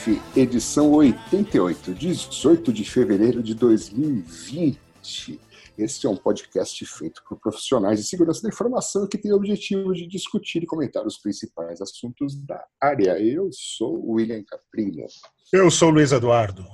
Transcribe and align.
Sheriff, 0.00 0.22
edição 0.34 0.90
88, 0.92 1.94
18 1.94 2.72
de 2.72 2.84
fevereiro 2.84 3.42
de 3.42 3.54
2020. 3.54 5.38
Este 5.76 6.06
é 6.06 6.10
um 6.10 6.16
podcast 6.16 6.86
feito 6.86 7.22
por 7.28 7.38
profissionais 7.38 7.98
de 8.00 8.06
segurança 8.06 8.42
da 8.42 8.48
informação 8.48 9.06
que 9.06 9.18
tem 9.18 9.32
o 9.32 9.36
objetivo 9.36 9.92
de 9.92 10.06
discutir 10.06 10.62
e 10.62 10.66
comentar 10.66 11.06
os 11.06 11.18
principais 11.18 11.82
assuntos 11.82 12.34
da 12.34 12.64
área. 12.80 13.18
Eu 13.20 13.50
sou 13.52 13.98
o 13.98 14.12
William 14.12 14.42
Caprino. 14.42 15.04
Eu 15.52 15.70
sou 15.70 15.88
o 15.88 15.92
Luiz 15.92 16.12
Eduardo. 16.12 16.66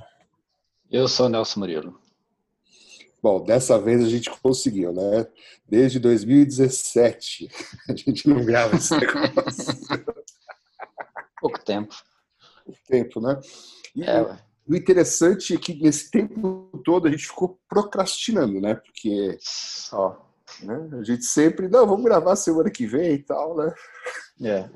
Eu 0.89 1.07
sou 1.07 1.25
o 1.25 1.29
Nelson 1.29 1.59
Murilo. 1.59 1.99
Bom, 3.21 3.43
dessa 3.43 3.77
vez 3.77 4.03
a 4.03 4.09
gente 4.09 4.29
conseguiu, 4.41 4.93
né? 4.93 5.27
Desde 5.67 5.99
2017 5.99 7.49
a 7.89 7.95
gente 7.95 8.29
não 8.29 8.45
grava 8.45 8.77
esse 8.77 8.95
negócio. 8.95 9.73
Pouco 11.41 11.59
tempo. 11.65 11.93
Tempo, 12.87 13.19
né? 13.21 13.39
E 13.95 14.03
É, 14.03 14.21
o 14.67 14.75
interessante 14.75 15.53
é 15.53 15.57
que 15.57 15.73
nesse 15.75 16.09
tempo 16.11 16.69
todo 16.83 17.07
a 17.07 17.11
gente 17.11 17.27
ficou 17.27 17.59
procrastinando, 17.69 18.59
né? 18.59 18.75
Porque 18.75 19.37
Só. 19.41 20.25
né, 20.63 20.89
a 20.99 21.03
gente 21.03 21.23
sempre, 21.25 21.67
não, 21.67 21.85
vamos 21.87 22.03
gravar 22.05 22.35
semana 22.35 22.69
que 22.69 22.85
vem 22.85 23.13
e 23.13 23.23
tal, 23.23 23.55
né? 23.57 23.73
É. 24.41 24.69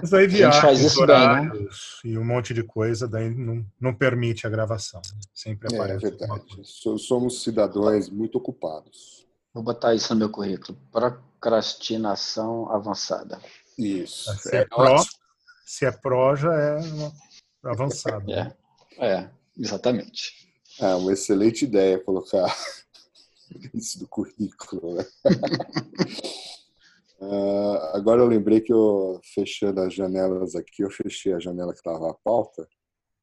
Mas 0.00 0.14
aí 0.14 0.26
gente 0.28 0.40
faz 0.40 0.78
viagens, 0.78 0.80
isso 0.92 0.98
bem, 1.06 1.06
né? 1.08 1.14
horários 1.14 2.00
e 2.02 2.16
um 2.16 2.24
monte 2.24 2.54
de 2.54 2.62
coisa, 2.62 3.06
daí 3.06 3.28
não, 3.34 3.62
não 3.78 3.92
permite 3.94 4.46
a 4.46 4.50
gravação. 4.50 5.02
Sempre 5.34 5.68
É, 5.70 5.76
aparece. 5.76 6.00
verdade. 6.00 6.30
alguma 6.30 6.46
coisa. 6.48 6.62
So- 6.64 6.96
Somos 6.98 7.42
cidadãos 7.42 8.08
muito 8.08 8.38
ocupados. 8.38 9.26
Vou 9.52 9.62
botar 9.62 9.94
isso 9.94 10.12
no 10.14 10.20
meu 10.20 10.30
currículo. 10.30 10.78
Procrastinação 10.90 12.70
avançada. 12.70 13.38
Isso. 13.78 14.32
Se 14.38 14.56
é, 14.56 14.64
pró, 14.64 14.96
se 15.66 15.84
é 15.84 15.90
pró, 15.90 16.34
já 16.36 16.54
é 16.54 16.78
avançado. 17.64 18.32
É. 18.32 18.56
É, 18.98 19.28
exatamente. 19.58 20.48
É 20.80 20.94
uma 20.94 21.12
excelente 21.12 21.64
ideia 21.64 21.98
colocar 21.98 22.46
isso 23.74 24.00
no 24.00 24.08
currículo, 24.08 24.94
né? 24.94 25.04
Ah, 27.18 27.92
agora 27.94 28.20
eu 28.20 28.26
lembrei 28.26 28.60
que 28.60 28.70
eu, 28.70 29.18
fechando 29.34 29.80
as 29.80 29.94
janelas 29.94 30.54
aqui, 30.54 30.82
eu 30.82 30.90
fechei 30.90 31.32
a 31.32 31.38
janela 31.38 31.72
que 31.72 31.78
estava 31.78 32.10
a 32.10 32.14
pauta. 32.14 32.68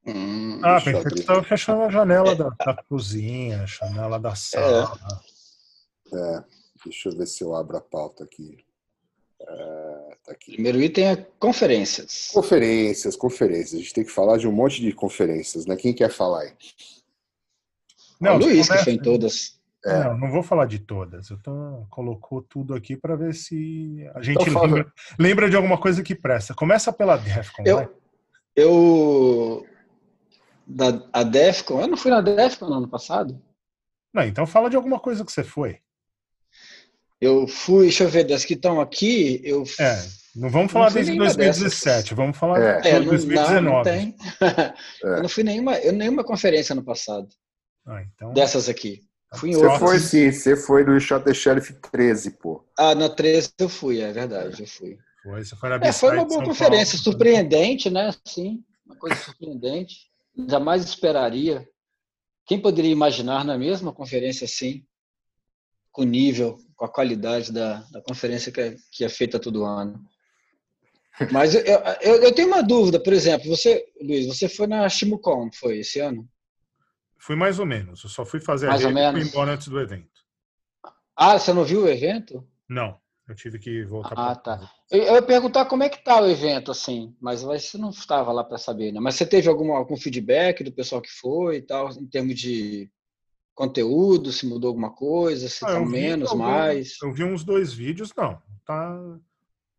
Hum, 0.04 0.60
Ah, 0.64 0.78
pensei 0.78 0.94
que 0.94 1.00
abrir. 1.00 1.20
estava 1.20 1.44
fechando 1.44 1.84
a 1.84 1.90
janela 1.92 2.36
da, 2.36 2.50
da 2.50 2.84
cozinha, 2.90 3.62
a 3.62 3.66
janela 3.68 4.20
da 4.20 4.34
sala. 4.34 5.00
É, 6.12 6.44
deixa 6.84 7.10
eu 7.10 7.16
ver 7.18 7.28
se 7.28 7.44
eu 7.44 7.56
abro 7.56 7.78
a 7.78 7.82
pauta 7.82 8.24
aqui. 8.24 8.66
É, 9.40 9.93
tá 10.24 10.32
aqui. 10.32 10.54
primeiro 10.54 10.82
item 10.82 11.06
é 11.08 11.16
conferências. 11.40 12.30
Conferências, 12.34 13.16
conferências. 13.16 13.74
A 13.74 13.78
gente 13.78 13.94
tem 13.94 14.04
que 14.04 14.12
falar 14.12 14.38
de 14.38 14.48
um 14.48 14.52
monte 14.52 14.82
de 14.82 14.92
conferências, 14.94 15.66
né? 15.66 15.76
Quem 15.76 15.94
quer 15.94 16.10
falar 16.10 16.42
aí? 16.42 16.54
o 18.22 18.38
Luiz, 18.38 18.62
que 18.62 18.68
começa- 18.68 18.84
foi 18.84 18.94
em 18.94 19.02
todas. 19.02 19.62
É. 19.86 20.04
Não, 20.06 20.18
não 20.18 20.32
vou 20.32 20.42
falar 20.42 20.66
de 20.66 20.80
todas. 20.80 21.30
Eu 21.30 21.38
tô, 21.40 21.86
colocou 21.90 22.42
tudo 22.42 22.74
aqui 22.74 22.96
para 22.96 23.18
ver 23.18 23.34
se 23.36 24.10
a 24.16 24.22
gente 24.22 24.42
Então 24.42 24.64
lembra, 24.64 24.94
lembra 25.20 25.50
de 25.50 25.58
alguma 25.58 25.78
coisa 25.78 26.02
que 26.02 26.16
presta. 26.16 26.54
Começa 26.54 26.94
pela 26.94 27.18
Defcon. 27.18 27.64
Eu, 27.66 27.94
eu 28.56 29.68
da, 30.66 31.06
a 31.12 31.24
Defcon, 31.24 31.82
eu 31.82 31.88
não 31.88 31.98
fui 31.98 32.10
na 32.12 32.22
Defcon 32.22 32.68
no 32.68 32.76
ano 32.76 32.88
passado. 32.88 33.42
Não, 34.14 34.24
então 34.24 34.48
fala 34.48 34.70
de 34.70 34.78
alguma 34.78 35.00
coisa 35.00 35.26
que 35.26 35.32
você 35.32 35.44
foi. 35.44 35.80
Eu 37.24 37.48
fui, 37.48 37.84
deixa 37.84 38.04
eu 38.04 38.10
ver, 38.10 38.26
das 38.26 38.44
que 38.46 38.54
estão 38.54 38.82
aqui, 38.82 39.40
eu 39.44 39.64
É, 39.80 40.04
não 40.36 40.50
vamos 40.50 40.72
falar 40.72 40.88
fui 40.92 40.96
desde 40.96 41.12
nenhuma 41.12 41.34
2017, 41.34 42.14
vamos 42.14 42.38
falar 42.38 42.62
É. 42.62 42.82
de 42.82 42.88
É, 42.90 43.00
não, 43.00 43.06
2019. 43.06 43.62
não, 43.62 43.72
não 43.78 43.84
tem. 43.84 44.16
É. 45.04 45.08
Eu 45.18 45.22
não 45.22 45.30
fui 45.30 45.44
nenhuma, 45.44 45.78
eu 45.78 45.94
nenhuma 45.94 46.24
conferência 46.24 46.76
no 46.76 46.84
passado, 46.84 47.28
Ah, 47.88 48.02
então, 48.14 48.34
dessas 48.34 48.68
aqui. 48.70 49.02
Fui 49.36 49.50
em 49.50 49.54
Você 49.54 49.80
foi 49.80 50.00
sim, 50.00 50.32
você 50.32 50.56
foi 50.56 50.84
no 50.84 51.00
Shot 51.00 51.24
the 51.26 51.34
Sheriff 51.34 51.74
13, 51.92 52.32
pô. 52.32 52.64
Ah, 52.78 52.94
na 52.94 53.10
13 53.10 53.52
eu 53.58 53.68
fui, 53.70 54.00
é 54.02 54.12
verdade, 54.12 54.62
eu 54.62 54.68
fui. 54.68 54.98
foi, 55.24 55.44
você 55.44 55.56
foi 55.56 55.70
na 55.70 55.76
É, 55.78 55.92
foi 55.92 56.10
uma 56.12 56.26
boa 56.26 56.40
São 56.40 56.44
conferência, 56.50 56.98
Paulo. 57.00 57.04
surpreendente, 57.04 57.90
né? 57.90 58.14
Sim, 58.28 58.64
uma 58.86 58.96
coisa 58.96 59.16
surpreendente. 59.16 59.96
Jamais 60.48 60.84
esperaria. 60.84 61.68
Quem 62.46 62.60
poderia 62.60 62.92
imaginar 62.92 63.44
na 63.46 63.58
mesma 63.58 63.92
conferência 63.94 64.46
assim, 64.46 64.84
com 65.94 66.02
o 66.02 66.06
nível, 66.06 66.58
com 66.76 66.84
a 66.84 66.90
qualidade 66.92 67.54
da, 67.54 67.76
da 67.92 68.02
conferência 68.02 68.52
que 68.52 68.60
é, 68.60 68.76
que 68.92 69.06
é 69.06 69.10
feita 69.10 69.40
todo 69.40 69.64
ano? 69.64 70.04
Mas 71.32 71.54
eu, 71.54 71.62
eu, 72.02 72.24
eu 72.24 72.34
tenho 72.34 72.48
uma 72.48 72.64
dúvida, 72.64 73.00
por 73.00 73.14
exemplo, 73.14 73.48
você, 73.48 73.86
Luiz, 74.02 74.26
você 74.26 74.50
foi 74.50 74.66
na 74.66 74.90
Shimucon, 74.90 75.52
foi 75.54 75.78
esse 75.78 76.00
ano? 76.00 76.28
Fui 77.20 77.36
mais 77.36 77.60
ou 77.60 77.66
menos, 77.66 78.04
eu 78.04 78.10
só 78.10 78.26
fui 78.26 78.42
fazer 78.42 78.68
Mais 78.68 78.84
a 78.84 78.90
rede 78.90 79.00
e 79.00 79.12
fui 79.12 79.30
embora 79.30 79.52
antes 79.54 79.68
do 79.68 79.80
evento. 79.80 80.10
Ah, 81.16 81.38
você 81.38 81.54
não 81.54 81.64
viu 81.64 81.84
o 81.84 81.88
evento? 81.88 82.46
Não, 82.68 82.98
eu 83.30 83.36
tive 83.36 83.60
que 83.60 83.86
voltar 83.86 84.14
Ah, 84.14 84.36
pra 84.36 84.36
tá. 84.36 84.72
Eu, 84.90 85.04
eu 85.04 85.14
ia 85.14 85.22
perguntar 85.22 85.66
como 85.66 85.84
é 85.84 85.90
que 85.90 86.04
tá 86.04 86.20
o 86.20 86.28
evento, 86.28 86.72
assim, 86.72 87.16
mas 87.22 87.44
você 87.44 87.78
não 87.78 87.92
estava 87.92 88.32
lá 88.32 88.44
para 88.44 88.58
saber, 88.58 88.92
né? 88.92 89.00
Mas 89.00 89.14
você 89.14 89.28
teve 89.28 89.48
algum, 89.48 89.74
algum 89.74 89.96
feedback 89.96 90.64
do 90.64 90.72
pessoal 90.72 91.00
que 91.00 91.12
foi 91.12 91.58
e 91.58 91.62
tal, 91.62 91.92
em 91.92 92.08
termos 92.08 92.34
de 92.34 92.90
conteúdo, 93.54 94.32
se 94.32 94.46
mudou 94.48 94.70
alguma 94.70 94.92
coisa, 94.92 95.48
se 95.48 95.64
Ah, 95.64 95.74
tá 95.74 95.80
menos, 95.86 96.30
algum- 96.30 96.44
mais? 96.44 96.96
Eu 97.02 97.14
vi 97.14 97.24
uns 97.24 97.44
dois 97.44 97.72
vídeos, 97.74 98.12
não. 98.16 98.42
Tá. 98.66 99.20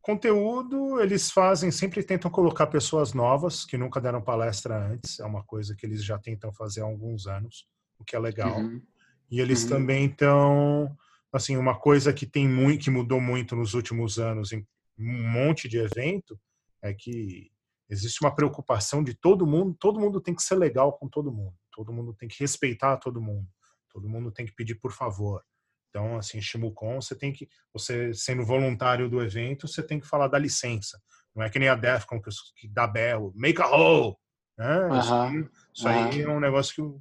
Conteúdo, 0.00 1.00
eles 1.00 1.30
fazem, 1.30 1.70
sempre 1.70 2.02
tentam 2.02 2.30
colocar 2.30 2.66
pessoas 2.66 3.14
novas 3.14 3.64
que 3.64 3.78
nunca 3.78 4.00
deram 4.00 4.20
palestra 4.20 4.76
antes. 4.92 5.18
É 5.18 5.24
uma 5.24 5.42
coisa 5.42 5.74
que 5.74 5.86
eles 5.86 6.04
já 6.04 6.18
tentam 6.18 6.52
fazer 6.52 6.82
há 6.82 6.84
alguns 6.84 7.26
anos, 7.26 7.66
o 7.98 8.04
que 8.04 8.14
é 8.14 8.18
legal. 8.18 8.60
Uhum. 8.60 8.82
E 9.30 9.40
eles 9.40 9.62
Uhum. 9.62 9.70
também 9.70 10.04
estão, 10.06 10.94
assim, 11.32 11.56
uma 11.56 11.74
coisa 11.78 12.12
que 12.12 12.26
tem 12.26 12.46
muito, 12.46 12.84
que 12.84 12.90
mudou 12.90 13.18
muito 13.20 13.56
nos 13.56 13.72
últimos 13.72 14.18
anos 14.18 14.52
em 14.52 14.66
um 14.98 15.28
monte 15.30 15.68
de 15.68 15.78
evento 15.78 16.38
é 16.82 16.92
que 16.92 17.50
existe 17.88 18.22
uma 18.22 18.34
preocupação 18.34 19.02
de 19.02 19.14
todo 19.14 19.46
mundo, 19.46 19.74
todo 19.80 19.98
mundo 19.98 20.20
tem 20.20 20.34
que 20.34 20.42
ser 20.42 20.54
legal 20.56 20.92
com 20.92 21.08
todo 21.08 21.32
mundo, 21.32 21.54
todo 21.72 21.92
mundo 21.92 22.12
tem 22.12 22.28
que 22.28 22.36
respeitar 22.40 22.98
todo 22.98 23.20
mundo, 23.22 23.48
todo 23.94 24.08
mundo 24.08 24.30
tem 24.32 24.44
que 24.44 24.52
pedir 24.54 24.74
por 24.74 24.90
favor. 24.92 25.40
Então, 25.88 26.16
assim, 26.16 26.40
Shimucon, 26.40 27.00
você 27.00 27.14
tem 27.16 27.32
que, 27.32 27.48
você 27.72 28.12
sendo 28.12 28.44
voluntário 28.44 29.08
do 29.08 29.22
evento, 29.22 29.68
você 29.68 29.80
tem 29.80 30.00
que 30.00 30.06
falar 30.08 30.26
da 30.26 30.36
licença. 30.38 31.00
Não 31.34 31.44
é 31.44 31.48
que 31.48 31.58
nem 31.60 31.68
a 31.68 31.76
Defcon 31.76 32.20
que, 32.20 32.30
que 32.56 32.68
dá 32.68 32.86
berro, 32.86 33.32
make 33.36 33.62
a 33.62 33.66
hole. 33.68 34.16
Né? 34.58 34.98
Isso, 34.98 35.14
aí- 35.14 35.48
isso 35.72 35.88
aí 35.88 36.22
é 36.22 36.28
um 36.28 36.40
negócio 36.40 36.74
que 36.74 37.00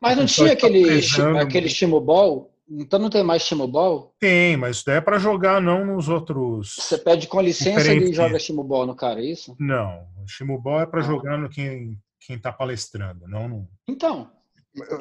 Mas 0.00 0.16
não 0.18 0.26
tinha 0.26 0.48
tá 0.48 0.52
aquele, 0.52 0.82
aquele 0.82 1.60
muito. 1.62 1.68
Shimobol? 1.74 2.50
Então 2.68 2.98
não 2.98 3.10
tem 3.10 3.22
mais 3.22 3.42
Shimobol? 3.42 4.14
Tem, 4.18 4.56
mas 4.56 4.76
isso 4.76 4.86
daí 4.86 4.96
é 4.96 5.00
para 5.00 5.18
jogar 5.18 5.60
não 5.60 5.84
nos 5.84 6.08
outros. 6.08 6.74
Você 6.78 6.96
pede 6.98 7.26
com 7.26 7.40
licença 7.40 7.80
e 7.80 7.94
Diferente. 7.94 8.14
joga 8.14 8.38
Shimobol 8.38 8.86
no 8.86 8.94
cara, 8.96 9.20
é 9.20 9.24
isso? 9.24 9.54
Não, 9.58 10.06
o 10.22 10.26
Shimubol 10.26 10.80
é 10.80 10.86
para 10.86 11.00
Ah. 11.00 11.04
jogar 11.04 11.38
no 11.38 11.48
quem 11.48 11.98
quem 12.26 12.38
tá 12.38 12.50
palestrando, 12.50 13.28
não 13.28 13.46
no. 13.48 13.68
Então, 13.86 14.30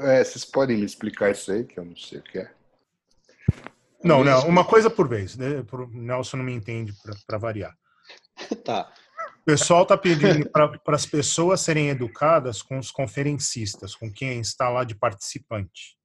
É, 0.02 0.24
vocês 0.24 0.46
podem 0.46 0.78
me 0.78 0.86
explicar 0.86 1.32
isso 1.32 1.52
aí, 1.52 1.64
que 1.64 1.80
eu 1.80 1.86
não 1.86 1.96
sei 1.96 2.20
o 2.20 2.24
que 2.24 2.40
é. 2.40 2.54
Não, 4.04 4.24
não, 4.24 4.48
uma 4.48 4.66
coisa 4.66 4.90
por 4.90 5.08
vez. 5.08 5.36
Né? 5.38 5.64
Pro- 5.64 5.88
Nelson 5.90 6.38
não 6.38 6.44
me 6.44 6.54
entende 6.54 6.94
para 7.26 7.38
variar. 7.38 7.76
tá. 8.64 8.92
O 9.42 9.46
pessoal 9.46 9.86
tá 9.86 9.98
pedindo 9.98 10.50
para 10.50 10.80
as 10.88 11.06
pessoas 11.06 11.62
serem 11.62 11.90
educadas 11.90 12.62
com 12.62 12.78
os 12.78 12.92
conferencistas, 12.92 13.96
com 13.96 14.12
quem 14.12 14.40
está 14.40 14.70
lá 14.70 14.84
de 14.84 14.96
participante. 14.96 15.98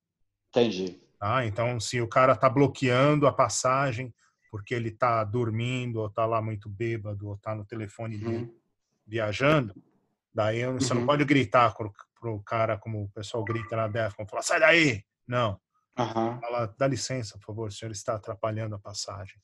Entendi. 0.51 0.99
Tá? 1.19 1.45
Então, 1.47 1.79
se 1.79 2.01
o 2.01 2.09
cara 2.09 2.35
tá 2.37 2.49
bloqueando 2.49 3.27
a 3.27 3.33
passagem 3.33 4.13
porque 4.51 4.75
ele 4.75 4.91
tá 4.91 5.23
dormindo, 5.25 5.97
ou 6.01 6.09
tá 6.09 6.25
lá 6.25 6.41
muito 6.41 6.69
bêbado, 6.71 7.29
ou 7.29 7.37
tá 7.37 7.55
no 7.55 7.65
telefone 7.65 8.17
dele 8.17 8.37
Uhum. 8.39 8.55
viajando, 9.07 9.75
daí 10.33 10.65
você 10.73 10.95
não 10.95 11.03
Uhum. 11.03 11.07
pode 11.07 11.25
gritar 11.25 11.75
pro, 12.21 12.41
cara 12.43 12.77
como 12.79 13.05
o 13.05 13.09
pessoal 13.11 13.45
grita 13.45 13.77
na 13.77 13.89
Defcon, 13.89 14.27
falar, 14.27 14.43
sai 14.43 14.61
daí! 14.61 15.05
Não. 15.27 15.61
Aham. 15.99 16.41
Fala, 16.41 16.75
dá 16.79 16.87
licença, 16.87 17.37
por 17.39 17.47
favor, 17.47 17.69
o 17.69 17.73
senhor 17.73 17.91
está 17.91 18.15
atrapalhando 18.15 18.75
a 18.75 18.79
passagem. 18.79 19.41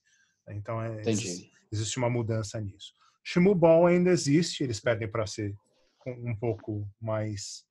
Então 0.51 0.81
é, 0.81 1.01
existe, 1.01 1.51
existe 1.73 1.99
uma 1.99 2.11
mudança 2.11 2.61
nisso. 2.61 2.93
Shimu 3.23 3.55
Ball 3.55 3.87
ainda 3.87 4.11
existe, 4.11 4.63
eles 4.63 4.79
pedem 4.81 5.11
para 5.11 5.27
ser 5.27 5.55
um 6.07 6.37
pouco 6.37 6.87
mais 7.01 7.65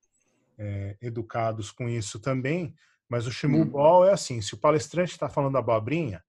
é, 0.58 0.98
educados 1.02 1.72
com 1.72 1.88
isso 1.88 2.20
também, 2.20 2.74
mas 3.08 3.28
o 3.28 3.32
Shimu 3.32 3.62
Hum. 3.62 3.70
Ball 3.70 4.06
é 4.06 4.14
assim, 4.14 4.42
se 4.42 4.56
o 4.56 4.58
palestrante 4.58 5.12
está 5.12 5.30
falando 5.30 5.58
abobrinha, 5.58 6.24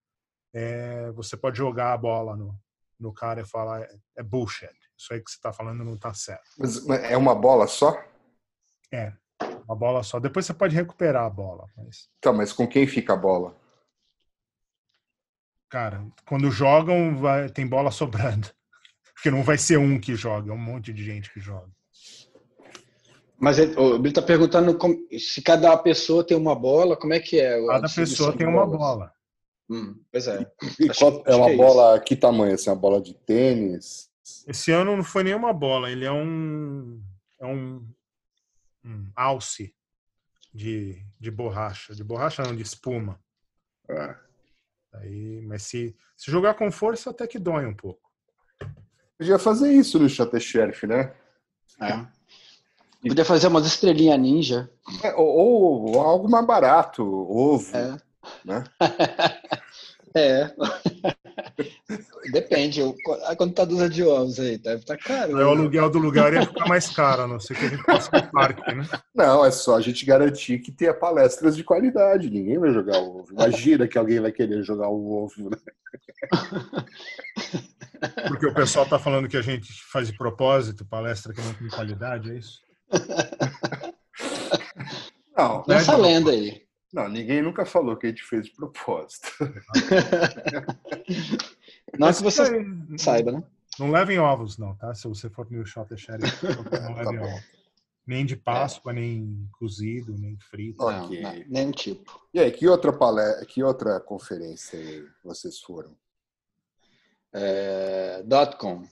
é, 0.53 1.11
você 1.13 1.37
pode 1.37 1.57
jogar 1.57 1.93
a 1.93 1.97
bola 1.97 2.37
no, 2.37 2.55
no 3.01 3.13
cara 3.13 3.41
e 3.41 3.47
falar 3.47 3.83
é, 3.83 3.97
é 4.19 4.23
bullshit, 4.23 4.69
isso 4.97 5.13
aí 5.13 5.21
que 5.21 5.31
você 5.31 5.37
está 5.37 5.53
falando 5.53 5.83
não 5.83 5.95
está 5.95 6.13
certo. 6.13 6.45
Mas 6.59 6.87
é 6.87 7.17
uma 7.17 7.35
bola 7.35 7.67
só? 7.67 7.97
É, 8.93 9.13
uma 9.67 9.75
bola 9.77 10.03
só. 10.03 10.19
Depois 10.21 10.47
você 10.47 10.55
pode 10.55 10.75
recuperar 10.75 11.25
a 11.25 11.31
bola, 11.31 11.67
mas 11.77 12.09
Tá, 12.21 12.33
mas 12.33 12.53
com 12.53 12.67
quem 12.67 12.87
fica 12.87 13.13
a 13.13 13.17
bola? 13.17 13.57
cara, 15.69 16.07
quando 16.29 16.51
jogam 16.53 17.17
vai, 17.17 17.49
tem 17.49 17.67
bola 17.67 17.91
sobrando. 17.91 18.49
Porque 19.15 19.31
não 19.31 19.43
vai 19.43 19.59
ser 19.59 19.77
um 19.79 19.99
que 19.99 20.15
joga, 20.15 20.51
é 20.51 20.55
um 20.55 20.59
monte 20.59 20.93
de 20.93 21.03
gente 21.05 21.33
que 21.33 21.41
joga. 21.41 21.69
Mas 23.39 23.59
ele- 23.59 23.75
o 23.77 23.97
Billy 23.99 24.11
está 24.11 24.23
perguntando 24.23 24.77
como- 24.79 24.97
se 25.19 25.43
cada 25.43 25.77
pessoa 25.79 26.25
tem 26.25 26.37
uma 26.37 26.55
bola, 26.55 26.97
como 26.97 27.13
é 27.13 27.19
que 27.21 27.41
é? 27.41 27.61
Cada 27.67 27.89
pessoa 27.89 28.37
tem 28.37 28.47
uma 28.47 28.67
bola. 28.67 29.13
Hum, 29.69 29.99
pois 30.13 30.29
é. 30.29 30.47
E 30.79 30.91
Acho- 30.91 31.01
qual- 31.01 31.23
é 31.27 31.31
acho 31.31 31.39
uma 31.39 31.47
que 31.47 31.53
é 31.53 31.57
bola, 31.57 32.01
que 32.01 32.17
tamanho? 32.17 32.55
Assim, 32.55 32.71
uma 32.71 32.77
bola 32.77 33.01
de 33.01 33.15
tênis? 33.15 34.09
Esse 34.47 34.71
ano 34.71 34.95
não 34.97 35.03
foi 35.03 35.25
nenhuma 35.25 35.53
bola, 35.53 35.91
ele 35.91 36.05
é 36.05 36.13
um 36.13 37.03
é 37.41 37.47
um, 37.47 37.85
um 38.85 39.11
alce 39.17 39.75
de, 40.53 41.03
de 41.19 41.31
borracha, 41.31 41.95
de 41.95 42.05
borracha 42.05 42.43
não, 42.43 42.55
de 42.55 42.63
espuma. 42.63 43.21
Ah. 43.89 44.17
Aí, 44.95 45.41
mas 45.43 45.65
se, 45.65 45.97
se 46.17 46.31
jogar 46.31 46.55
com 46.55 46.71
força 46.71 47.11
até 47.11 47.27
que 47.27 47.39
dói 47.39 47.67
um 47.67 47.75
pouco. 47.75 48.09
Podia 49.19 49.39
fazer 49.39 49.73
isso 49.73 49.99
no 49.99 50.09
Shot 50.09 50.39
Sheriff, 50.39 50.87
né? 50.87 51.15
É. 51.81 52.07
Podia 53.07 53.25
fazer 53.25 53.49
umas 53.49 53.67
estrelinhas 53.67 54.19
ninja. 54.19 54.71
É, 55.03 55.15
Ou, 55.15 55.91
ou 55.91 56.01
algo 56.01 56.29
mais 56.29 56.47
barato, 56.47 57.03
ovo, 57.05 57.77
É. 57.77 57.97
né? 58.45 58.65
É. 60.17 60.55
Depende. 62.33 62.81
eu- 62.81 62.95
a 63.27 63.37
quando 63.37 63.55
tá 63.55 63.65
de 63.65 64.03
ovos 64.03 64.39
aí, 64.41 64.57
deve 64.59 64.81
estar 64.83 64.97
caro. 64.97 65.37
Aí 65.37 65.45
o 65.45 65.49
aluguel 65.51 65.91
do 65.91 65.99
lugar 65.99 66.33
ia 66.33 66.47
ficar 66.47 66.67
mais 66.67 66.89
caro, 66.91 67.23
a 67.23 67.29
não 67.29 67.39
ser 67.41 67.57
que 67.57 67.67
a 67.67 67.69
gente 67.69 67.83
fosse 67.83 68.11
no 68.13 68.31
parque, 68.33 68.75
né? 68.75 68.89
Não, 69.15 69.45
é 69.45 69.51
só 69.51 69.77
a 69.77 69.81
gente 69.81 70.05
garantir 70.07 70.59
que 70.61 70.71
tenha 70.73 70.95
palestras 70.95 71.57
de 71.57 71.65
qualidade. 71.65 72.31
Ninguém 72.31 72.59
vai 72.59 72.73
jogar 72.73 72.99
o 72.99 73.19
ovo. 73.21 73.33
Imagina 73.33 73.87
que 73.89 73.99
alguém 73.99 74.21
vai 74.21 74.33
querer 74.33 74.63
jogar 74.63 74.89
o 74.89 75.25
ovo. 75.25 75.51
Né? 75.51 75.57
Porque 78.29 78.47
o 78.47 78.55
pessoal 78.55 78.85
tá 78.87 78.99
falando 78.99 79.29
que 79.29 79.37
a 79.37 79.43
gente 79.43 79.73
faz 79.91 80.09
de 80.09 80.17
propósito, 80.17 80.85
palestra 80.85 81.33
que 81.33 81.41
não 81.41 81.55
tem 81.55 81.69
qualidade, 81.69 82.31
é 82.33 82.37
isso? 82.37 82.61
Não, 85.37 85.65
Nessa 85.67 85.97
lenda 85.97 86.31
aí. 86.31 86.63
não, 86.93 87.09
ninguém 87.09 87.43
nunca 87.43 87.67
falou 87.67 87.97
que 87.97 88.07
a 88.07 88.11
gente 88.11 88.23
fez 88.23 88.45
de 88.47 88.53
propósito. 88.53 89.27
Não 91.99 92.07
Mas 92.09 92.19
que 92.19 92.25
você 92.25 92.43
aí, 92.43 92.99
saiba, 92.99 93.33
né? 93.33 93.43
Não 93.79 93.91
levem 93.91 94.19
ovos, 94.19 94.57
não, 94.59 94.75
tá? 94.77 94.95
Se 94.95 95.07
você 95.09 95.29
for 95.29 95.51
no 95.51 95.65
Shot 95.67 95.97
Sheriff, 95.97 96.45
não 96.83 96.95
levem 96.95 97.19
bom. 97.21 97.27
ovos. 97.27 97.55
Nem 98.07 98.27
de 98.27 98.37
Páscoa, 98.37 98.93
nem 98.93 99.49
cozido, 99.59 100.15
nem 100.19 100.39
frito. 100.39 100.83
Ó. 100.83 101.05
Ok. 101.07 101.21
Não, 101.23 101.33
não, 101.35 101.45
nenhum 101.49 101.73
tipo. 101.73 102.21
E 102.35 102.39
aí, 102.41 102.51
que 102.53 102.69
outra, 102.69 102.93
palestra, 102.93 103.47
que 103.47 103.63
outra 103.63 103.99
conferência 103.99 104.79
vocês 105.25 105.59
foram? 105.61 105.97
É, 107.33 108.23
.com. 108.59 108.87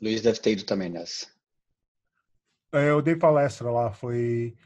Luiz 0.00 0.22
deve 0.22 0.38
ter 0.40 0.52
ido 0.52 0.64
também 0.64 0.88
nessa. 0.88 1.26
É, 2.72 2.90
Eu 2.90 3.02
dei 3.02 3.16
palestra 3.16 3.70
lá, 3.70 3.92
foi. 3.92 4.56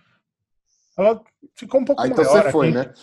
Ela 0.96 1.23
ficou 1.55 1.81
um 1.81 1.85
pouco 1.85 2.02
Ah, 2.02 2.06
então 2.08 2.25
maior 2.25 2.43
você 2.44 2.50
foi, 2.52 2.69
aqui. 2.69 2.76
né? 2.79 2.94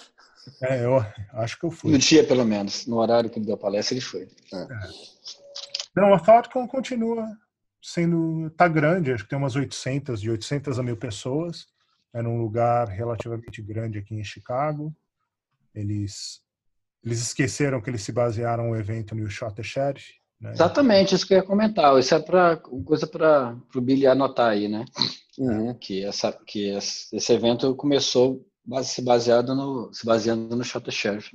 É, 0.62 0.86
eu 0.86 0.98
acho 1.34 1.60
que 1.60 1.66
eu 1.66 1.72
fui. 1.72 1.92
No 1.92 1.98
dia, 1.98 2.24
pelo 2.24 2.46
menos. 2.46 2.86
No 2.86 2.98
horário 2.98 3.30
que 3.30 3.40
ele 3.40 3.46
deu 3.46 3.56
a 3.56 3.60
palestra, 3.60 3.96
ele 3.96 4.02
foi. 4.02 4.28
Não, 5.96 6.14
a 6.14 6.20
ThoughtCon 6.20 6.68
continua 6.68 7.26
sendo. 7.82 8.50
tá 8.52 8.68
grande, 8.68 9.12
acho 9.12 9.24
que 9.24 9.30
tem 9.30 9.38
umas 9.38 9.56
800, 9.56 10.20
de 10.20 10.30
800 10.30 10.80
a 10.80 10.84
mil 10.84 10.98
pessoas. 10.98 11.68
É 12.14 12.22
num 12.22 12.38
lugar 12.38 12.88
relativamente 12.88 13.62
grande 13.62 13.98
aqui 13.98 14.16
em 14.16 14.24
Chicago. 14.24 14.96
Eles, 15.74 16.42
eles 17.04 17.20
esqueceram 17.22 17.82
que 17.82 17.90
eles 17.90 18.04
se 18.04 18.12
basearam 18.12 18.70
no 18.70 18.76
evento 18.78 19.14
no 19.14 19.30
Shot 19.30 19.62
Sheriff. 19.62 20.14
Né? 20.40 20.52
Exatamente, 20.52 21.14
isso 21.14 21.28
que 21.28 21.34
eu 21.34 21.40
ia 21.40 21.44
comentar. 21.44 21.98
Isso 22.00 22.16
é 22.16 22.20
pra, 22.20 22.58
coisa 22.58 23.06
para 23.06 23.58
o 23.76 23.82
Billy 23.82 24.08
anotar 24.08 24.52
aí, 24.52 24.68
né? 24.68 24.86
Uhum. 25.38 25.74
Que, 25.74 26.06
essa, 26.06 26.32
que 26.32 26.70
esse 26.70 27.34
evento 27.34 27.76
começou 27.76 28.46
se, 28.84 29.02
baseado 29.02 29.54
no, 29.56 29.94
se 29.94 30.06
baseando 30.06 30.56
no 30.56 30.64
Shot 30.64 30.90
Sheriff. 30.92 31.32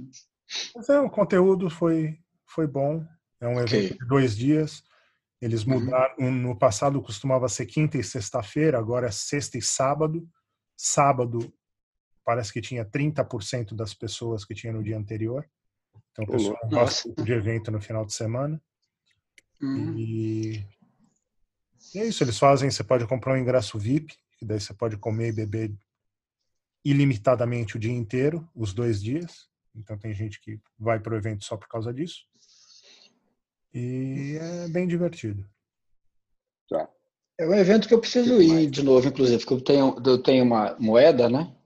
Mas 0.75 0.89
é, 0.89 0.99
o 1.01 1.09
conteúdo 1.11 1.71
foi, 1.71 2.19
foi 2.47 2.67
bom. 2.67 3.05
É 3.41 3.47
um 3.49 3.59
Ok. 3.61 3.79
evento 3.79 3.99
de 3.99 4.07
dois 4.07 4.37
dias. 4.37 4.83
Eles 5.41 5.65
Uhum. 5.65 5.81
mudaram. 5.81 6.31
No 6.31 6.59
passado 6.59 7.01
costumava 7.01 7.49
ser 7.49 7.67
quinta 7.67 7.97
e 7.97 8.05
sexta-feira, 8.05 8.79
agora 8.79 9.07
é 9.07 9.11
sexta 9.11 9.57
e 9.57 9.63
sábado. 9.63 10.29
Sábado 10.77 11.53
parece 12.25 12.53
que 12.53 12.61
tinha 12.61 12.85
30% 12.85 13.75
das 13.75 13.95
pessoas 13.95 14.45
que 14.45 14.55
tinha 14.55 14.73
no 14.73 14.83
dia 14.83 14.99
anterior. 14.99 15.49
Então 16.13 16.25
o 16.25 16.29
pessoal 16.31 16.59
não 16.65 16.71
gosta 16.71 17.13
de 17.23 17.33
evento 17.33 17.71
no 17.71 17.81
final 17.81 18.05
de 18.05 18.13
semana. 18.13 18.61
Uhum. 19.63 19.97
E 19.99 20.67
e 21.95 21.99
é 21.99 22.07
isso, 22.07 22.23
eles 22.23 22.39
fazem, 22.39 22.71
você 22.71 22.85
pode 22.85 23.07
comprar 23.07 23.33
um 23.33 23.37
ingresso 23.37 23.79
VIP, 23.79 24.15
que 24.39 24.45
daí 24.45 24.61
você 24.61 24.73
pode 24.73 24.97
comer 24.97 25.29
e 25.29 25.33
beber 25.33 25.75
ilimitadamente 26.85 27.77
o 27.77 27.81
dia 27.81 27.93
inteiro, 27.93 28.49
os 28.55 28.73
dois 28.73 29.03
dias. 29.03 29.49
Então 29.75 29.99
tem 29.99 30.15
gente 30.15 30.41
que 30.41 30.61
vai 30.79 30.99
para 30.99 31.15
o 31.15 31.17
evento 31.17 31.45
só 31.45 31.57
por 31.57 31.69
causa 31.69 31.93
disso. 31.93 32.27
E 33.73 34.37
é 34.41 34.69
bem 34.69 34.87
divertido. 34.87 35.49
É 37.41 37.47
um 37.47 37.55
evento 37.55 37.89
que 37.89 37.95
eu 37.95 38.01
preciso 38.01 38.43
ir 38.43 38.69
de 38.69 38.83
novo, 38.83 39.09
inclusive, 39.09 39.39
porque 39.39 39.55
eu 39.55 39.61
tenho, 39.63 39.97
eu 40.05 40.23
tenho 40.23 40.45
uma 40.45 40.77
moeda, 40.79 41.27
né? 41.27 41.57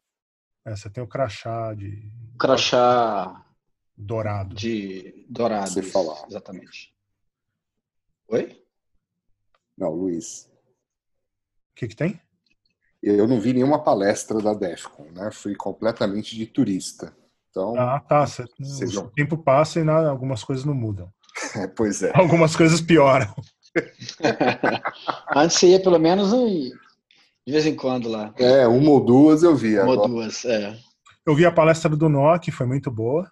É, 0.64 0.70
você 0.70 0.88
tem 0.88 1.02
o 1.02 1.08
crachá 1.08 1.74
de 1.74 2.12
Crachá 2.38 3.44
dourado. 3.96 4.54
de 4.54 5.26
dourado. 5.28 5.68
Você 5.70 5.82
falar. 5.82 6.24
Exatamente. 6.28 6.94
Oi? 8.28 8.64
Não, 9.76 9.90
Luiz. 9.90 10.48
O 11.72 11.74
que, 11.74 11.88
que 11.88 11.96
tem? 11.96 12.20
Eu 13.06 13.28
não 13.28 13.38
vi 13.38 13.52
nenhuma 13.52 13.82
palestra 13.82 14.40
da 14.40 14.54
DEFCON, 14.54 15.06
né? 15.12 15.30
Fui 15.30 15.54
completamente 15.54 16.34
de 16.34 16.46
turista. 16.46 17.14
Então, 17.50 17.74
Ah, 17.78 18.00
tá. 18.00 18.26
Você, 18.26 18.44
Vocês 18.58 18.96
o 18.96 19.08
tempo 19.10 19.36
passa 19.36 19.78
e 19.78 19.84
nada, 19.84 20.08
algumas 20.08 20.42
coisas 20.42 20.64
não 20.64 20.74
mudam. 20.74 21.12
é, 21.56 21.66
pois 21.66 22.02
é. 22.02 22.12
Algumas 22.14 22.56
coisas 22.56 22.80
pioram. 22.80 23.32
Antes 25.36 25.58
você 25.58 25.68
ia 25.68 25.82
pelo 25.82 25.98
menos 25.98 26.32
um- 26.32 26.48
de 27.46 27.52
vez 27.52 27.66
em 27.66 27.76
quando 27.76 28.08
lá. 28.08 28.32
É, 28.38 28.66
uma 28.66 28.90
ou 28.90 29.04
duas 29.04 29.42
eu 29.42 29.54
vi. 29.54 29.78
Uma 29.78 29.92
ou 29.92 30.08
duas, 30.08 30.44
é. 30.44 30.74
Eu 31.26 31.34
vi 31.34 31.44
a 31.44 31.52
palestra 31.52 31.90
do 31.90 32.38
que 32.38 32.50
foi 32.50 32.66
muito 32.66 32.90
boa. 32.90 33.30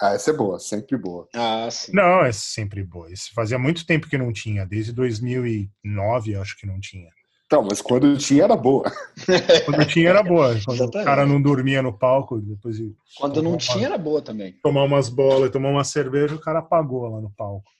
Ah, 0.00 0.14
essa 0.14 0.30
é 0.30 0.34
boa, 0.34 0.58
sempre 0.58 0.96
boa. 0.98 1.28
Ah, 1.34 1.68
sim. 1.70 1.92
Não, 1.94 2.24
é 2.24 2.32
sempre 2.32 2.82
boa. 2.82 3.10
Isso 3.12 3.30
fazia 3.34 3.58
muito 3.58 3.86
tempo 3.86 4.08
que 4.08 4.18
não 4.18 4.32
tinha, 4.32 4.66
desde 4.66 4.92
2009 4.92 6.34
acho 6.36 6.58
que 6.58 6.66
não 6.66 6.80
tinha. 6.80 7.10
Então, 7.52 7.62
mas 7.62 7.82
quando 7.82 8.16
tinha 8.16 8.44
era 8.44 8.56
boa. 8.56 8.82
Quando 9.66 9.84
tinha 9.84 10.08
era 10.08 10.22
boa. 10.22 10.58
Quando 10.64 10.84
o 10.86 10.90
cara 10.90 11.26
não 11.26 11.40
dormia 11.40 11.82
no 11.82 11.92
palco, 11.92 12.40
depois 12.40 12.78
de 12.78 12.96
Quando 13.14 13.42
não 13.42 13.58
tinha, 13.58 13.88
era 13.88 13.98
boa 13.98 14.22
também. 14.22 14.54
tomar 14.62 14.84
umas 14.84 15.10
bolas 15.10 15.50
e 15.50 15.52
tomar 15.52 15.68
uma 15.68 15.84
cerveja, 15.84 16.34
o 16.34 16.40
cara 16.40 16.60
apagou 16.60 17.06
lá 17.06 17.20
no 17.20 17.30
palco. 17.30 17.70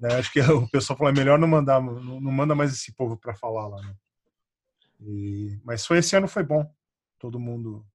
Né, 0.00 0.08
Acho 0.18 0.32
que 0.32 0.40
o 0.40 0.68
pessoal 0.68 0.98
falou, 0.98 1.12
é 1.12 1.16
melhor 1.16 1.38
não 1.38 1.46
mandar, 1.46 1.80
não, 1.80 2.20
não 2.20 2.32
manda 2.32 2.52
mais 2.52 2.72
esse 2.72 2.92
povo 2.96 3.16
para 3.16 3.32
falar 3.32 3.68
lá. 3.68 3.80
Né? 3.80 3.94
E- 5.02 5.60
mas 5.64 5.86
foi 5.86 5.98
esse 5.98 6.16
ano 6.16 6.26
foi 6.26 6.42
bom. 6.42 6.68
Todo 7.20 7.38
mundo 7.38 7.86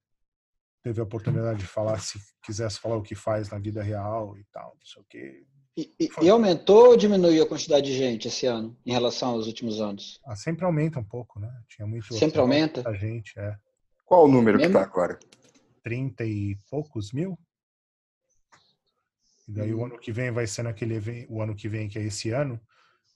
teve 0.82 1.02
a 1.02 1.04
oportunidade 1.04 1.60
de 1.60 1.68
falar, 1.68 2.00
se 2.00 2.18
quisesse 2.42 2.80
falar 2.80 2.96
o 2.96 3.04
que 3.04 3.16
faz 3.16 3.50
na 3.50 3.60
vida 3.60 3.84
real 3.84 4.38
e 4.38 4.46
tal, 4.46 4.78
não 4.80 4.86
sei 4.86 5.02
o 5.02 5.06
quê. 5.10 5.44
E, 5.78 5.94
e- 6.00 6.10
e 6.22 6.30
aumentou 6.30 6.90
ou 6.90 6.98
diminuiu 6.98 7.44
a 7.44 7.48
quantidade 7.48 7.86
de 7.86 7.98
gente 7.98 8.28
esse 8.28 8.46
ano, 8.46 8.78
em 8.86 8.92
relação 8.92 9.30
aos 9.30 9.48
últimos 9.48 9.80
anos? 9.80 10.20
Ah, 10.26 10.36
sempre 10.36 10.66
aumenta 10.66 11.00
um 11.00 11.04
pouco, 11.04 11.40
né? 11.40 11.50
Tinha 11.70 11.88
muito 11.88 12.14
Sempre 12.14 12.40
aumenta? 12.42 12.84
muita 12.84 13.00
gente, 13.00 13.40
é. 13.40 13.56
Qual 14.06 14.26
o 14.26 14.28
número 14.28 14.58
que 14.58 14.66
Mesmo? 14.66 14.78
tá 14.80 14.84
agora? 14.84 15.18
30 15.82 16.26
e 16.26 16.58
poucos 16.70 17.14
mil. 17.14 17.40
E 19.48 19.54
daí 19.54 19.74
Uhum. 19.74 19.80
o 19.82 19.86
ano 19.86 19.98
que 20.00 20.12
vem 20.12 20.30
vai 20.32 20.46
ser 20.46 20.64
naquele 20.64 20.96
evento, 20.96 21.32
o 21.32 21.42
ano 21.42 21.56
que 21.56 21.70
vem, 21.70 21.88
que 21.88 21.98
é 21.98 22.04
esse 22.04 22.32
ano, 22.32 22.60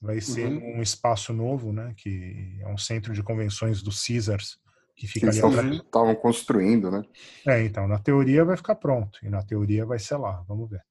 vai 0.01 0.21
ser 0.21 0.47
Uhum. 0.47 0.77
um 0.77 0.81
espaço 0.81 1.33
novo, 1.33 1.73
né? 1.73 1.93
Que 1.97 2.57
é 2.61 2.67
um 2.67 2.77
centro 2.77 3.13
de 3.13 3.21
convenções 3.21 3.81
do 3.81 3.91
Caesars, 3.91 4.57
que 4.95 5.07
Que 5.07 5.13
fica 5.13 5.27
eles 5.27 5.43
ali 5.43 5.57
atrás. 5.57 5.77
estavam 5.81 6.15
construindo, 6.15 6.89
né? 6.89 7.03
É, 7.47 7.63
então, 7.63 7.87
na 7.87 7.99
teoria 7.99 8.45
vai 8.45 8.55
ficar 8.55 8.75
pronto. 8.75 9.19
E 9.23 9.29
na 9.29 9.43
teoria 9.43 9.85
vai 9.85 9.99
ser 9.99 10.15
lá, 10.17 10.41
vamos 10.47 10.69
ver. 10.69 10.81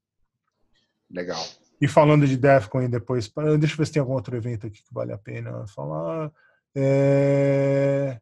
Legal. 1.15 1.43
E 1.81 1.87
falando 1.87 2.27
de 2.27 2.37
Defcon 2.37 2.89
depois, 2.89 3.31
deixa 3.59 3.75
eu 3.75 3.79
ver 3.79 3.87
se 3.87 3.93
tem 3.93 4.01
algum 4.01 4.15
outro 4.15 4.37
evento 4.37 4.67
aqui 4.67 4.83
que 4.83 4.93
vale 4.93 5.13
a 5.13 5.19
pena 5.19 5.67
falar. 5.69 6.33
É... 6.75 8.19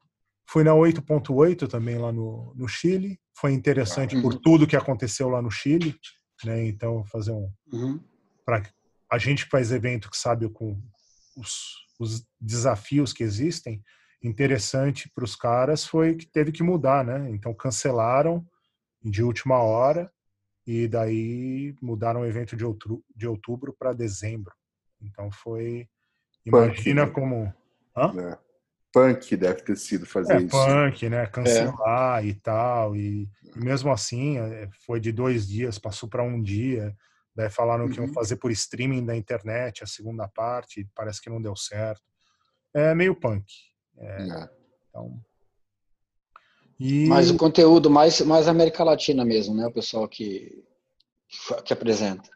Fui 0.46 0.62
na 0.62 0.72
8.8 0.72 1.66
também 1.68 1.96
lá 1.96 2.12
no, 2.12 2.52
no 2.54 2.68
Chile. 2.68 3.18
Foi 3.34 3.52
interessante 3.52 4.20
por 4.20 4.34
tudo 4.34 4.66
que 4.66 4.76
aconteceu 4.76 5.28
lá 5.28 5.40
no 5.40 5.50
Chile. 5.50 5.96
Né? 6.44 6.66
Então, 6.66 7.04
fazer 7.04 7.32
um. 7.32 7.50
Uhum. 7.72 8.00
Para 8.44 8.62
a 9.10 9.18
gente 9.18 9.46
faz 9.46 9.72
evento 9.72 10.10
que 10.10 10.16
sabe 10.16 10.48
com 10.48 10.78
os, 11.36 11.76
os 11.98 12.26
desafios 12.40 13.12
que 13.12 13.22
existem, 13.22 13.82
interessante 14.22 15.10
para 15.14 15.24
os 15.24 15.36
caras 15.36 15.86
foi 15.86 16.14
que 16.14 16.26
teve 16.26 16.52
que 16.52 16.62
mudar, 16.62 17.04
né? 17.04 17.28
Então 17.30 17.52
cancelaram 17.54 18.46
de 19.02 19.22
última 19.22 19.58
hora 19.58 20.10
e 20.66 20.86
daí 20.88 21.74
mudaram 21.80 22.20
o 22.22 22.26
evento 22.26 22.56
de 22.56 22.64
outubro, 22.64 23.04
de 23.14 23.26
outubro 23.26 23.74
para 23.76 23.92
dezembro. 23.92 24.54
Então 25.00 25.30
foi 25.30 25.88
imagina 26.44 27.06
Punk, 27.06 27.08
né? 27.08 27.14
como 27.14 27.54
Hã? 27.96 28.30
É. 28.32 28.38
Punk 28.92 29.36
deve 29.36 29.62
ter 29.62 29.76
sido 29.76 30.04
fazer 30.06 30.34
é, 30.34 30.42
isso. 30.42 30.50
punk, 30.50 31.08
né? 31.08 31.26
Cancelar 31.26 32.24
e 32.26 32.34
tal. 32.34 32.94
E, 32.94 33.28
e 33.56 33.58
mesmo 33.58 33.90
assim, 33.90 34.38
é, 34.38 34.68
foi 34.86 35.00
de 35.00 35.10
dois 35.10 35.48
dias, 35.48 35.78
passou 35.78 36.08
para 36.08 36.22
um 36.22 36.42
dia. 36.42 36.94
Daí 37.34 37.48
falaram 37.48 37.88
que 37.88 37.96
iam 37.96 38.06
Uhum. 38.06 38.12
fazer 38.12 38.36
por 38.36 38.50
streaming 38.50 39.04
da 39.06 39.16
internet 39.16 39.82
a 39.82 39.86
segunda 39.86 40.28
parte, 40.28 40.86
parece 40.94 41.22
que 41.22 41.30
não 41.30 41.40
deu 41.40 41.56
certo. 41.56 42.02
É 42.74 42.94
meio 42.94 43.14
punk. 43.14 43.46
É. 43.96 44.48
Então. 44.90 45.18
E 46.78 47.06
Mas 47.06 47.30
o 47.30 47.36
conteúdo 47.36 47.90
mais, 47.90 48.20
mais 48.22 48.48
América 48.48 48.84
Latina 48.84 49.24
mesmo, 49.24 49.54
né? 49.54 49.66
O 49.66 49.72
pessoal 49.72 50.08
que, 50.08 50.64
que 51.64 51.72
apresenta. 51.72 52.28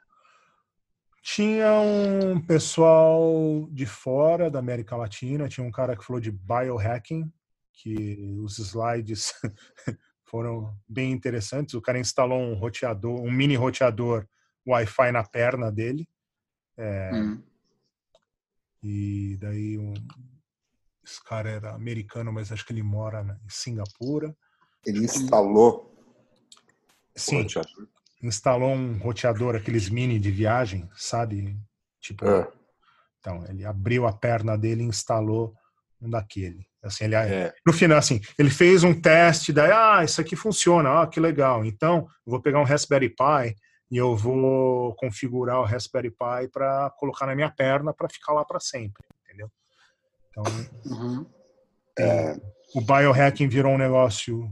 tinha 1.23 1.81
um 1.81 2.41
pessoal 2.41 3.69
de 3.71 3.87
fora 3.87 4.51
da 4.51 4.59
América 4.59 4.97
Latina, 4.97 5.49
tinha 5.49 5.67
um 5.67 5.73
cara 5.73 5.97
que 5.97 6.05
falou 6.05 6.21
de 6.21 6.31
biohacking, 6.31 7.31
que 7.73 8.17
os 8.43 8.59
slides 8.59 9.33
foram 10.25 10.77
bem 10.89 11.13
interessantes. 11.13 11.75
O 11.75 11.83
cara 11.83 11.99
instalou 11.99 12.39
um 12.39 12.55
roteador, 12.55 13.21
um 13.21 13.31
mini 13.31 13.57
roteador 13.57 14.27
Wi-Fi 14.67 15.13
na 15.13 15.25
perna 15.25 15.71
dele. 15.71 16.09
É. 16.77 17.11
Hum. 17.15 17.43
E 18.83 19.37
daí 19.41 19.79
um, 19.79 19.95
esse 21.07 21.23
cara 21.23 21.49
era 21.49 21.73
americano, 21.75 22.33
mas 22.33 22.51
acho 22.51 22.67
que 22.67 22.73
ele 22.73 22.83
mora 22.83 23.23
na- 23.23 23.35
em 23.35 23.49
Singapura. 23.49 24.37
Ele 24.85 25.05
instalou 25.05 25.95
Sim, 27.15 27.43
roteador. 27.43 27.89
instalou 28.23 28.71
um 28.71 28.99
roteador, 28.99 29.55
aqueles 29.55 29.89
mini 29.89 30.19
de 30.19 30.31
viagem, 30.31 30.89
sabe? 30.97 31.57
Tipo, 32.01 32.27
É. 32.27 32.49
então 33.21 33.45
ele 33.49 33.65
abriu 33.65 34.07
a 34.07 34.13
perna 34.13 34.59
dele 34.59 34.83
e 34.83 34.87
instalou 34.87 35.55
um 36.01 36.11
daquele. 36.11 36.67
Assim, 36.83 37.05
ele, 37.05 37.15
É. 37.15 37.55
no 37.67 37.73
final, 37.73 37.99
assim, 37.99 38.21
ele 38.39 38.51
fez 38.51 38.85
um 38.85 39.01
teste, 39.01 39.53
daí, 39.53 39.71
ah, 39.73 40.05
isso 40.05 40.21
aqui 40.21 40.37
funciona, 40.37 41.03
ah, 41.03 41.07
que 41.07 41.19
legal. 41.19 41.65
Então, 41.65 42.07
eu 42.27 42.33
vou 42.33 42.43
pegar 42.43 42.61
um 42.61 42.65
Raspberry 42.65 43.09
Pi 43.09 43.57
e 43.91 43.97
eu 43.97 44.15
vou 44.17 44.95
configurar 44.97 45.59
o 45.61 45.65
Raspberry 45.65 46.11
Pi 46.11 46.49
para 46.53 46.91
colocar 46.99 47.27
na 47.27 47.35
minha 47.35 47.51
perna 47.51 47.95
para 47.95 48.09
ficar 48.09 48.33
lá 48.35 48.45
para 48.45 48.61
sempre? 48.61 49.05
Então, 50.37 50.45
Uhum. 50.85 51.27
o 52.75 52.81
biohacking 52.83 53.49
virou 53.49 53.73
um 53.73 53.79
negócio 53.79 54.51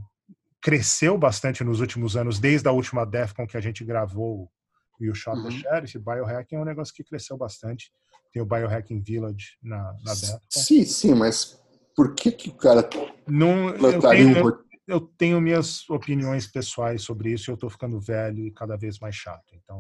cresceu 0.62 1.18
bastante 1.18 1.62
nos 1.62 1.80
últimos 1.80 2.16
anos, 2.16 2.38
desde 2.38 2.66
a 2.66 2.72
última 2.72 3.04
DEFCON 3.04 3.46
que 3.46 3.56
a 3.56 3.60
gente 3.60 3.84
gravou 3.84 4.50
o 4.98 5.04
You 5.04 5.14
Shot 5.14 5.36
the 5.42 5.48
Uhum. 5.48 5.50
Sheriff, 5.50 5.98
biohacking 5.98 6.56
é 6.56 6.58
um 6.60 6.64
negócio 6.64 6.94
que 6.94 7.04
cresceu 7.04 7.36
bastante. 7.36 7.92
Tem 8.32 8.42
o 8.42 8.46
Biohacking 8.46 9.00
Village 9.00 9.58
na, 9.62 9.92
na 10.02 10.14
DEFCON. 10.14 10.40
Sim, 10.48 10.84
sim, 10.86 11.14
mas 11.14 11.60
por 11.94 12.14
que, 12.14 12.32
que 12.32 12.48
o 12.48 12.54
cara 12.54 12.88
Não, 13.28 13.68
eu, 13.68 13.78
plantaria 13.78 14.26
um 14.26 14.32
tenho, 14.32 14.44
roteador? 14.44 14.64
eu 14.88 15.00
tenho 15.00 15.40
minhas 15.40 15.88
opiniões 15.90 16.46
pessoais 16.46 17.02
sobre 17.02 17.30
isso 17.32 17.50
e 17.50 17.52
eu 17.52 17.56
tô 17.56 17.68
ficando 17.68 18.00
velho 18.00 18.46
e 18.46 18.50
cada 18.50 18.76
vez 18.76 18.98
mais 18.98 19.14
chato. 19.14 19.54
Então, 19.54 19.78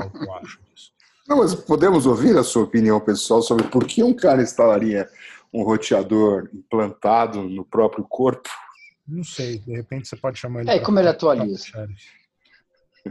é 0.00 0.04
o 0.04 0.10
que 0.10 0.18
eu 0.24 0.32
acho 0.34 0.62
disso. 0.62 0.92
Não, 1.26 1.38
mas 1.38 1.54
podemos 1.54 2.06
ouvir 2.06 2.36
a 2.36 2.42
sua 2.42 2.64
opinião 2.64 3.00
pessoal 3.00 3.42
sobre 3.42 3.64
por 3.68 3.86
que 3.86 4.02
um 4.02 4.14
cara 4.14 4.42
instalaria 4.42 5.08
um 5.52 5.62
roteador 5.62 6.48
implantado 6.52 7.42
no 7.42 7.64
próprio 7.64 8.04
corpo? 8.04 8.48
Não 9.06 9.22
sei, 9.24 9.58
de 9.58 9.72
repente 9.72 10.08
você 10.08 10.16
pode 10.16 10.38
chamar 10.38 10.60
ele. 10.60 10.70
É, 10.70 10.74
e 10.74 10.76
pra- 10.78 10.86
como 10.86 10.98
ele 10.98 11.08
atualiza? 11.08 11.66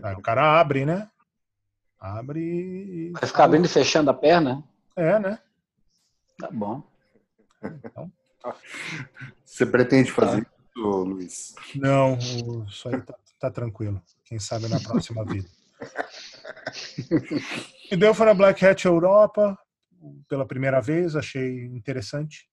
Aí 0.03 0.15
o 0.15 0.21
cara 0.21 0.59
abre, 0.59 0.85
né? 0.85 1.09
Abre 1.99 2.39
e. 2.41 3.11
Vai 3.11 3.25
ficar 3.27 3.43
abrindo 3.45 3.65
e 3.65 3.69
fechando 3.69 4.09
a 4.09 4.13
perna? 4.13 4.63
É, 4.95 5.19
né? 5.19 5.39
Tá 6.39 6.49
bom. 6.51 6.81
Você 9.45 9.65
pretende 9.65 10.11
fazer 10.11 10.41
isso, 10.41 10.87
Luiz? 11.03 11.55
Não, 11.75 12.17
isso 12.17 12.89
aí 12.89 12.99
tá, 13.01 13.15
tá 13.39 13.51
tranquilo. 13.51 14.01
Quem 14.25 14.39
sabe 14.39 14.67
na 14.67 14.79
próxima 14.79 15.23
vida. 15.25 15.47
E 17.91 17.95
deu 17.97 18.13
na 18.13 18.33
Black 18.33 18.65
Hat 18.65 18.85
Europa 18.85 19.57
pela 20.27 20.45
primeira 20.47 20.79
vez, 20.81 21.15
achei 21.15 21.65
interessante. 21.65 22.49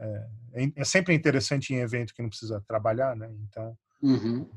É, 0.00 0.28
é- 0.54 0.72
é 0.76 0.84
sempre 0.84 1.14
interessante 1.14 1.74
em 1.74 1.78
evento 1.80 2.14
que 2.14 2.22
não 2.22 2.28
precisa 2.28 2.62
trabalhar, 2.66 3.16
né? 3.16 3.28
Então, 3.48 3.76
Uhum. 4.00 4.48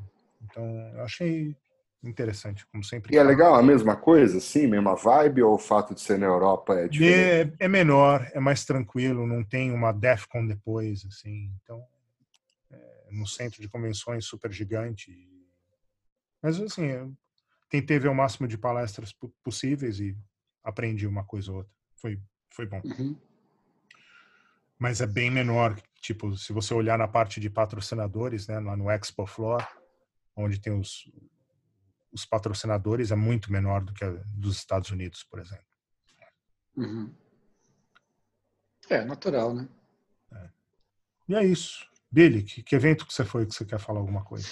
então 0.43 0.63
eu 0.93 1.01
achei 1.01 1.55
interessante, 2.03 2.65
como 2.67 2.83
sempre. 2.83 3.13
E 3.13 3.17
é 3.17 3.23
legal 3.23 3.55
a 3.55 3.63
mesma 3.63 3.95
coisa, 3.95 4.39
sim, 4.39 4.67
mesma 4.67 4.95
vibe, 4.95 5.41
ou 5.43 5.55
o 5.55 5.59
fato 5.59 5.93
de 5.95 6.01
ser 6.01 6.17
na 6.19 6.27
Europa 6.27 6.75
é 6.75 6.87
diferente? 6.87 7.55
É, 7.59 7.65
é 7.65 7.67
menor, 7.67 8.29
é 8.33 8.39
mais 8.39 8.63
tranquilo, 8.63 9.25
não 9.27 9.43
tem 9.43 9.71
uma 9.71 9.91
DEFCON 9.91 10.45
depois, 10.45 11.03
assim. 11.05 11.51
Então, 11.63 11.83
é, 12.71 13.07
no 13.11 13.27
centro 13.27 13.61
de 13.61 13.67
convenções 13.67 14.25
super 14.25 14.51
gigante. 14.51 15.11
Mas, 16.41 16.59
assim, 16.59 17.15
tentei 17.71 17.97
ver 17.97 18.09
o 18.09 18.13
máximo 18.13 18.47
de 18.47 18.57
palestras 18.57 19.13
po- 19.13 19.33
possíveis 19.41 19.99
e 19.99 20.15
aprendi 20.61 21.07
uma 21.07 21.23
coisa 21.23 21.51
ou 21.51 21.59
outra. 21.59 21.73
Foi, 21.95 22.21
foi 22.53 22.67
bom. 22.67 22.81
Uhum. 22.83 23.17
Mas 24.77 24.99
é 24.99 25.07
bem 25.07 25.31
menor. 25.31 25.81
Tipo, 26.01 26.35
se 26.35 26.51
você 26.51 26.73
olhar 26.73 26.97
na 26.97 27.07
parte 27.07 27.39
de 27.39 27.49
patrocinadores, 27.49 28.47
né, 28.47 28.59
lá 28.59 28.75
no 28.75 28.91
Expo 28.91 29.25
Floor, 29.25 29.65
onde 30.35 30.59
tem 30.59 30.77
os, 30.77 31.09
os 32.11 32.25
patrocinadores, 32.25 33.11
é 33.11 33.15
muito 33.15 33.51
menor 33.51 33.85
do 33.85 33.93
que 33.93 34.03
a 34.03 34.09
dos 34.35 34.57
Estados 34.57 34.89
Unidos, 34.91 35.23
por 35.23 35.39
exemplo. 35.39 35.65
Uhum. 36.75 37.13
É, 38.89 39.05
natural, 39.05 39.53
né? 39.53 39.69
E 41.29 41.35
é 41.35 41.45
isso. 41.45 41.89
Billy, 42.11 42.43
que, 42.43 42.61
que 42.61 42.75
evento 42.75 43.07
que 43.07 43.13
você 43.13 43.23
foi 43.23 43.45
que 43.45 43.53
você 43.53 43.63
quer 43.63 43.79
falar 43.79 43.99
alguma 43.99 44.25
coisa? 44.25 44.47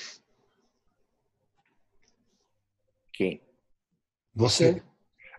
Quem? 3.20 3.42
Você. 4.34 4.82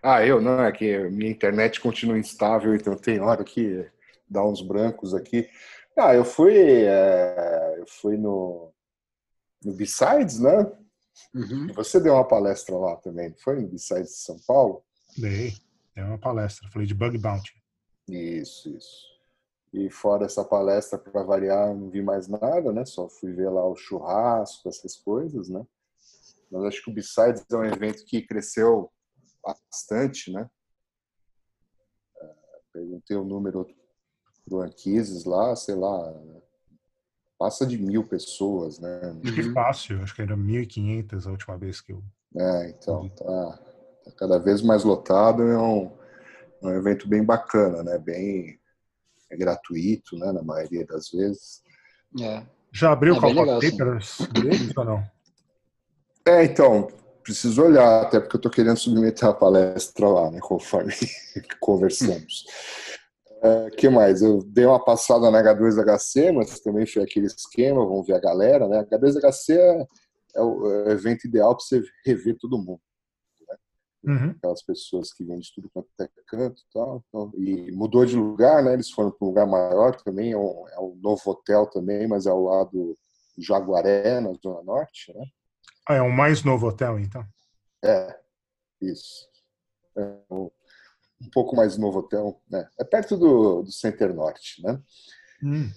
Ah, 0.03 0.23
eu 0.23 0.39
não, 0.39 0.63
é 0.63 0.71
que 0.71 0.99
minha 1.09 1.31
internet 1.31 1.81
continua 1.81 2.15
instável, 2.15 2.75
então 2.75 2.95
tem 2.95 3.19
hora 3.19 3.43
que 3.43 3.89
dá 4.29 4.45
uns 4.45 4.61
brancos 4.61 5.15
aqui. 5.15 5.49
Ah, 5.97 6.13
eu 6.13 6.23
fui, 6.23 6.53
é, 6.55 7.77
eu 7.79 7.87
fui 7.87 8.17
no, 8.17 8.71
no 9.65 9.73
B-Sides, 9.73 10.39
né? 10.39 10.71
Uhum. 11.33 11.73
Você 11.73 11.99
deu 11.99 12.13
uma 12.13 12.27
palestra 12.27 12.77
lá 12.77 12.97
também, 12.97 13.29
não 13.29 13.37
foi 13.39 13.59
no 13.59 13.67
B-Sides 13.67 14.11
de 14.11 14.17
São 14.17 14.37
Paulo? 14.45 14.83
Dei. 15.17 15.53
Dei 15.95 16.03
uma 16.03 16.19
palestra. 16.19 16.69
Falei 16.69 16.87
de 16.87 16.93
Bug 16.93 17.17
Bounty. 17.17 17.51
Isso, 18.07 18.69
isso. 18.77 19.07
E 19.73 19.89
fora 19.89 20.25
essa 20.25 20.45
palestra, 20.45 20.99
para 20.99 21.23
variar, 21.23 21.73
não 21.73 21.89
vi 21.89 22.03
mais 22.03 22.27
nada, 22.27 22.71
né? 22.71 22.85
Só 22.85 23.09
fui 23.09 23.33
ver 23.33 23.49
lá 23.49 23.65
o 23.65 23.75
churrasco, 23.75 24.69
essas 24.69 24.95
coisas, 24.97 25.49
né? 25.49 25.65
Mas 26.51 26.63
acho 26.65 26.83
que 26.83 26.91
o 26.91 26.93
B-Sides 26.93 27.45
é 27.49 27.55
um 27.55 27.65
evento 27.65 28.03
que 28.05 28.21
cresceu 28.21 28.91
bastante, 29.43 30.31
né? 30.31 30.49
É, 32.21 32.33
Perguntei 32.73 33.15
o 33.15 33.23
número 33.23 33.65
do 34.45 34.59
Anquises 34.61 35.23
lá, 35.23 35.55
sei 35.55 35.75
lá, 35.75 36.13
passa 37.39 37.65
de 37.65 37.77
mil 37.77 38.05
pessoas, 38.07 38.79
né? 38.79 38.99
Acho 39.23 39.33
que 39.33 39.41
Uhum. 39.41 39.53
fácil. 39.53 40.03
Acho 40.03 40.13
que 40.13 40.21
era 40.21 40.35
1.500 40.35 41.25
a 41.25 41.31
última 41.31 41.57
vez 41.57 41.79
que 41.79 41.93
eu. 41.93 42.03
É, 42.37 42.69
então, 42.69 43.09
tá, 43.09 43.57
tá 44.05 44.11
cada 44.17 44.37
vez 44.37 44.61
mais 44.61 44.83
lotado, 44.83 45.43
é 45.43 45.57
um, 45.57 45.97
é 46.61 46.67
um 46.67 46.75
evento 46.75 47.07
bem 47.07 47.23
bacana, 47.23 47.83
né? 47.83 47.97
Bem 47.97 48.59
é 49.29 49.37
gratuito, 49.37 50.17
né? 50.17 50.31
Na 50.31 50.43
maioria 50.43 50.85
das 50.85 51.09
vezes. 51.09 51.63
É. 52.21 52.45
Já 52.73 52.91
abriu 52.91 53.15
É 53.15 53.17
o 53.17 53.21
Call 53.21 53.33
legal. 53.33 53.59
Papers 53.61 54.17
deles 54.33 54.75
ou 54.75 54.85
não? 54.85 55.11
É, 56.25 56.43
então, 56.43 56.87
preciso 57.23 57.63
olhar, 57.63 58.03
até 58.03 58.19
porque 58.19 58.35
eu 58.35 58.39
estou 58.39 58.51
querendo 58.51 58.77
submeter 58.77 59.27
a 59.27 59.33
palestra 59.33 60.07
lá, 60.07 60.31
né, 60.31 60.39
conforme 60.39 60.93
conversamos. 61.59 62.45
O 63.43 63.71
que 63.71 63.89
mais? 63.89 64.21
Eu 64.21 64.43
dei 64.43 64.65
uma 64.65 64.83
passada 64.83 65.31
na 65.31 65.41
H2HC, 65.41 66.31
mas 66.31 66.59
também 66.59 66.85
foi 66.85 67.01
aquele 67.01 67.25
esquema, 67.25 67.83
vamos 67.83 68.05
ver 68.05 68.13
a 68.13 68.19
galera, 68.19 68.67
né? 68.67 68.83
H2HC 68.83 69.55
é, 69.55 69.87
é 70.35 70.41
o 70.41 70.71
é 70.71 70.89
o 70.89 70.91
evento 70.91 71.25
ideal 71.25 71.55
para 71.55 71.65
você 71.65 71.81
rever 72.05 72.37
todo 72.37 72.59
mundo. 72.59 72.79
Né? 73.47 73.57
Uhum. 74.03 74.29
aquelas 74.37 74.61
pessoas 74.61 75.11
que 75.11 75.23
vêm 75.23 75.39
de 75.39 75.51
tudo 75.55 75.71
quanto 75.73 75.89
é 75.99 76.07
canto 76.27 76.61
e 76.61 76.65
tal. 76.71 77.03
Então, 77.07 77.31
e 77.35 77.71
mudou 77.71 78.05
de 78.05 78.15
lugar, 78.15 78.63
né? 78.63 78.73
Eles 78.73 78.91
foram 78.91 79.09
para 79.09 79.25
um 79.25 79.29
lugar 79.29 79.47
maior 79.47 79.95
também, 79.95 80.33
é 80.33 80.37
um, 80.37 80.67
é 80.69 80.79
um 80.79 80.95
novo 81.01 81.21
hotel 81.25 81.65
também, 81.65 82.07
mas 82.07 82.27
é 82.27 82.29
ao 82.29 82.43
lado 82.43 82.95
do 83.35 83.43
Jaguaré, 83.43 84.19
na 84.19 84.33
Zona 84.33 84.61
Norte, 84.61 85.11
né? 85.17 85.25
Ah, 85.87 85.95
é 85.95 86.01
o 86.01 86.11
mais 86.11 86.43
novo 86.43 86.67
hotel, 86.67 86.99
então. 86.99 87.25
É, 87.83 88.19
isso. 88.81 89.27
É 89.95 90.01
um, 90.29 90.49
um 91.21 91.29
pouco 91.31 91.55
mais 91.55 91.77
novo 91.77 91.99
hotel, 91.99 92.41
né? 92.49 92.69
É 92.79 92.83
perto 92.83 93.17
do, 93.17 93.63
do 93.63 93.71
Center 93.71 94.13
Norte, 94.13 94.61
né? 94.63 94.81
Hum. 95.43 95.71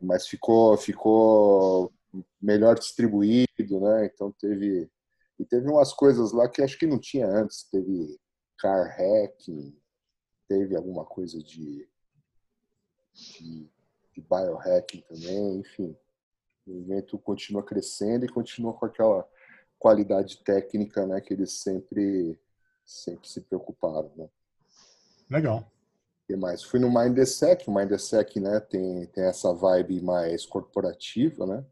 Mas 0.00 0.26
ficou, 0.26 0.76
ficou 0.76 1.92
melhor 2.40 2.78
distribuído, 2.78 3.80
né? 3.80 4.06
Então 4.06 4.32
teve 4.32 4.90
e 5.38 5.44
teve 5.44 5.68
umas 5.70 5.92
coisas 5.94 6.32
lá 6.32 6.46
que 6.48 6.60
acho 6.60 6.78
que 6.78 6.86
não 6.86 6.98
tinha 6.98 7.26
antes. 7.26 7.64
Teve 7.64 8.20
car 8.58 8.94
hacking, 8.94 9.74
teve 10.46 10.76
alguma 10.76 11.04
coisa 11.04 11.42
de, 11.42 11.88
de, 13.14 13.70
de 14.12 14.20
biohacking 14.20 15.00
também, 15.08 15.60
enfim. 15.60 15.96
O 16.66 16.72
evento 16.78 17.18
continua 17.18 17.62
crescendo 17.62 18.24
e 18.24 18.28
continua 18.28 18.72
com 18.74 18.86
aquela 18.86 19.26
qualidade 19.78 20.38
técnica 20.44 21.06
né, 21.06 21.20
que 21.20 21.32
eles 21.32 21.52
sempre, 21.52 22.38
sempre 22.84 23.28
se 23.28 23.40
preocuparam. 23.40 24.10
Né? 24.16 24.28
Legal. 25.30 25.70
que 26.26 26.36
mais? 26.36 26.62
Fui 26.62 26.78
no 26.78 26.90
Mindsec, 26.90 27.68
o 27.68 27.74
Mindsec 27.74 28.38
né, 28.38 28.60
tem, 28.60 29.06
tem 29.06 29.24
essa 29.24 29.52
vibe 29.54 30.00
mais 30.02 30.44
corporativa, 30.46 31.46
né? 31.46 31.64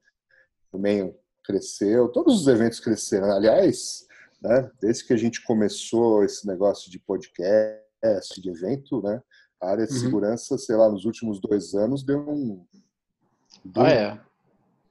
Também 0.73 1.14
cresceu, 1.45 2.09
todos 2.09 2.40
os 2.42 2.47
eventos 2.47 2.80
cresceram. 2.80 3.30
Aliás, 3.33 4.07
né, 4.40 4.71
desde 4.80 5.04
que 5.07 5.12
a 5.12 5.16
gente 5.16 5.42
começou 5.45 6.25
esse 6.25 6.47
negócio 6.47 6.90
de 6.90 6.99
podcast, 6.99 8.40
de 8.40 8.50
evento, 8.50 9.02
né, 9.02 9.23
a 9.61 9.71
área 9.71 9.87
de 9.87 9.92
Uhum. 9.92 10.00
segurança, 10.00 10.57
sei 10.59 10.76
lá, 10.76 10.88
nos 10.88 11.04
últimos 11.04 11.40
dois 11.40 11.75
anos 11.75 12.02
deu 12.04 12.21
um. 12.21 12.64
deu 13.64 13.83
Ah, 13.83 13.90
é. 13.90 14.21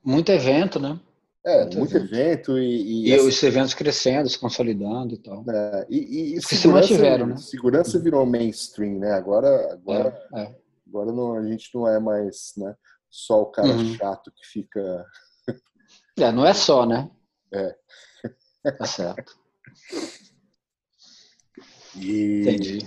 Muito 0.08 0.32
evento, 0.32 0.80
né? 0.80 0.98
é, 1.46 1.64
muito 1.64 1.78
muito 1.80 1.98
evento. 1.98 2.14
evento 2.54 2.58
e, 2.60 3.08
E, 3.10 3.14
essa- 3.14 3.24
os 3.26 3.44
eventos 3.44 3.74
crescendo, 3.74 4.30
se 4.30 4.40
consolidando 4.40 5.14
e 5.14 5.18
tal. 5.18 5.44
né, 5.46 5.86
e, 5.90 5.98
e- 5.98 6.36
e 6.36 6.42
se 6.42 6.66
mantiveram, 6.70 7.28
né? 7.28 7.36
segurança 7.38 8.00
virou 8.00 8.26
mainstream, 8.26 9.00
né? 9.00 9.12
Agora, 9.12 9.74
agora, 9.74 10.18
É, 10.34 10.42
é. 10.44 10.56
agora 10.88 11.12
não, 11.12 11.36
a 11.36 11.44
gente 11.46 11.70
não 11.76 11.86
é 11.88 12.00
mais 12.00 12.54
né, 12.56 12.74
só 13.10 13.42
o 13.42 13.48
cara 13.48 13.68
Uhum. 13.68 13.96
chato 13.96 14.32
que 14.32 14.46
fica. 14.48 15.06
É, 16.20 16.32
não 16.32 16.46
é 16.46 16.54
só, 16.54 16.86
né? 16.86 17.10
É. 17.54 17.76
Tá 18.78 18.86
certo. 18.86 19.34
E, 21.96 22.42
Entendi. 22.42 22.80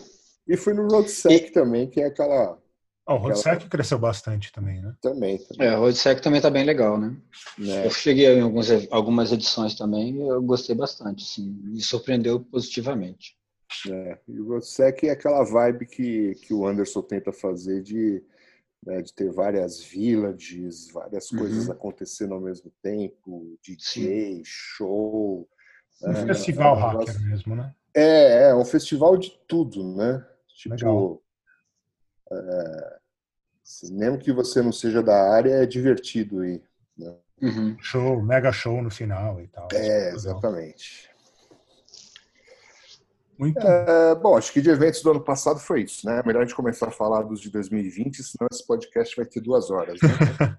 e 0.49 0.57
fui 0.57 0.73
no 0.75 0.89
RoadSec 0.89 1.51
também, 1.53 1.89
que 1.89 2.01
é 2.01 2.07
aquela. 2.07 2.59
Ó, 3.11 3.15
o 3.15 3.19
Rodsec 3.19 3.69
cresceu 3.69 3.99
bastante 3.99 4.53
também, 4.53 4.81
né? 4.81 4.95
Também, 5.01 5.37
também 5.39 5.67
É, 5.67 5.77
o 5.77 5.81
Roadsec 5.81 6.23
também 6.23 6.41
tá 6.41 6.49
bem 6.49 6.65
legal, 6.65 6.97
né? 6.97 7.17
né? 7.59 7.85
Eu 7.87 7.91
cheguei 7.91 8.27
em 8.39 8.41
alguns, 8.41 8.69
algumas 8.91 9.33
edições 9.33 9.75
também 9.75 10.15
e 10.17 10.21
eu 10.29 10.41
gostei 10.41 10.77
bastante, 10.77 11.25
assim, 11.25 11.51
me 11.65 11.81
surpreendeu 11.83 12.39
positivamente. 12.41 13.37
né? 13.87 14.17
E 14.29 14.41
o 14.41 14.47
RoadSec 14.49 15.09
é 15.09 15.11
aquela 15.11 15.43
vibe 15.45 15.87
que, 15.87 16.35
que 16.37 16.55
o 16.55 16.65
Anderson 16.67 17.03
tenta 17.03 17.33
fazer 17.33 17.83
de, 17.83 18.23
né, 18.87 19.03
de 19.03 19.13
ter 19.13 19.33
várias 19.33 19.81
villages, 19.83 20.89
várias 20.93 21.33
Uhum. 21.33 21.39
coisas 21.39 21.69
acontecendo 21.69 22.35
ao 22.35 22.41
mesmo 22.41 22.71
tempo, 22.83 23.59
DJ, 23.63 24.43
show. 24.45 25.49
Um 26.03 26.13
né? 26.13 26.27
festival 26.27 26.75
É 26.75 26.85
um 26.85 26.87
negócio- 26.93 27.13
hacker 27.15 27.29
mesmo, 27.29 27.57
né? 27.57 27.75
É, 27.93 28.51
é 28.51 28.55
um 28.55 28.65
festival 28.65 29.17
de 29.17 29.31
tudo, 29.49 29.97
né? 29.97 30.25
Tipo, 30.55 30.75
Legal. 30.75 31.23
é, 32.33 33.00
mesmo 33.91 34.19
que 34.19 34.33
você 34.33 34.63
não 34.63 34.73
seja 34.73 35.03
da 35.03 35.33
área, 35.33 35.63
é 35.63 35.67
divertido 35.67 36.45
ir. 36.45 36.63
Uhum. 37.43 37.77
Show, 37.81 38.23
mega 38.23 38.53
show 38.53 38.83
no 38.83 38.91
final 38.91 39.41
e 39.41 39.49
tal. 39.49 39.69
É, 39.73 39.77
Legal. 39.79 40.15
exatamente. 40.15 41.11
Muito 43.39 43.59
É, 43.59 44.15
bom, 44.17 44.37
acho 44.37 44.53
que 44.53 44.61
de 44.61 44.69
eventos 44.69 45.03
do 45.03 45.11
ano 45.11 45.25
passado 45.25 45.59
foi 45.59 45.83
isso, 45.83 46.07
né? 46.07 46.23
Melhor 46.27 46.43
a 46.43 46.45
gente 46.45 46.55
começar 46.55 46.89
a 46.89 46.91
falar 46.91 47.23
dos 47.23 47.41
de 47.41 47.49
2020, 47.51 48.23
senão 48.23 48.47
esse 48.53 48.67
podcast 48.67 49.17
vai 49.17 49.25
ter 49.25 49.41
duas 49.41 49.71
horas. 49.71 49.99
Né? 50.03 50.57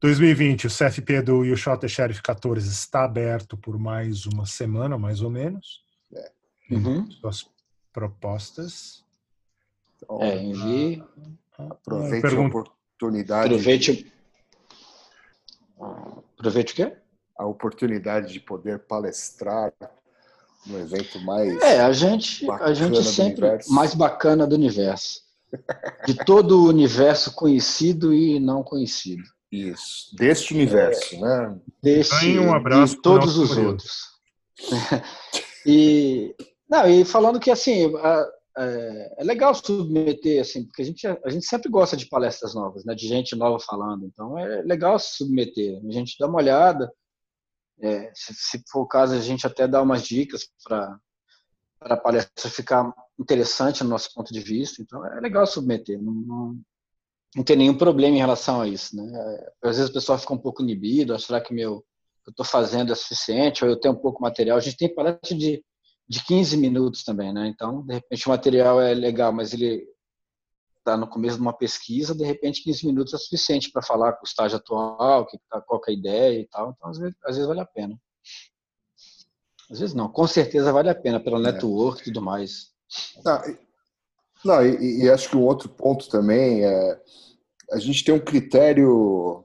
2020, 0.00 0.66
o 0.66 0.70
CFP 0.70 1.20
do 1.20 1.44
You 1.44 1.54
Shot 1.56 1.80
the 1.80 1.88
Sheriff 1.88 2.22
14 2.22 2.66
está 2.66 3.04
aberto 3.04 3.58
por 3.58 3.78
mais 3.78 4.24
uma 4.24 4.46
semana, 4.46 4.96
mais 4.96 5.20
ou 5.20 5.30
menos. 5.30 5.84
Uhum. 6.70 7.10
Suas 7.10 7.46
propostas. 7.92 9.04
Então, 10.02 10.22
É, 10.22 10.42
envie, 10.42 11.02
aproveite 11.58 12.26
a 12.26 12.40
oportunidade, 12.40 13.54
aproveite. 13.54 14.12
Aproveite 16.38 16.72
o 16.72 16.76
quê? 16.76 16.96
a 17.38 17.46
oportunidade 17.46 18.32
de 18.32 18.40
poder 18.40 18.80
palestrar 18.80 19.72
no 20.66 20.78
evento 20.78 21.18
mais. 21.20 21.60
É, 21.60 21.80
a 21.80 21.92
gente, 21.92 22.48
a 22.50 22.72
gente 22.72 23.02
sempre 23.02 23.58
mais 23.68 23.94
bacana 23.94 24.46
do 24.46 24.54
universo. 24.54 25.20
De 26.06 26.14
todo 26.24 26.62
o 26.62 26.68
universo 26.68 27.34
conhecido 27.34 28.14
e 28.14 28.38
não 28.38 28.62
conhecido. 28.62 29.22
Isso, 29.50 30.14
deste 30.16 30.54
universo, 30.54 31.20
né? 31.20 31.58
Desse, 31.82 32.10
Ganhe 32.20 32.38
um 32.38 32.54
abraço 32.54 32.96
de 32.96 33.02
todos 33.02 33.36
os 33.36 33.54
outros. 33.56 33.92
e, 35.66 36.34
não, 36.70 36.88
e 36.88 37.04
falando 37.04 37.38
que 37.40 37.50
assim, 37.50 37.94
a- 37.96 38.28
é, 38.56 39.14
é 39.18 39.24
legal 39.24 39.54
submeter, 39.54 40.40
assim, 40.40 40.64
porque 40.64 40.82
a 40.82 40.84
gente, 40.84 41.06
a 41.06 41.30
gente 41.30 41.46
sempre 41.46 41.70
gosta 41.70 41.96
de 41.96 42.06
palestras 42.06 42.54
novas, 42.54 42.84
né, 42.84 42.94
de 42.94 43.06
gente 43.06 43.34
nova 43.36 43.58
falando. 43.58 44.04
Então 44.06 44.38
é 44.38 44.62
legal 44.62 44.98
submeter. 44.98 45.80
A 45.86 45.92
gente 45.92 46.16
dá 46.18 46.26
uma 46.26 46.38
olhada. 46.38 46.92
é, 47.80 48.12
se, 48.14 48.34
se 48.34 48.62
for 48.70 48.82
o 48.82 48.86
caso, 48.86 49.14
a 49.14 49.20
gente 49.20 49.46
até 49.46 49.66
dá 49.66 49.82
umas 49.82 50.02
dicas 50.02 50.48
para 50.64 50.98
a 51.80 51.96
palestra 51.96 52.50
ficar 52.50 52.92
interessante 53.18 53.82
no 53.82 53.90
nosso 53.90 54.12
ponto 54.14 54.32
de 54.32 54.40
vista. 54.40 54.82
Então 54.82 55.04
é 55.06 55.20
legal 55.20 55.46
submeter. 55.46 56.00
Não, 56.00 56.12
não, 56.12 56.60
não 57.36 57.44
tem 57.44 57.56
nenhum 57.56 57.76
problema 57.76 58.16
em 58.16 58.20
relação 58.20 58.60
a 58.60 58.68
isso, 58.68 58.96
né? 58.96 59.04
Às 59.62 59.76
vezes 59.76 59.90
o 59.90 59.94
pessoal 59.94 60.18
fica 60.18 60.34
um 60.34 60.38
pouco 60.38 60.62
inibido, 60.62 61.14
ah, 61.14 61.18
será 61.18 61.40
que 61.40 61.54
meu 61.54 61.84
eu 62.26 62.30
estou 62.30 62.46
fazendo 62.46 62.92
é 62.92 62.94
suficiente, 62.94 63.64
ou 63.64 63.70
eu 63.70 63.78
tenho 63.78 63.94
um 63.94 63.98
pouco 63.98 64.22
material. 64.22 64.56
A 64.56 64.60
gente 64.60 64.76
tem 64.76 64.94
palestra 64.94 65.36
de, 65.36 65.64
de 66.08 66.24
15 66.24 66.56
minutos 66.56 67.04
também, 67.04 67.32
né? 67.32 67.48
Então, 67.48 67.84
de 67.86 67.94
repente, 67.94 68.26
o 68.26 68.30
material 68.30 68.80
é 68.80 68.92
legal, 68.94 69.32
mas 69.32 69.52
ele 69.52 69.86
está 70.78 70.96
no 70.96 71.06
começo 71.06 71.36
de 71.36 71.42
uma 71.42 71.52
pesquisa, 71.52 72.14
de 72.14 72.24
repente, 72.24 72.62
15 72.62 72.86
minutos 72.86 73.14
é 73.14 73.18
suficiente 73.18 73.70
para 73.70 73.82
falar 73.82 74.14
com 74.14 74.24
o 74.24 74.28
estágio 74.28 74.58
atual, 74.58 75.26
que 75.26 75.38
tá, 75.48 75.60
qual 75.60 75.80
que 75.80 75.90
é 75.90 75.94
a 75.94 75.96
ideia 75.96 76.40
e 76.40 76.48
tal. 76.48 76.74
Então, 76.76 76.90
às 76.90 76.98
vezes, 76.98 77.16
às 77.24 77.36
vezes 77.36 77.48
vale 77.48 77.60
a 77.60 77.66
pena. 77.66 77.96
Às 79.70 79.80
vezes 79.80 79.94
não, 79.94 80.08
com 80.08 80.26
certeza 80.26 80.72
vale 80.72 80.90
a 80.90 80.94
pena, 80.94 81.20
pelo 81.20 81.38
network 81.38 82.02
e 82.02 82.04
tudo 82.04 82.20
mais. 82.20 82.72
Não, 83.24 83.40
e, 83.48 83.58
não, 84.44 84.66
e, 84.66 85.04
e 85.04 85.10
acho 85.10 85.30
que 85.30 85.36
um 85.36 85.46
outro 85.46 85.68
ponto 85.68 86.08
também 86.08 86.64
é 86.64 87.00
a 87.72 87.78
gente 87.78 88.04
tem 88.04 88.14
um 88.14 88.20
critério 88.20 89.44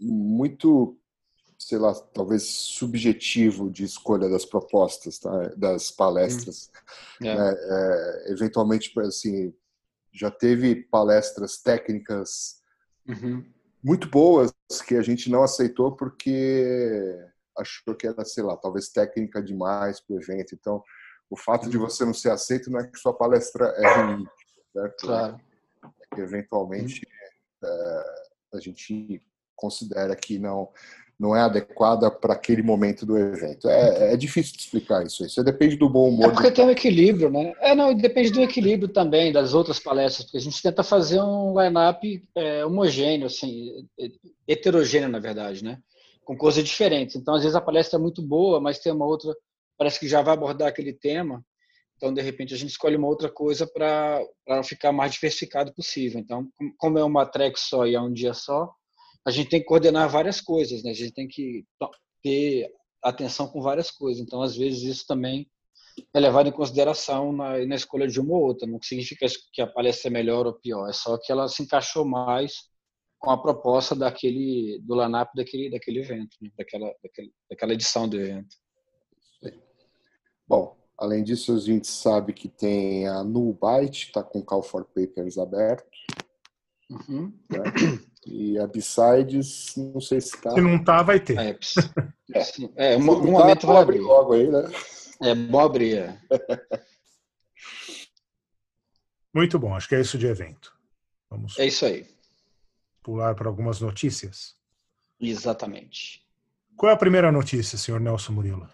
muito, 0.00 0.98
sei 1.70 1.78
lá, 1.78 1.94
talvez 1.94 2.42
subjetivo 2.42 3.70
de 3.70 3.84
escolha 3.84 4.28
das 4.28 4.44
propostas, 4.44 5.20
tá? 5.20 5.30
das 5.56 5.88
palestras. 5.88 6.68
É. 7.22 7.32
né? 7.32 7.54
É, 7.56 8.32
eventualmente, 8.32 8.92
assim, 9.00 9.54
já 10.12 10.32
teve 10.32 10.74
palestras 10.74 11.58
técnicas 11.58 12.60
Uhum. 13.08 13.44
muito 13.82 14.08
boas 14.08 14.52
que 14.86 14.94
a 14.94 15.02
gente 15.02 15.30
não 15.30 15.42
aceitou 15.42 15.96
porque 15.96 17.16
achou 17.56 17.94
que 17.94 18.06
era, 18.06 18.24
sei 18.24 18.44
lá, 18.44 18.56
talvez 18.56 18.88
técnica 18.88 19.42
demais 19.42 20.00
para 20.00 20.14
o 20.14 20.20
evento. 20.20 20.54
Então, 20.54 20.82
o 21.28 21.36
fato 21.36 21.68
de 21.68 21.78
você 21.78 22.04
não 22.04 22.14
ser 22.14 22.30
aceito 22.30 22.70
não 22.70 22.80
é 22.80 22.86
que 22.86 22.98
sua 22.98 23.14
palestra 23.14 23.66
é 23.76 23.94
ruim, 23.94 24.26
certo? 24.72 25.06
Claro. 25.06 25.40
É 25.84 26.14
que 26.14 26.20
eventualmente 26.20 27.06
é, 27.64 28.04
a 28.54 28.60
gente 28.60 29.22
considera 29.56 30.14
que 30.14 30.38
não 30.38 30.72
não 31.20 31.36
é 31.36 31.42
adequada 31.42 32.10
para 32.10 32.32
aquele 32.32 32.62
momento 32.62 33.04
do 33.04 33.18
evento. 33.18 33.68
É, 33.68 34.14
é 34.14 34.16
difícil 34.16 34.54
de 34.54 34.60
explicar 34.62 35.04
isso. 35.04 35.22
Isso 35.22 35.44
depende 35.44 35.76
do 35.76 35.86
bom 35.90 36.06
É 36.06 36.08
humor. 36.08 36.32
porque 36.32 36.48
do... 36.48 36.54
tem 36.54 36.64
um 36.64 36.70
equilíbrio, 36.70 37.28
né? 37.28 37.52
É, 37.60 37.74
não, 37.74 37.94
depende 37.94 38.30
do 38.30 38.40
equilíbrio 38.40 38.88
também 38.88 39.30
das 39.30 39.52
outras 39.52 39.78
palestras, 39.78 40.24
porque 40.24 40.38
a 40.38 40.40
gente 40.40 40.62
tenta 40.62 40.82
fazer 40.82 41.20
um 41.20 41.60
line-up 41.60 42.24
é, 42.34 42.64
homogêneo, 42.64 43.26
assim, 43.26 43.86
heterogêneo, 44.48 45.10
na 45.10 45.18
verdade, 45.18 45.62
né? 45.62 45.78
Com 46.24 46.34
coisas 46.34 46.64
diferentes. 46.64 47.16
Então, 47.16 47.34
às 47.34 47.42
vezes 47.42 47.54
a 47.54 47.60
palestra 47.60 47.98
é 47.98 48.02
muito 48.02 48.22
boa, 48.22 48.58
mas 48.58 48.78
tem 48.78 48.90
uma 48.90 49.04
outra, 49.04 49.36
parece 49.76 50.00
que 50.00 50.08
já 50.08 50.22
vai 50.22 50.32
abordar 50.32 50.68
aquele 50.68 50.94
tema. 50.94 51.44
Então, 51.98 52.14
de 52.14 52.22
repente, 52.22 52.54
a 52.54 52.56
gente 52.56 52.70
escolhe 52.70 52.96
uma 52.96 53.08
outra 53.08 53.28
coisa 53.28 53.66
para 53.66 54.24
ficar 54.64 54.90
mais 54.90 55.12
diversificado 55.12 55.74
possível. 55.74 56.18
Então, 56.18 56.48
como 56.78 56.98
é 56.98 57.04
uma 57.04 57.26
track 57.26 57.60
só 57.60 57.86
e 57.86 57.94
é 57.94 58.00
um 58.00 58.10
dia 58.10 58.32
só, 58.32 58.72
a 59.26 59.30
gente 59.30 59.50
tem 59.50 59.60
que 59.60 59.66
coordenar 59.66 60.08
várias 60.08 60.40
coisas, 60.40 60.82
né? 60.82 60.90
A 60.90 60.94
gente 60.94 61.12
tem 61.12 61.28
que 61.28 61.64
ter 62.22 62.70
atenção 63.02 63.48
com 63.48 63.62
várias 63.62 63.90
coisas. 63.90 64.22
Então, 64.22 64.42
às 64.42 64.56
vezes, 64.56 64.82
isso 64.82 65.06
também 65.06 65.48
é 66.14 66.20
levado 66.20 66.48
em 66.48 66.52
consideração 66.52 67.32
na, 67.32 67.64
na 67.66 67.74
escolha 67.74 68.06
de 68.06 68.20
uma 68.20 68.34
ou 68.34 68.42
outra. 68.42 68.66
Não 68.66 68.80
significa 68.82 69.26
que 69.52 69.60
a 69.60 69.66
palestra 69.66 70.08
é 70.08 70.12
melhor 70.12 70.46
ou 70.46 70.54
pior, 70.54 70.88
é 70.88 70.92
só 70.92 71.18
que 71.18 71.30
ela 71.30 71.48
se 71.48 71.62
encaixou 71.62 72.04
mais 72.04 72.70
com 73.18 73.30
a 73.30 73.40
proposta 73.40 73.94
daquele 73.94 74.80
do 74.82 74.94
LANAP 74.94 75.34
daquele 75.34 75.70
daquele 75.70 76.00
evento, 76.00 76.36
né? 76.40 76.50
daquela, 76.56 76.90
daquele, 77.02 77.32
daquela 77.50 77.72
edição 77.74 78.08
do 78.08 78.18
evento. 78.18 78.56
Bom, 80.48 80.76
além 80.98 81.22
disso, 81.22 81.54
a 81.54 81.60
gente 81.60 81.86
sabe 81.86 82.32
que 82.32 82.48
tem 82.48 83.06
a 83.06 83.22
Nullbyte, 83.22 84.06
está 84.06 84.22
com 84.22 84.40
o 84.40 84.44
Call 84.44 84.62
for 84.62 84.84
Papers 84.84 85.38
aberto. 85.38 85.88
Uhum. 86.90 87.32
Né? 87.48 87.62
E 88.26 88.58
a 88.58 88.66
não 88.66 90.00
sei 90.00 90.20
se 90.20 90.34
está. 90.36 90.50
Se 90.50 90.60
não 90.60 90.82
tá, 90.82 91.02
vai 91.02 91.20
ter. 91.20 91.36
É, 92.32 92.92
é, 92.92 92.96
um, 92.96 93.02
Se 93.02 93.08
um 93.08 93.14
não 93.24 93.30
momento 93.32 93.66
tá, 93.66 93.72
vai 93.72 93.82
abrir. 93.82 93.98
logo 93.98 94.34
aí, 94.34 94.48
né? 94.48 94.62
É 95.20 95.34
bom 95.34 95.58
abrir. 95.58 95.96
é. 95.98 96.20
Muito 99.34 99.58
bom, 99.58 99.74
acho 99.74 99.88
que 99.88 99.96
é 99.96 100.00
isso 100.00 100.16
de 100.16 100.26
evento. 100.28 100.72
Vamos 101.28 101.58
É 101.58 101.66
isso 101.66 101.84
aí. 101.84 102.06
pular 103.02 103.34
para 103.34 103.48
algumas 103.48 103.80
notícias. 103.80 104.54
Exatamente. 105.20 106.24
Qual 106.76 106.88
é 106.90 106.94
a 106.94 106.98
primeira 106.98 107.32
notícia, 107.32 107.76
senhor 107.76 108.00
Nelson 108.00 108.32
Murilo? 108.32 108.68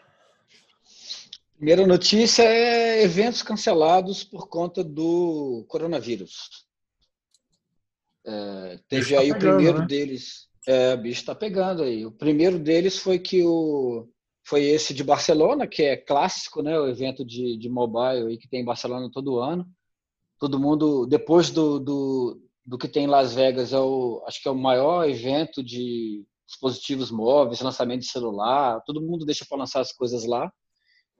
Primeira 1.56 1.86
notícia 1.86 2.42
é 2.42 3.02
eventos 3.02 3.42
cancelados 3.42 4.22
por 4.22 4.48
conta 4.48 4.84
do 4.84 5.64
coronavírus. 5.68 6.65
É, 8.26 8.80
teve 8.88 9.14
tá 9.14 9.20
aí 9.20 9.30
o 9.30 9.34
pegando, 9.34 9.54
primeiro 9.56 9.78
né? 9.80 9.86
deles. 9.86 10.48
É, 10.66 10.94
o 10.94 10.98
bicho 10.98 11.20
está 11.20 11.34
pegando 11.34 11.82
aí. 11.82 12.04
O 12.04 12.10
primeiro 12.10 12.58
deles 12.58 12.98
foi 12.98 13.18
que 13.18 13.44
o 13.44 14.08
foi 14.46 14.62
esse 14.64 14.94
de 14.94 15.02
Barcelona, 15.02 15.66
que 15.66 15.82
é 15.82 15.96
clássico, 15.96 16.62
né? 16.62 16.78
O 16.78 16.86
evento 16.86 17.24
de, 17.24 17.56
de 17.56 17.68
mobile 17.68 18.28
aí 18.28 18.38
que 18.38 18.48
tem 18.48 18.60
em 18.62 18.64
Barcelona 18.64 19.10
todo 19.12 19.40
ano. 19.40 19.66
Todo 20.38 20.58
mundo, 20.58 21.04
depois 21.04 21.50
do, 21.50 21.80
do, 21.80 22.40
do 22.64 22.78
que 22.78 22.86
tem 22.86 23.04
em 23.04 23.08
Las 23.08 23.34
Vegas, 23.34 23.72
é 23.72 23.78
o, 23.78 24.22
acho 24.26 24.40
que 24.40 24.46
é 24.46 24.50
o 24.50 24.54
maior 24.54 25.08
evento 25.08 25.64
de 25.64 26.24
dispositivos 26.46 27.10
móveis, 27.10 27.60
lançamento 27.60 28.02
de 28.02 28.06
celular. 28.06 28.80
Todo 28.86 29.02
mundo 29.02 29.26
deixa 29.26 29.44
para 29.48 29.58
lançar 29.58 29.80
as 29.80 29.92
coisas 29.92 30.24
lá. 30.24 30.52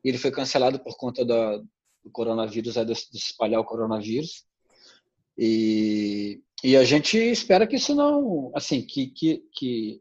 E 0.05 0.09
ele 0.09 0.19
foi 0.19 0.31
cancelado 0.31 0.79
por 0.79 0.97
conta 0.97 1.25
da, 1.25 1.57
do 1.57 2.11
coronavírus, 2.13 2.77
é, 2.77 2.85
de, 2.85 2.95
de 2.95 3.19
espalhar 3.19 3.61
o 3.61 3.65
coronavírus. 3.65 4.46
E, 5.39 6.41
e 6.65 6.77
a 6.77 6.85
gente 6.85 7.19
espera 7.19 7.67
que 7.67 7.77
isso 7.77 7.95
não, 7.95 8.51
assim, 8.55 8.83
que, 8.83 9.09
que, 9.09 9.43
que 9.53 10.01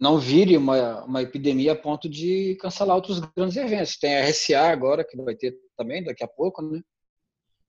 não 0.00 0.18
vire 0.18 0.56
uma, 0.56 1.04
uma 1.04 1.22
epidemia 1.22 1.72
a 1.72 1.76
ponto 1.76 2.08
de 2.08 2.56
cancelar 2.60 2.96
outros 2.96 3.20
grandes 3.36 3.56
eventos. 3.56 3.96
Tem 3.96 4.16
a 4.16 4.24
RSA 4.24 4.60
agora, 4.60 5.04
que 5.04 5.16
vai 5.16 5.34
ter 5.34 5.56
também 5.76 6.02
daqui 6.02 6.24
a 6.24 6.28
pouco, 6.28 6.62
né? 6.62 6.80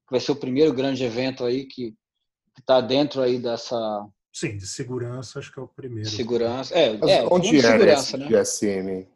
Que 0.08 0.12
vai 0.12 0.20
ser 0.20 0.32
o 0.32 0.38
primeiro 0.38 0.74
grande 0.74 1.04
evento 1.04 1.44
aí 1.46 1.66
que 1.66 1.94
está 2.58 2.80
dentro 2.82 3.22
aí 3.22 3.40
dessa 3.40 4.08
Sim, 4.34 4.58
de 4.58 4.66
segurança, 4.66 5.38
acho 5.38 5.54
que 5.54 5.60
é 5.60 5.62
o 5.62 5.68
primeiro. 5.68 6.10
segurança. 6.10 6.74
É, 6.74 6.98
Mas 6.98 7.12
é 7.12 7.24
onde 7.30 7.52
de 7.52 7.60
era 7.60 7.72
segurança, 7.72 8.18
né? 8.18 8.28
GSM? 8.28 9.08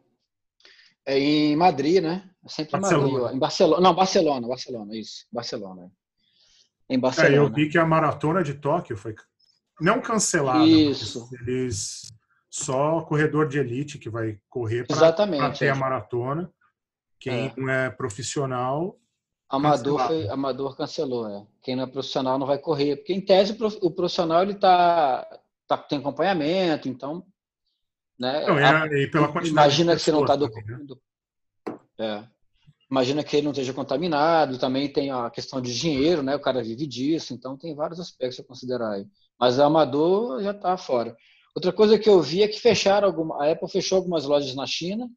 É 1.04 1.18
em 1.18 1.56
Madrid, 1.56 2.00
né? 2.00 2.30
É 2.44 2.48
sempre 2.48 2.76
em 2.76 2.80
Barcelona. 2.80 3.12
Madrid. 3.12 3.26
ó. 3.26 3.34
Em 3.34 3.38
Barcelona. 3.38 3.82
Não, 3.82 3.94
Barcelona, 3.94 4.46
Barcelona, 4.46 4.96
isso. 4.96 5.26
Barcelona. 5.32 5.90
Em 6.90 6.94
É, 6.94 6.98
Barcelona. 6.98 7.36
eu 7.36 7.52
vi 7.52 7.68
que 7.68 7.78
a 7.78 7.84
maratona 7.86 8.42
de 8.42 8.54
Tóquio 8.54 8.96
foi 8.96 9.14
não 9.80 10.00
cancelada, 10.00 10.64
Isso. 10.66 11.28
eles 11.40 12.12
só 12.50 13.02
corredor 13.02 13.46
de 13.48 13.58
elite 13.58 13.98
que 13.98 14.08
vai 14.10 14.40
correr 14.48 14.86
para 14.86 14.96
Exatamente. 14.96 15.58
ter 15.60 15.66
é. 15.66 15.70
a 15.70 15.74
maratona. 15.74 16.50
Quem 17.20 17.46
É. 17.46 17.52
não 17.56 17.68
é 17.68 17.90
profissional, 17.90 18.98
Amador, 19.50 20.06
foi, 20.06 20.28
Amador 20.28 20.76
cancelou, 20.76 21.26
é. 21.28 21.46
Quem 21.62 21.74
não 21.74 21.84
é 21.84 21.86
profissional 21.86 22.38
não 22.38 22.46
vai 22.46 22.58
correr. 22.58 22.96
Porque, 22.96 23.14
em 23.14 23.20
tese, 23.20 23.52
o 23.52 23.56
prof- 23.56 23.78
o 23.80 23.90
profissional 23.90 24.42
ele 24.42 24.54
tá, 24.54 25.26
tá, 25.66 25.76
tem 25.78 25.98
acompanhamento, 25.98 26.86
então. 26.88 27.24
Né, 28.18 28.46
não, 28.46 28.56
a- 28.56 28.86
e, 28.88 29.06
pela 29.06 29.28
quantidade 29.28 29.50
imagina 29.50 29.94
que 29.96 30.02
você 30.02 30.10
não 30.12 30.20
está 30.22 30.36
também, 30.36 30.64
né? 30.66 30.78
do, 30.84 31.00
é. 31.98 32.24
Imagina 32.90 33.22
que 33.22 33.36
ele 33.36 33.44
não 33.44 33.52
esteja 33.52 33.74
contaminado, 33.74 34.58
também 34.58 34.90
tem 34.90 35.10
a 35.10 35.28
questão 35.30 35.60
de 35.60 35.78
dinheiro, 35.78 36.22
né? 36.22 36.34
O 36.34 36.40
cara 36.40 36.62
vive 36.62 36.86
disso, 36.86 37.34
então 37.34 37.56
tem 37.56 37.74
vários 37.74 38.00
aspectos 38.00 38.40
a 38.40 38.44
considerar 38.44 38.92
aí. 38.92 39.06
Mas 39.38 39.58
o 39.58 39.62
amador 39.62 40.42
já 40.42 40.52
está 40.52 40.76
fora. 40.76 41.14
Outra 41.54 41.72
coisa 41.72 41.98
que 41.98 42.08
eu 42.08 42.22
vi 42.22 42.42
é 42.42 42.48
que 42.48 42.58
fecharam 42.58 43.06
alguma, 43.06 43.42
a 43.42 43.52
Apple 43.52 43.68
fechou 43.68 43.96
algumas 43.96 44.24
lojas 44.24 44.54
na 44.54 44.66
China 44.66 45.08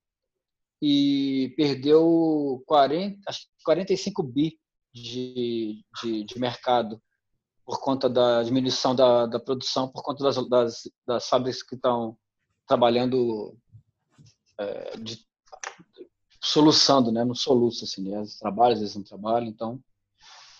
e 0.81 1.53
perdeu 1.55 2.61
40, 2.65 3.19
acho 3.27 3.41
que 3.41 3.63
45 3.63 4.23
bi 4.23 4.59
de, 4.93 5.83
de, 6.01 6.23
de 6.25 6.39
mercado 6.39 7.01
por 7.65 7.79
conta 7.79 8.09
da 8.09 8.43
diminuição 8.43 8.93
da, 8.93 9.25
da 9.27 9.39
produção, 9.39 9.87
por 9.87 10.03
conta 10.03 10.23
das, 10.23 10.49
das, 10.49 10.81
das 11.07 11.29
fábricas 11.29 11.63
que 11.63 11.75
estão 11.75 12.17
trabalhando 12.67 13.55
é, 14.57 14.97
de, 14.97 15.19
soluçando, 16.41 17.11
né? 17.11 17.23
No 17.23 17.35
soluço, 17.35 17.85
assim, 17.85 18.09
né? 18.09 18.17
Eles 18.17 18.37
trabalham, 18.37 18.73
às 18.73 18.79
vezes 18.79 18.95
não 18.95 19.03
trabalham, 19.03 19.47
então 19.47 19.81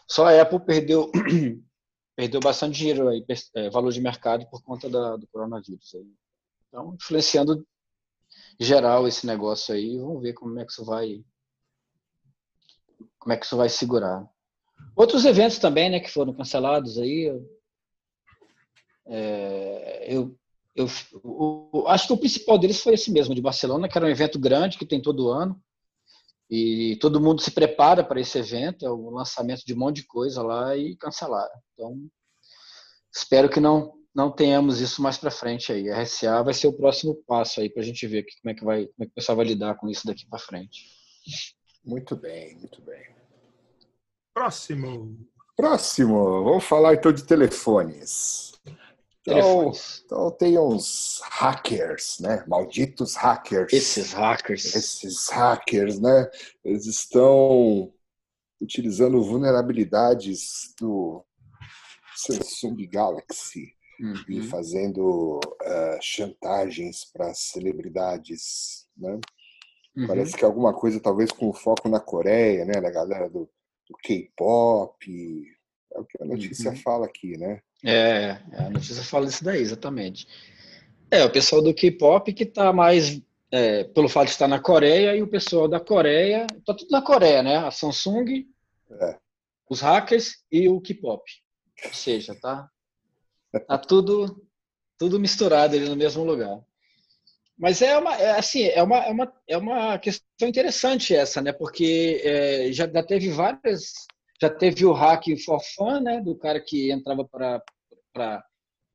só 0.07 0.27
a 0.27 0.41
Apple 0.41 0.59
perdeu 0.59 1.11
perdeu 2.15 2.39
bastante 2.39 2.77
dinheiro 2.77 3.07
aí, 3.07 3.25
é, 3.55 3.69
valor 3.69 3.91
de 3.91 4.01
mercado 4.01 4.45
por 4.49 4.61
conta 4.61 4.89
da, 4.89 5.15
do 5.15 5.27
coronavírus 5.27 5.95
aí. 5.95 6.13
Então, 6.67 6.93
influenciando 6.93 7.65
geral 8.59 9.07
esse 9.07 9.25
negócio 9.25 9.73
aí, 9.73 9.97
vamos 9.97 10.21
ver 10.21 10.33
como 10.33 10.59
é 10.59 10.65
que 10.65 10.71
isso 10.71 10.85
vai 10.85 11.23
como 13.17 13.33
é 13.33 13.37
que 13.37 13.45
isso 13.45 13.55
vai 13.55 13.69
segurar. 13.69 14.27
Outros 14.95 15.25
eventos 15.25 15.59
também, 15.59 15.89
né, 15.89 15.99
que 15.99 16.09
foram 16.09 16.33
cancelados 16.33 16.97
aí, 16.97 17.29
eu, 17.29 17.61
é, 19.05 20.05
eu, 20.15 20.37
eu, 20.75 20.87
o, 21.23 21.85
acho 21.87 22.07
que 22.07 22.13
o 22.13 22.17
principal 22.17 22.57
deles 22.57 22.81
foi 22.81 22.95
esse 22.95 23.11
mesmo, 23.11 23.35
de 23.35 23.41
Barcelona, 23.41 23.87
que 23.87 23.97
era 23.97 24.07
um 24.07 24.09
evento 24.09 24.39
grande 24.39 24.77
que 24.77 24.85
tem 24.85 25.01
todo 25.01 25.29
ano, 25.29 25.61
e 26.51 26.97
todo 26.97 27.21
mundo 27.21 27.41
se 27.41 27.51
prepara 27.51 28.03
para 28.03 28.19
esse 28.19 28.37
evento, 28.37 28.85
é 28.85 28.91
o 28.91 29.09
lançamento 29.09 29.63
de 29.65 29.73
um 29.73 29.77
monte 29.77 29.97
de 29.97 30.07
coisa 30.07 30.43
lá 30.43 30.75
e 30.75 30.97
cancelaram. 30.97 31.55
Então, 31.73 31.97
espero 33.11 33.49
que 33.49 33.61
não 33.61 33.93
não 34.13 34.29
tenhamos 34.29 34.81
isso 34.81 35.01
mais 35.01 35.17
para 35.17 35.31
frente 35.31 35.71
aí. 35.71 35.89
A 35.89 36.01
RSA 36.01 36.43
vai 36.43 36.53
ser 36.53 36.67
o 36.67 36.73
próximo 36.73 37.15
passo 37.25 37.61
aí 37.61 37.69
para 37.69 37.81
a 37.81 37.85
gente 37.85 38.05
ver 38.05 38.23
que, 38.23 38.33
como 38.41 38.51
é 38.51 38.53
que 38.53 38.65
vai, 38.65 38.85
como 38.87 38.95
é 38.99 39.05
que 39.05 39.11
o 39.11 39.15
pessoal 39.15 39.37
vai 39.37 39.45
lidar 39.45 39.75
com 39.75 39.87
isso 39.87 40.05
daqui 40.05 40.27
para 40.27 40.37
frente. 40.37 40.85
Muito 41.83 42.15
bem, 42.15 42.57
muito 42.57 42.81
bem. 42.81 43.15
Próximo. 44.33 45.17
Próximo, 45.55 46.43
vamos 46.43 46.63
falar 46.65 46.95
então 46.95 47.11
de 47.11 47.23
telefones. 47.23 48.50
Então, 49.21 49.71
então 50.03 50.31
tem 50.31 50.57
uns 50.57 51.21
hackers, 51.23 52.17
né? 52.19 52.43
Malditos 52.47 53.15
hackers. 53.15 53.71
Esses 53.71 54.13
hackers. 54.13 54.75
Esses 54.75 55.29
hackers, 55.29 55.99
né? 55.99 56.29
Eles 56.65 56.87
estão 56.87 57.93
utilizando 58.59 59.21
vulnerabilidades 59.23 60.73
do 60.79 61.23
Samsung 62.15 62.87
Galaxy 62.87 63.75
e 64.27 64.39
Uhum. 64.39 64.43
fazendo 64.47 65.39
eh, 65.61 65.99
chantagens 66.01 67.05
para 67.05 67.33
celebridades, 67.35 68.87
né? 68.97 69.19
Uhum. 69.95 70.07
Parece 70.07 70.35
que 70.35 70.43
alguma 70.43 70.73
coisa 70.73 70.99
talvez 70.99 71.31
com 71.31 71.53
foco 71.53 71.87
na 71.87 71.99
Coreia, 71.99 72.65
né? 72.65 72.81
Da 72.81 72.89
galera 72.89 73.29
do, 73.29 73.47
do 73.87 73.97
K-pop. 74.03 75.45
É 75.95 75.99
o 75.99 76.05
que 76.05 76.21
a 76.21 76.25
notícia 76.25 76.71
Uhum. 76.71 76.77
fala 76.77 77.05
aqui, 77.05 77.37
né? 77.37 77.61
É, 77.83 78.31
a 78.57 78.69
notícia 78.69 79.03
fala 79.03 79.25
isso 79.27 79.43
daí, 79.43 79.61
exatamente. 79.61 80.27
É, 81.09 81.23
o 81.25 81.31
pessoal 81.31 81.61
do 81.61 81.73
K-pop 81.73 82.31
que 82.33 82.43
está 82.43 82.71
mais, 82.71 83.21
é, 83.51 83.83
pelo 83.85 84.07
fato 84.07 84.25
de 84.27 84.31
estar 84.31 84.47
na 84.47 84.59
Coreia, 84.59 85.15
e 85.15 85.21
o 85.21 85.27
pessoal 85.27 85.67
da 85.67 85.79
Coreia, 85.79 86.45
está 86.57 86.73
tudo 86.73 86.89
na 86.91 87.01
Coreia, 87.01 87.43
né? 87.43 87.57
A 87.57 87.71
Samsung, 87.71 88.45
É. 88.89 89.17
os 89.69 89.81
hackers 89.81 90.37
e 90.51 90.69
o 90.69 90.79
K-pop. 90.79 91.23
Ou 91.85 91.93
seja, 91.93 92.35
tá, 92.39 92.69
tá 93.67 93.77
tudo, 93.77 94.45
tudo 94.97 95.19
misturado 95.19 95.75
ali 95.75 95.89
no 95.89 95.95
mesmo 95.95 96.23
lugar. 96.23 96.61
Mas 97.57 97.81
é 97.81 97.97
uma, 97.97 98.15
é, 98.15 98.31
assim, 98.39 98.63
é 98.63 98.81
uma, 98.81 98.97
é 98.97 99.11
uma, 99.11 99.33
é 99.47 99.57
uma 99.57 99.99
questão 99.99 100.47
interessante 100.47 101.13
essa, 101.15 101.41
né? 101.41 101.51
Porque 101.51 102.21
é, 102.23 102.71
já, 102.71 102.87
já 102.87 103.03
teve 103.03 103.29
várias, 103.29 103.93
já 104.41 104.49
teve 104.49 104.85
o 104.85 104.91
hack 104.91 105.25
for 105.45 105.61
fun, 105.75 105.99
né? 105.99 106.19
Do 106.19 106.35
cara 106.35 106.59
que 106.59 106.91
entrava 106.91 107.23
para 107.23 108.43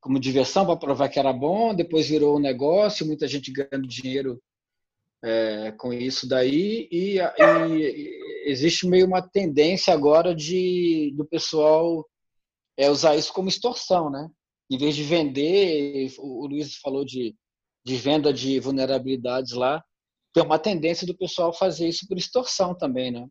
como 0.01 0.19
diversão 0.19 0.65
para 0.65 0.77
provar 0.77 1.09
que 1.09 1.19
era 1.19 1.33
bom, 1.33 1.73
depois 1.73 2.07
virou 2.07 2.37
um 2.37 2.41
negócio, 2.41 3.05
muita 3.05 3.27
gente 3.27 3.51
ganhando 3.51 3.87
dinheiro 3.87 4.41
é, 5.23 5.71
com 5.71 5.91
isso 5.91 6.27
daí 6.27 6.87
e, 6.91 7.17
e 7.19 8.19
existe 8.45 8.87
meio 8.87 9.07
uma 9.07 9.21
tendência 9.21 9.91
agora 9.93 10.35
de 10.35 11.13
do 11.17 11.25
pessoal 11.25 12.07
é, 12.77 12.89
usar 12.91 13.15
isso 13.15 13.33
como 13.33 13.49
extorsão, 13.49 14.09
né? 14.09 14.29
Em 14.69 14.77
vez 14.77 14.95
de 14.95 15.03
vender, 15.03 16.13
o, 16.19 16.45
Luiz 16.45 16.75
falou 16.75 17.03
de, 17.03 17.35
de 17.85 17.95
venda 17.95 18.33
de 18.33 18.59
vulnerabilidades 18.59 19.53
lá, 19.53 19.83
tem 20.33 20.43
uma 20.43 20.59
tendência 20.59 21.07
do 21.07 21.17
pessoal 21.17 21.51
fazer 21.53 21.87
isso 21.87 22.05
por 22.07 22.17
extorsão 22.17 22.77
também, 22.77 23.11
né? 23.11 23.27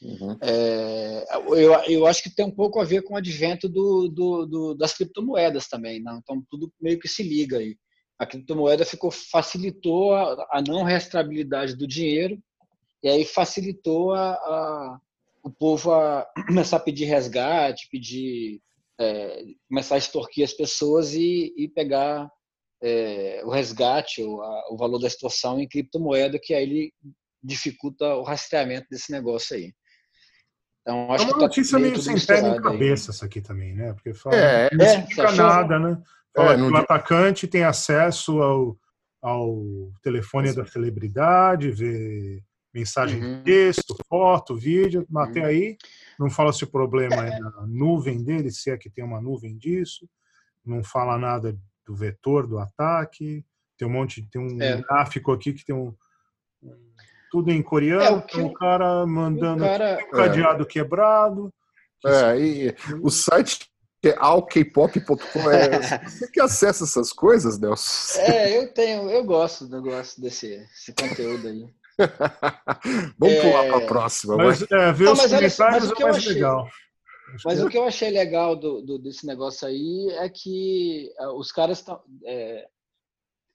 Uhum. 0.00 0.38
É, 0.40 1.24
eu, 1.34 1.72
eu 1.88 2.06
acho 2.06 2.22
que 2.22 2.30
tem 2.30 2.44
um 2.44 2.54
pouco 2.54 2.80
a 2.80 2.84
ver 2.84 3.02
com 3.02 3.14
o 3.14 3.16
advento 3.16 3.68
do, 3.68 4.08
do, 4.08 4.46
do, 4.46 4.74
das 4.74 4.94
criptomoedas 4.94 5.66
também, 5.66 6.00
né? 6.00 6.16
então 6.22 6.42
tudo 6.48 6.72
meio 6.80 6.98
que 6.98 7.08
se 7.08 7.22
liga 7.22 7.58
aí. 7.58 7.76
A 8.18 8.26
criptomoeda 8.26 8.84
ficou 8.84 9.10
facilitou 9.10 10.14
a, 10.14 10.46
a 10.52 10.62
não 10.62 10.82
restabilidade 10.82 11.76
do 11.76 11.86
dinheiro 11.86 12.38
e 13.02 13.08
aí 13.08 13.24
facilitou 13.24 14.12
a, 14.12 14.32
a, 14.32 15.00
o 15.42 15.50
povo 15.50 15.92
a 15.92 16.26
começar 16.46 16.76
a 16.76 16.80
pedir 16.80 17.04
resgate, 17.06 17.88
pedir 17.90 18.60
é, 19.00 19.44
começar 19.68 19.96
a 19.96 19.98
extorquir 19.98 20.44
as 20.44 20.52
pessoas 20.52 21.14
e, 21.14 21.52
e 21.56 21.68
pegar 21.68 22.30
é, 22.82 23.42
o 23.44 23.50
resgate, 23.50 24.22
o, 24.22 24.40
a, 24.40 24.72
o 24.72 24.76
valor 24.76 24.98
da 24.98 25.08
extorsão 25.08 25.58
em 25.58 25.68
criptomoeda, 25.68 26.38
que 26.40 26.54
aí 26.54 26.62
ele 26.62 26.92
dificulta 27.42 28.14
o 28.14 28.22
rastreamento 28.22 28.86
desse 28.90 29.10
negócio 29.12 29.56
aí. 29.56 29.72
Então, 30.88 31.12
acho 31.12 31.24
é 31.24 31.26
uma 31.26 31.34
que 31.34 31.38
tá 31.38 31.44
notícia 31.44 31.78
meio 31.78 32.00
sem 32.00 32.18
pé 32.18 32.40
nem 32.40 32.62
cabeça 32.62 33.10
essa 33.10 33.26
aqui 33.26 33.42
também, 33.42 33.74
né? 33.74 33.92
Porque 33.92 34.14
fala, 34.14 34.36
é, 34.36 34.70
não 34.72 34.86
explica 34.86 35.32
nada, 35.32 35.78
né? 35.78 36.02
Fala 36.34 36.54
é, 36.54 36.56
que 36.56 36.62
o 36.62 36.76
atacante 36.78 37.46
tem 37.46 37.62
acesso 37.62 38.40
ao, 38.40 38.78
ao 39.20 39.92
telefone 40.02 40.54
da 40.54 40.64
celebridade, 40.64 41.70
vê 41.70 42.42
mensagem 42.72 43.22
uhum. 43.22 43.36
de 43.36 43.44
texto, 43.44 43.94
foto, 44.08 44.56
vídeo, 44.56 45.06
uhum. 45.10 45.20
até 45.20 45.44
aí 45.44 45.76
não 46.18 46.30
fala 46.30 46.54
se 46.54 46.64
o 46.64 46.70
problema 46.70 47.16
é 47.16 47.38
na 47.38 47.66
nuvem 47.66 48.24
dele, 48.24 48.50
se 48.50 48.70
é 48.70 48.78
que 48.78 48.88
tem 48.88 49.04
uma 49.04 49.20
nuvem 49.20 49.58
disso, 49.58 50.08
não 50.64 50.82
fala 50.82 51.18
nada 51.18 51.54
do 51.86 51.94
vetor 51.94 52.46
do 52.46 52.58
ataque, 52.58 53.44
tem 53.76 53.86
um 53.86 53.90
monte, 53.90 54.26
tem 54.30 54.40
um 54.40 54.62
é. 54.62 54.80
gráfico 54.80 55.32
aqui 55.32 55.52
que 55.52 55.66
tem 55.66 55.74
um, 55.74 55.94
tudo 57.30 57.50
em 57.50 57.62
coreano, 57.62 58.02
é, 58.02 58.10
o, 58.10 58.22
que, 58.22 58.40
o 58.40 58.52
cara 58.52 59.06
mandando 59.06 59.64
o 59.64 59.66
cara, 59.66 59.98
um 60.06 60.10
cadeado 60.16 60.62
é. 60.62 60.66
quebrado. 60.66 61.52
É, 62.04 62.38
e 62.38 62.76
o 63.02 63.10
site 63.10 63.68
que 64.00 64.10
é 64.10 64.16
alkpop.com, 64.16 65.50
é, 65.50 66.02
você 66.06 66.30
que 66.30 66.40
acessa 66.40 66.84
essas 66.84 67.12
coisas, 67.12 67.58
Nelson? 67.58 68.20
É, 68.20 68.56
eu 68.56 68.72
tenho, 68.72 69.10
eu 69.10 69.24
gosto, 69.24 69.68
eu 69.74 69.82
gosto 69.82 70.20
desse, 70.20 70.58
desse 70.58 70.94
conteúdo 70.94 71.48
aí. 71.48 71.66
Vamos 73.18 73.34
é... 73.34 73.42
pular 73.42 73.66
para 73.66 73.76
a 73.78 73.86
próxima. 73.86 74.36
Mas, 74.36 74.62
é, 74.70 74.92
ver 74.92 75.04
Não, 75.06 75.12
os 75.14 75.26
comentários 75.26 75.90
é 75.90 76.04
mais 76.04 76.16
achei, 76.16 76.34
legal. 76.34 76.68
Mas 77.44 77.60
o 77.60 77.68
que 77.68 77.76
eu 77.76 77.84
achei 77.84 78.10
legal 78.10 78.54
do, 78.54 78.80
do, 78.80 78.98
desse 78.98 79.26
negócio 79.26 79.66
aí 79.66 80.08
é 80.18 80.28
que 80.28 81.12
uh, 81.18 81.36
os 81.36 81.50
caras 81.50 81.78
estão. 81.78 82.00
É, 82.24 82.66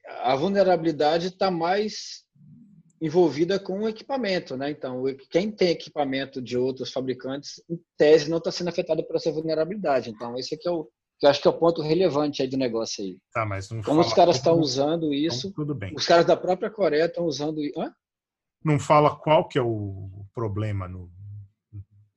a 0.06 0.36
vulnerabilidade 0.36 1.28
está 1.28 1.50
mais 1.50 2.26
envolvida 3.04 3.60
com 3.60 3.82
o 3.82 3.90
equipamento, 3.90 4.56
né? 4.56 4.72
Então, 4.72 5.04
quem 5.30 5.52
tem 5.52 5.72
equipamento 5.72 6.42
de 6.42 6.58
outros 6.58 6.90
fabricantes, 6.90 7.62
em 7.70 7.78
tese, 7.98 8.30
não 8.30 8.38
está 8.38 8.50
sendo 8.50 8.70
afetado 8.70 9.06
por 9.06 9.18
essa 9.18 9.30
vulnerabilidade. 9.30 10.10
Então, 10.10 10.38
esse 10.38 10.56
aqui 10.56 10.70
é 10.70 10.72
o 10.72 10.88
que 11.20 11.26
eu 11.26 11.30
acho 11.30 11.42
que 11.42 11.48
é 11.48 11.52
o 11.52 11.58
ponto 11.58 11.82
relevante 11.82 12.42
aí 12.42 12.48
do 12.48 12.58
negócio 12.58 13.04
aí. 13.04 13.18
Tá, 13.34 13.46
mas 13.46 13.70
não 13.70 13.82
Como 13.82 14.00
os 14.00 14.14
caras 14.14 14.38
estão 14.38 14.58
usando 14.58 15.14
isso, 15.14 15.48
então, 15.48 15.66
tudo 15.66 15.76
bem. 15.76 15.94
os 15.94 16.06
caras 16.06 16.26
da 16.26 16.38
própria 16.38 16.70
Coreia 16.70 17.06
estão 17.06 17.26
usando. 17.26 17.60
Hã? 17.78 17.94
Não 18.64 18.80
fala 18.80 19.14
qual 19.18 19.50
que 19.50 19.60
é 19.60 19.62
o 19.62 20.10
problema 20.34 20.88
no. 20.88 21.12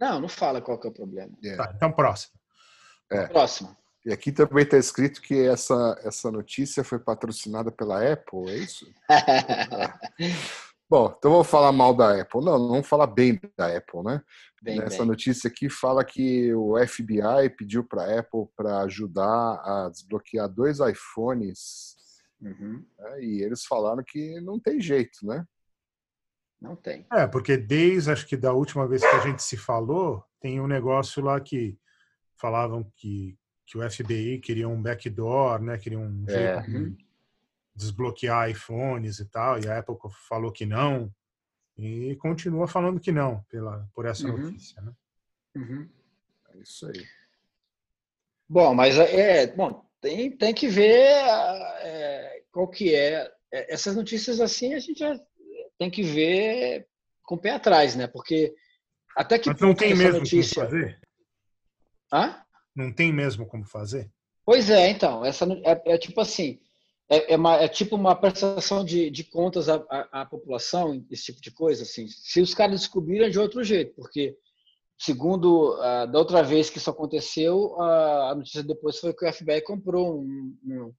Não, 0.01 0.20
não 0.20 0.29
fala 0.29 0.61
qual 0.61 0.79
que 0.79 0.87
é 0.87 0.90
o 0.90 0.94
problema. 0.94 1.37
É. 1.44 1.57
Tá, 1.57 1.72
então, 1.75 1.90
próximo. 1.90 2.38
É. 3.11 3.27
Próximo. 3.27 3.77
E 4.05 4.12
aqui 4.12 4.31
também 4.31 4.62
está 4.62 4.79
escrito 4.79 5.20
que 5.20 5.37
essa, 5.49 6.01
essa 6.05 6.31
notícia 6.31 6.85
foi 6.85 7.01
patrocinada 7.01 7.72
pela 7.72 8.12
Apple, 8.12 8.49
é 8.49 8.57
isso? 8.57 8.87
Bom, 10.88 11.12
então 11.18 11.33
vou 11.33 11.42
falar 11.42 11.72
mal 11.72 11.94
da 11.94 12.20
Apple. 12.20 12.44
Não, 12.44 12.59
não 12.59 12.68
vamos 12.68 12.87
falar 12.87 13.09
bem 13.09 13.40
da 13.57 13.77
Apple, 13.77 14.05
né? 14.05 14.22
Bem, 14.62 14.81
Essa 14.81 14.99
bem. 14.99 15.07
notícia 15.09 15.49
aqui 15.49 15.68
fala 15.68 16.05
que 16.05 16.55
o 16.55 16.75
FBI 16.87 17.51
pediu 17.57 17.83
para 17.83 18.03
a 18.03 18.20
Apple 18.20 18.46
para 18.57 18.83
ajudar 18.83 19.25
a 19.25 19.88
desbloquear 19.90 20.49
dois 20.49 20.79
iPhones. 20.79 21.96
Uhum. 22.40 22.85
Né? 22.99 23.25
E 23.25 23.42
eles 23.42 23.64
falaram 23.64 24.03
que 24.07 24.40
não 24.40 24.61
tem 24.61 24.81
jeito, 24.81 25.27
né? 25.27 25.44
Não 26.61 26.77
tem. 26.77 27.05
É, 27.12 27.27
porque 27.27 27.57
desde 27.57 28.12
acho 28.12 28.27
que 28.27 28.37
da 28.37 28.53
última 28.53 28.87
vez 28.87 29.03
que 29.03 29.14
a 29.14 29.20
gente 29.20 29.42
se 29.42 29.57
falou, 29.57 30.25
tem 30.40 30.61
um 30.61 30.68
negócio 30.68 31.22
lá 31.22 31.40
que 31.40 31.77
falavam 32.40 32.90
que, 32.96 33.37
que 33.66 33.77
o 33.77 33.90
FBI 33.90 34.38
queria 34.38 34.68
um 34.68 34.81
backdoor, 34.81 35.61
né? 35.61 35.79
Queria 35.79 35.99
um 35.99 36.25
é. 36.29 36.62
jeito 36.62 36.96
de 36.96 37.06
desbloquear 37.77 38.51
iPhones 38.51 39.19
e 39.19 39.27
tal, 39.27 39.61
e 39.61 39.69
a 39.69 39.79
Apple 39.79 39.97
falou 40.27 40.51
que 40.51 40.65
não, 40.65 41.12
e 41.77 42.17
continua 42.17 42.67
falando 42.67 42.99
que 42.99 43.12
não, 43.12 43.45
pela, 43.51 43.87
por 43.95 44.07
essa 44.07 44.27
uhum. 44.27 44.39
notícia. 44.39 44.81
Né? 44.81 44.93
Uhum. 45.57 45.89
É 46.55 46.59
isso 46.59 46.87
aí. 46.87 47.05
Bom, 48.49 48.75
mas 48.75 48.97
é, 48.99 49.43
é 49.43 49.47
bom, 49.47 49.85
tem, 50.01 50.31
tem 50.31 50.55
que 50.55 50.69
ver 50.69 51.07
é, 51.81 52.43
qual 52.51 52.69
que 52.69 52.95
é. 52.95 53.31
é. 53.53 53.75
Essas 53.75 53.95
notícias 53.95 54.41
assim 54.41 54.73
a 54.73 54.79
gente 54.79 54.99
já 54.99 55.21
tem 55.79 55.91
que 55.91 56.03
ver 56.03 56.89
com 57.23 57.35
o 57.35 57.39
pé 57.39 57.51
atrás, 57.51 57.95
né? 57.95 58.07
Porque 58.07 58.55
até 59.15 59.39
que 59.39 59.51
mas 59.51 59.61
não 59.61 59.75
tem 59.75 59.95
mesmo 59.95 60.21
notícia... 60.21 60.55
como 60.55 60.71
fazer? 60.71 61.01
Hã? 62.12 62.43
Não 62.75 62.93
tem 62.93 63.12
mesmo 63.12 63.47
como 63.47 63.65
fazer? 63.65 64.11
Pois 64.45 64.71
é, 64.71 64.89
então. 64.91 65.25
Essa 65.25 65.45
é, 65.65 65.95
é 65.95 65.99
tipo 65.99 66.21
assim 66.21 66.61
é, 67.09 67.35
é, 67.35 67.37
uma, 67.37 67.57
é, 67.57 67.69
tipo 67.69 67.95
uma 67.95 68.14
prestação 68.16 68.85
de, 68.85 69.11
de 69.11 69.23
contas 69.25 69.69
à, 69.69 69.77
à, 69.88 70.23
à, 70.23 70.27
população, 70.27 71.05
esse 71.11 71.27
tipo 71.27 71.40
de 71.40 71.53
coisa. 71.53 71.85
Assim. 71.85 72.09
Se 72.09 72.40
os 72.40 72.55
caras 72.55 72.81
descobrirem, 72.81 73.29
é 73.29 73.31
de 73.31 73.38
outro 73.38 73.62
jeito, 73.62 73.95
porque, 73.95 74.37
segundo 74.99 75.75
uh, 75.79 76.11
da 76.11 76.19
outra 76.19 76.42
vez 76.42 76.69
que 76.69 76.79
isso 76.79 76.90
aconteceu, 76.90 77.75
uh, 77.77 78.31
a 78.31 78.35
notícia 78.35 78.62
depois 78.62 78.99
foi 78.99 79.14
que 79.14 79.25
o 79.25 79.33
FBI 79.33 79.61
comprou 79.62 80.21
um, 80.21 80.57
um, 80.64 80.92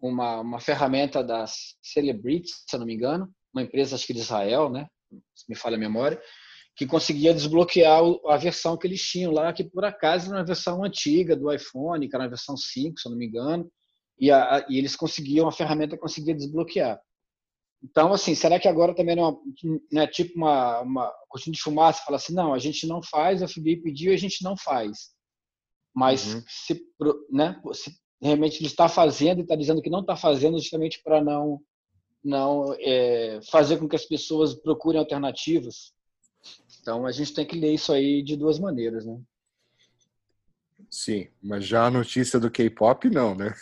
uma, 0.00 0.40
uma 0.40 0.60
ferramenta 0.60 1.22
da 1.22 1.44
Celebrity, 1.82 2.50
se 2.66 2.74
eu 2.74 2.80
não 2.80 2.86
me 2.86 2.94
engano, 2.94 3.30
uma 3.52 3.62
empresa, 3.62 3.94
acho 3.96 4.06
que 4.06 4.14
de 4.14 4.20
Israel, 4.20 4.70
né? 4.70 4.86
se 5.34 5.44
me 5.48 5.54
falha 5.54 5.76
a 5.76 5.78
memória, 5.80 6.20
que 6.74 6.86
conseguia 6.86 7.34
desbloquear 7.34 8.00
a 8.26 8.36
versão 8.36 8.76
que 8.76 8.86
eles 8.86 9.00
tinham 9.00 9.30
lá, 9.30 9.52
que 9.52 9.62
por 9.62 9.84
acaso 9.84 10.26
era 10.26 10.38
uma 10.38 10.44
versão 10.44 10.82
antiga 10.82 11.36
do 11.36 11.52
iPhone, 11.52 12.08
que 12.08 12.16
era 12.16 12.24
a 12.24 12.28
versão 12.28 12.56
5, 12.56 12.98
se 12.98 13.06
eu 13.06 13.12
não 13.12 13.18
me 13.18 13.26
engano 13.26 13.70
e, 14.18 14.30
a, 14.30 14.64
e 14.68 14.78
eles 14.78 14.96
conseguiam, 14.96 15.48
a 15.48 15.52
ferramenta 15.52 15.98
conseguia 15.98 16.34
desbloquear. 16.34 17.00
Então, 17.82 18.12
assim, 18.14 18.34
será 18.34 18.58
que 18.58 18.66
agora 18.66 18.94
também 18.94 19.14
não 19.14 19.28
é, 19.28 19.68
não 19.92 20.02
é 20.02 20.06
tipo 20.06 20.36
uma, 20.36 20.80
uma 20.80 21.12
cortina 21.28 21.52
de 21.52 21.60
fumaça? 21.60 22.02
Fala 22.04 22.16
assim, 22.16 22.32
não, 22.32 22.54
a 22.54 22.58
gente 22.58 22.86
não 22.86 23.02
faz, 23.02 23.42
a 23.42 23.48
FBI 23.48 23.76
pediu 23.76 24.12
e 24.12 24.14
a 24.14 24.18
gente 24.18 24.42
não 24.42 24.56
faz. 24.56 25.10
Mas 25.94 26.34
uhum. 26.34 26.42
se, 26.48 26.86
né, 27.30 27.60
se 27.74 27.94
realmente 28.22 28.58
ele 28.58 28.68
está 28.68 28.88
fazendo 28.88 29.40
e 29.40 29.42
está 29.42 29.54
dizendo 29.54 29.82
que 29.82 29.90
não 29.90 30.00
está 30.00 30.16
fazendo 30.16 30.58
justamente 30.58 31.02
para 31.02 31.22
não, 31.22 31.60
não 32.24 32.74
é, 32.80 33.38
fazer 33.50 33.76
com 33.76 33.86
que 33.86 33.96
as 33.96 34.06
pessoas 34.06 34.54
procurem 34.54 34.98
alternativas. 34.98 35.92
Então, 36.80 37.04
a 37.06 37.12
gente 37.12 37.34
tem 37.34 37.46
que 37.46 37.58
ler 37.58 37.74
isso 37.74 37.92
aí 37.92 38.22
de 38.22 38.34
duas 38.34 38.58
maneiras, 38.58 39.04
né? 39.04 39.20
Sim, 40.90 41.28
mas 41.42 41.66
já 41.66 41.86
a 41.86 41.90
notícia 41.90 42.40
do 42.40 42.50
K-pop, 42.50 43.10
não, 43.10 43.34
né? 43.34 43.54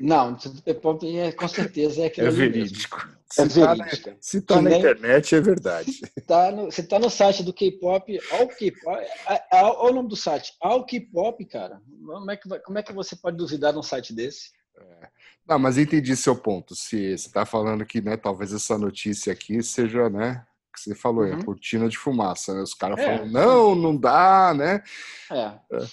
Não, 0.00 0.36
é, 0.66 1.32
com 1.32 1.48
certeza 1.48 2.02
é 2.02 2.06
aquilo 2.06 2.28
É 2.28 2.30
verídico. 2.30 3.08
Se 3.30 3.42
é 3.42 3.48
tá 3.48 3.74
verídico. 3.74 4.10
Na, 4.10 4.16
se 4.20 4.38
está 4.38 4.56
na 4.56 4.70
nem, 4.70 4.78
internet, 4.78 5.34
é 5.34 5.40
verdade. 5.40 5.92
Se 5.92 6.12
está 6.16 6.50
no, 6.50 6.68
tá 6.70 6.98
no 6.98 7.10
site 7.10 7.42
do 7.42 7.52
K-pop, 7.52 8.18
ao 8.30 8.48
K-pop, 8.48 9.06
olha 9.52 9.90
o 9.90 9.92
nome 9.92 10.08
do 10.08 10.16
site, 10.16 10.54
ao 10.60 10.84
K-pop, 10.84 11.44
cara. 11.46 11.80
Como 12.04 12.30
é, 12.30 12.36
que, 12.36 12.48
como 12.60 12.78
é 12.78 12.82
que 12.82 12.92
você 12.92 13.16
pode 13.16 13.36
duvidar 13.36 13.72
de 13.72 13.78
um 13.78 13.82
site 13.82 14.14
desse? 14.14 14.50
É. 14.78 15.08
Não, 15.48 15.58
mas 15.58 15.78
entendi 15.78 16.16
seu 16.16 16.36
ponto. 16.36 16.74
Se 16.74 17.16
você 17.16 17.28
está 17.28 17.46
falando 17.46 17.86
que, 17.86 18.00
né, 18.00 18.16
talvez 18.16 18.52
essa 18.52 18.76
notícia 18.76 19.32
aqui 19.32 19.62
seja, 19.62 20.10
né, 20.10 20.44
que 20.74 20.80
você 20.80 20.94
falou, 20.94 21.24
uhum. 21.24 21.30
é 21.30 21.34
a 21.34 21.44
cortina 21.44 21.88
de 21.88 21.96
fumaça. 21.96 22.54
Né? 22.54 22.62
Os 22.62 22.74
caras 22.74 22.98
é. 22.98 23.04
falam, 23.04 23.26
não, 23.30 23.74
não 23.74 23.96
dá, 23.96 24.52
né? 24.54 24.82
É. 25.30 25.76
é 25.76 25.86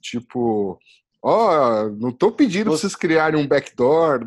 tipo, 0.00 0.78
Ó, 1.26 1.86
oh, 1.86 1.88
não 1.88 2.10
estou 2.10 2.30
pedindo 2.30 2.64
para 2.64 2.72
vocês 2.72 2.94
criarem 2.94 3.40
um 3.40 3.48
backdoor. 3.48 4.26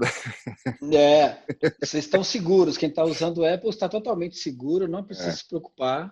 É, 0.92 1.38
vocês 1.80 2.06
estão 2.06 2.24
seguros. 2.24 2.76
Quem 2.76 2.90
está 2.90 3.04
usando 3.04 3.38
o 3.40 3.46
Apple 3.46 3.70
está 3.70 3.88
totalmente 3.88 4.36
seguro, 4.38 4.88
não 4.88 5.04
precisa 5.04 5.30
é. 5.30 5.34
se 5.34 5.48
preocupar. 5.48 6.12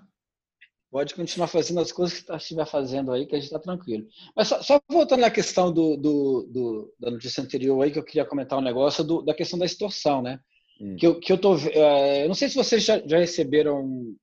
Pode 0.92 1.16
continuar 1.16 1.48
fazendo 1.48 1.80
as 1.80 1.92
coisas 1.92 2.22
que 2.22 2.32
estiver 2.32 2.68
fazendo 2.68 3.12
aí, 3.12 3.26
que 3.26 3.34
a 3.34 3.40
gente 3.40 3.48
está 3.48 3.58
tranquilo. 3.58 4.06
Mas 4.36 4.48
só, 4.48 4.62
só, 4.62 4.80
voltando 4.88 5.24
à 5.24 5.32
questão 5.32 5.74
do, 5.74 5.98
do, 5.98 6.48
do, 6.52 6.94
da 7.00 7.10
notícia 7.10 7.42
anterior 7.42 7.82
aí, 7.82 7.90
que 7.90 7.98
eu 7.98 8.06
queria 8.06 8.24
comentar 8.24 8.60
um 8.60 8.64
negócio 8.64 9.04
do, 9.04 9.24
da 9.24 9.34
questão 9.34 9.58
da 9.58 9.66
extorsão, 9.66 10.22
né? 10.22 10.40
Hum. 10.80 10.96
Que, 10.98 11.08
eu, 11.08 11.20
que 11.20 11.34
eu 11.34 11.38
tô. 11.40 11.56
Uh, 11.56 12.22
eu 12.22 12.28
não 12.28 12.36
sei 12.36 12.48
se 12.48 12.56
vocês 12.56 12.84
já, 12.84 13.02
já 13.08 13.18
receberam 13.18 14.16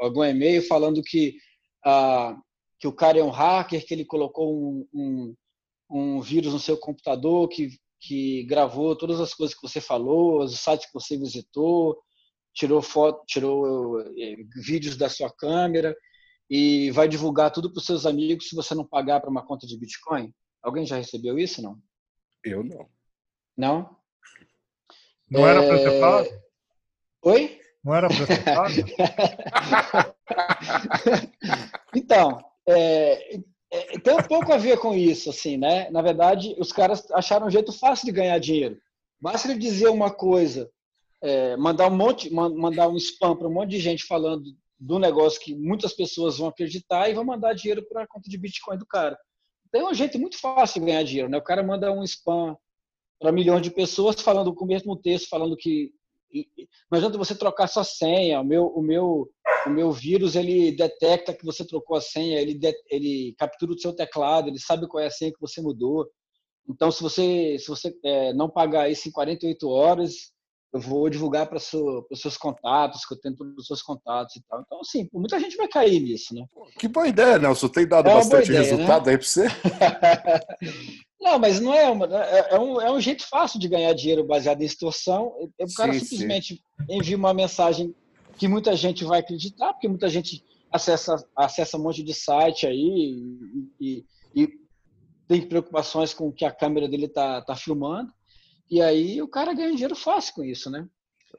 algum 0.00 0.24
e-mail 0.24 0.66
falando 0.66 1.02
que, 1.02 1.36
uh, 1.86 2.34
que 2.80 2.88
o 2.88 2.92
cara 2.92 3.18
é 3.18 3.22
um 3.22 3.28
hacker, 3.28 3.84
que 3.84 3.92
ele 3.92 4.06
colocou 4.06 4.50
um, 4.50 4.88
um 4.94 5.34
um 5.90 6.20
vírus 6.20 6.52
no 6.52 6.58
seu 6.58 6.76
computador 6.76 7.48
que, 7.48 7.70
que 8.00 8.42
gravou 8.44 8.96
todas 8.96 9.20
as 9.20 9.34
coisas 9.34 9.54
que 9.54 9.66
você 9.66 9.80
falou, 9.80 10.42
os 10.42 10.58
sites 10.58 10.86
que 10.86 10.92
você 10.92 11.16
visitou, 11.16 11.98
tirou 12.54 12.82
foto, 12.82 13.24
tirou 13.26 14.00
é, 14.00 14.36
vídeos 14.56 14.96
da 14.96 15.08
sua 15.08 15.30
câmera 15.30 15.96
e 16.50 16.90
vai 16.90 17.08
divulgar 17.08 17.50
tudo 17.50 17.70
para 17.70 17.78
os 17.78 17.86
seus 17.86 18.06
amigos 18.06 18.48
se 18.48 18.56
você 18.56 18.74
não 18.74 18.86
pagar 18.86 19.20
para 19.20 19.30
uma 19.30 19.44
conta 19.44 19.66
de 19.66 19.78
Bitcoin? 19.78 20.32
Alguém 20.62 20.84
já 20.84 20.96
recebeu 20.96 21.38
isso, 21.38 21.62
não? 21.62 21.78
Eu 22.44 22.64
não. 22.64 22.88
Não? 23.56 23.96
Não 25.30 25.46
era 25.46 25.62
para 25.62 25.78
ter 25.78 26.00
pago? 26.00 26.28
Oi? 27.22 27.60
Não 27.84 27.94
era 27.94 28.08
para 28.08 28.26
ter 28.26 28.44
pago? 28.44 28.74
então, 31.94 32.42
é, 32.66 33.38
é, 33.70 33.98
tem 33.98 34.14
um 34.14 34.22
pouco 34.22 34.52
a 34.52 34.56
ver 34.56 34.78
com 34.78 34.94
isso, 34.94 35.30
assim, 35.30 35.56
né? 35.56 35.90
Na 35.90 36.00
verdade, 36.00 36.54
os 36.58 36.72
caras 36.72 37.08
acharam 37.12 37.46
um 37.46 37.50
jeito 37.50 37.72
fácil 37.72 38.06
de 38.06 38.12
ganhar 38.12 38.38
dinheiro. 38.38 38.78
Basta 39.20 39.50
ele 39.50 39.58
dizer 39.58 39.88
uma 39.88 40.10
coisa, 40.10 40.70
é, 41.22 41.56
mandar 41.56 41.88
um 41.88 41.96
monte, 41.96 42.32
mandar 42.32 42.88
um 42.88 42.96
spam 42.96 43.36
para 43.36 43.48
um 43.48 43.52
monte 43.52 43.70
de 43.70 43.80
gente 43.80 44.04
falando 44.04 44.44
do 44.78 44.98
negócio 44.98 45.40
que 45.40 45.54
muitas 45.54 45.92
pessoas 45.92 46.38
vão 46.38 46.48
acreditar 46.48 47.08
e 47.08 47.14
vão 47.14 47.24
mandar 47.24 47.52
dinheiro 47.52 47.86
para 47.88 48.04
a 48.04 48.06
conta 48.06 48.30
de 48.30 48.38
Bitcoin 48.38 48.78
do 48.78 48.86
cara. 48.86 49.18
Tem 49.72 49.84
um 49.84 49.92
jeito 49.92 50.18
muito 50.18 50.38
fácil 50.38 50.80
de 50.80 50.86
ganhar 50.86 51.02
dinheiro, 51.02 51.28
né? 51.28 51.36
O 51.36 51.42
cara 51.42 51.62
manda 51.62 51.92
um 51.92 52.04
spam 52.04 52.56
para 53.20 53.32
milhões 53.32 53.62
de 53.62 53.70
pessoas 53.70 54.20
falando 54.20 54.54
com 54.54 54.64
o 54.64 54.68
mesmo 54.68 54.96
texto, 54.96 55.28
falando 55.28 55.56
que 55.56 55.92
adianta 56.90 57.18
você 57.18 57.34
trocar 57.34 57.66
sua 57.66 57.84
senha. 57.84 58.40
O 58.40 58.44
meu, 58.44 58.66
o 58.66 58.80
meu, 58.80 59.28
o 59.68 59.74
meu 59.74 59.92
vírus 59.92 60.34
ele 60.34 60.72
detecta 60.72 61.32
que 61.32 61.44
você 61.44 61.64
trocou 61.64 61.96
a 61.96 62.00
senha, 62.00 62.40
ele, 62.40 62.54
de, 62.54 62.74
ele 62.90 63.34
captura 63.38 63.72
o 63.72 63.78
seu 63.78 63.92
teclado, 63.92 64.48
ele 64.48 64.58
sabe 64.58 64.88
qual 64.88 65.02
é 65.02 65.06
a 65.06 65.10
senha 65.10 65.32
que 65.32 65.40
você 65.40 65.60
mudou. 65.60 66.06
Então, 66.68 66.90
se 66.90 67.02
você, 67.02 67.56
se 67.58 67.68
você 67.68 67.94
é, 68.04 68.32
não 68.34 68.50
pagar 68.50 68.90
isso 68.90 69.08
em 69.08 69.12
48 69.12 69.68
horas, 69.68 70.32
eu 70.72 70.80
vou 70.80 71.08
divulgar 71.08 71.46
para 71.46 71.56
os 71.56 72.20
seus 72.20 72.36
contatos, 72.36 73.06
que 73.06 73.14
eu 73.14 73.20
tenho 73.20 73.34
todos 73.34 73.54
os 73.56 73.66
seus 73.66 73.82
contatos 73.82 74.36
e 74.36 74.42
tal. 74.46 74.60
Então, 74.60 74.80
assim, 74.80 75.08
muita 75.12 75.40
gente 75.40 75.56
vai 75.56 75.66
cair 75.66 75.98
nisso, 75.98 76.34
né? 76.34 76.44
Que 76.78 76.86
boa 76.86 77.08
ideia, 77.08 77.38
Nelson. 77.38 77.68
Tem 77.68 77.88
dado 77.88 78.08
é 78.08 78.14
bastante 78.14 78.50
ideia, 78.50 78.62
resultado 78.62 79.06
né? 79.06 79.12
aí 79.12 79.18
para 79.18 79.26
você? 79.26 79.46
não, 81.18 81.38
mas 81.38 81.58
não 81.58 81.72
é, 81.72 81.88
uma, 81.88 82.06
é, 82.06 82.54
é, 82.54 82.58
um, 82.58 82.80
é 82.82 82.92
um 82.92 83.00
jeito 83.00 83.26
fácil 83.26 83.58
de 83.58 83.66
ganhar 83.66 83.94
dinheiro 83.94 84.26
baseado 84.26 84.60
em 84.60 84.66
extorsão. 84.66 85.32
O 85.58 85.74
cara 85.74 85.94
sim, 85.94 86.00
simplesmente 86.00 86.56
sim. 86.56 86.60
envia 86.90 87.16
uma 87.16 87.32
mensagem 87.32 87.94
que 88.38 88.48
muita 88.48 88.74
gente 88.76 89.04
vai 89.04 89.20
acreditar, 89.20 89.72
porque 89.72 89.88
muita 89.88 90.08
gente 90.08 90.44
acessa, 90.70 91.16
acessa 91.36 91.76
um 91.76 91.82
monte 91.82 92.02
de 92.02 92.14
site 92.14 92.66
aí 92.66 93.28
e, 93.80 94.04
e, 94.34 94.42
e 94.42 94.48
tem 95.26 95.46
preocupações 95.46 96.14
com 96.14 96.28
o 96.28 96.32
que 96.32 96.44
a 96.44 96.52
câmera 96.52 96.88
dele 96.88 97.06
está 97.06 97.42
tá 97.42 97.56
filmando. 97.56 98.12
E 98.70 98.80
aí 98.80 99.20
o 99.20 99.28
cara 99.28 99.54
ganha 99.54 99.72
dinheiro 99.72 99.96
fácil 99.96 100.34
com 100.34 100.44
isso, 100.44 100.70
né? 100.70 100.86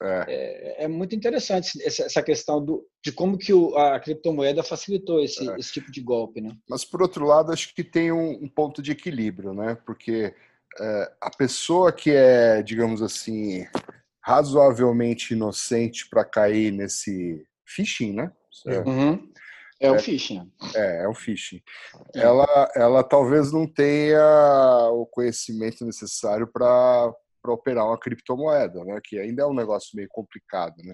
É, 0.01 0.25
é, 0.27 0.83
é 0.85 0.87
muito 0.87 1.15
interessante 1.15 1.77
essa 1.83 2.21
questão 2.21 2.63
do, 2.63 2.87
de 3.03 3.11
como 3.11 3.37
que 3.37 3.53
o, 3.53 3.75
a 3.75 3.99
criptomoeda 3.99 4.63
facilitou 4.63 5.19
esse, 5.19 5.49
é. 5.49 5.55
esse 5.57 5.73
tipo 5.73 5.91
de 5.91 6.01
golpe, 6.01 6.41
né? 6.41 6.55
Mas 6.69 6.85
por 6.85 7.01
outro 7.01 7.25
lado, 7.25 7.51
acho 7.51 7.73
que 7.73 7.83
tem 7.83 8.11
um, 8.11 8.31
um 8.43 8.47
ponto 8.47 8.81
de 8.81 8.91
equilíbrio, 8.91 9.53
né? 9.53 9.77
Porque 9.85 10.33
é, 10.79 11.11
a 11.19 11.29
pessoa 11.29 11.91
que 11.91 12.11
é, 12.11 12.61
digamos 12.61 13.01
assim, 13.01 13.65
razoavelmente 14.29 15.33
inocente 15.33 16.07
para 16.07 16.23
cair 16.23 16.71
nesse 16.71 17.43
phishing, 17.65 18.13
né? 18.13 18.31
Uhum. 18.85 19.27
É 19.79 19.89
o 19.89 19.95
é, 19.95 19.99
phishing. 19.99 20.51
É, 20.75 21.03
é 21.03 21.07
o 21.07 21.15
phishing. 21.15 21.63
É. 22.13 22.19
Ela, 22.19 22.71
ela 22.75 23.03
talvez 23.03 23.51
não 23.51 23.65
tenha 23.65 24.21
o 24.91 25.07
conhecimento 25.07 25.83
necessário 25.83 26.45
para 26.45 27.11
operar 27.47 27.87
uma 27.87 27.97
criptomoeda, 27.97 28.83
né? 28.85 28.99
Que 29.03 29.17
ainda 29.17 29.41
é 29.41 29.47
um 29.47 29.53
negócio 29.53 29.95
meio 29.95 30.09
complicado, 30.11 30.75
né? 30.83 30.93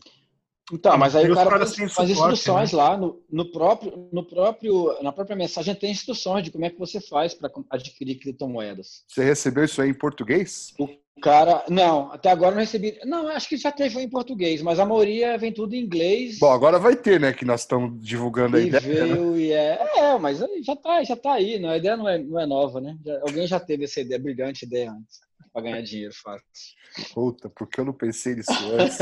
Então, 0.71 0.97
mas 0.97 1.15
aí 1.15 1.29
o 1.29 1.35
cara 1.35 1.59
faz, 1.59 1.75
faz 1.93 2.09
instruções 2.09 2.71
né? 2.71 2.77
lá 2.77 2.97
no, 2.97 3.21
no, 3.29 3.51
próprio, 3.51 4.09
no 4.11 4.23
próprio, 4.23 5.03
na 5.03 5.11
própria 5.11 5.35
mensagem 5.35 5.75
tem 5.75 5.91
instruções 5.91 6.43
de 6.43 6.51
como 6.51 6.65
é 6.65 6.69
que 6.71 6.79
você 6.79 6.99
faz 6.99 7.35
para 7.35 7.51
adquirir 7.69 8.15
criptomoedas. 8.15 9.03
Você 9.07 9.23
recebeu 9.23 9.65
isso 9.65 9.81
aí 9.81 9.89
em 9.89 9.93
português? 9.93 10.73
O 11.17 11.21
cara, 11.21 11.63
não, 11.69 12.11
até 12.11 12.29
agora 12.29 12.51
não 12.51 12.59
recebi. 12.59 12.99
Não, 13.05 13.29
acho 13.29 13.47
que 13.47 13.55
já 13.55 13.71
teve 13.71 13.99
em 14.01 14.09
português, 14.09 14.61
mas 14.61 14.79
a 14.79 14.85
maioria 14.85 15.37
vem 15.37 15.53
tudo 15.53 15.73
em 15.73 15.79
inglês. 15.79 16.37
Bom, 16.39 16.51
agora 16.51 16.77
vai 16.77 16.95
ter, 16.95 17.19
né? 17.19 17.31
Que 17.31 17.45
nós 17.45 17.61
estamos 17.61 17.97
divulgando 18.05 18.57
a 18.57 18.59
e 18.59 18.67
ideia. 18.67 18.81
Veio 18.81 19.31
né? 19.31 19.39
e 19.39 19.51
é, 19.53 19.79
é, 19.97 20.17
mas 20.17 20.39
já 20.39 20.75
tá, 20.75 21.03
já 21.03 21.15
tá 21.15 21.33
aí. 21.33 21.57
Não, 21.57 21.69
a 21.69 21.77
ideia 21.77 21.95
não 21.95 22.09
é, 22.09 22.17
não 22.17 22.39
é 22.39 22.45
nova, 22.45 22.81
né? 22.81 22.97
Já, 23.05 23.21
alguém 23.21 23.47
já 23.47 23.59
teve 23.59 23.85
essa 23.85 24.01
ideia, 24.01 24.19
brilhante 24.19 24.65
ideia 24.65 24.91
antes 24.91 25.19
para 25.55 25.61
ganhar 25.61 25.81
dinheiro 25.81 26.13
fácil. 26.13 26.45
Puta, 27.13 27.49
porque 27.49 27.79
eu 27.79 27.85
não 27.85 27.93
pensei 27.93 28.35
nisso 28.35 28.51
antes. 28.77 28.97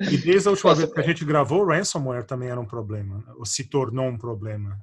e 0.00 0.16
desde 0.18 0.46
a 0.46 0.52
última 0.52 0.72
vez 0.72 0.92
que 0.92 1.00
a 1.00 1.02
gente 1.02 1.24
gravou, 1.24 1.62
o 1.62 1.66
ransomware 1.66 2.24
também 2.24 2.48
era 2.48 2.60
um 2.60 2.66
problema, 2.66 3.24
ou 3.36 3.44
se 3.44 3.64
tornou 3.64 4.06
um 4.06 4.16
problema. 4.16 4.80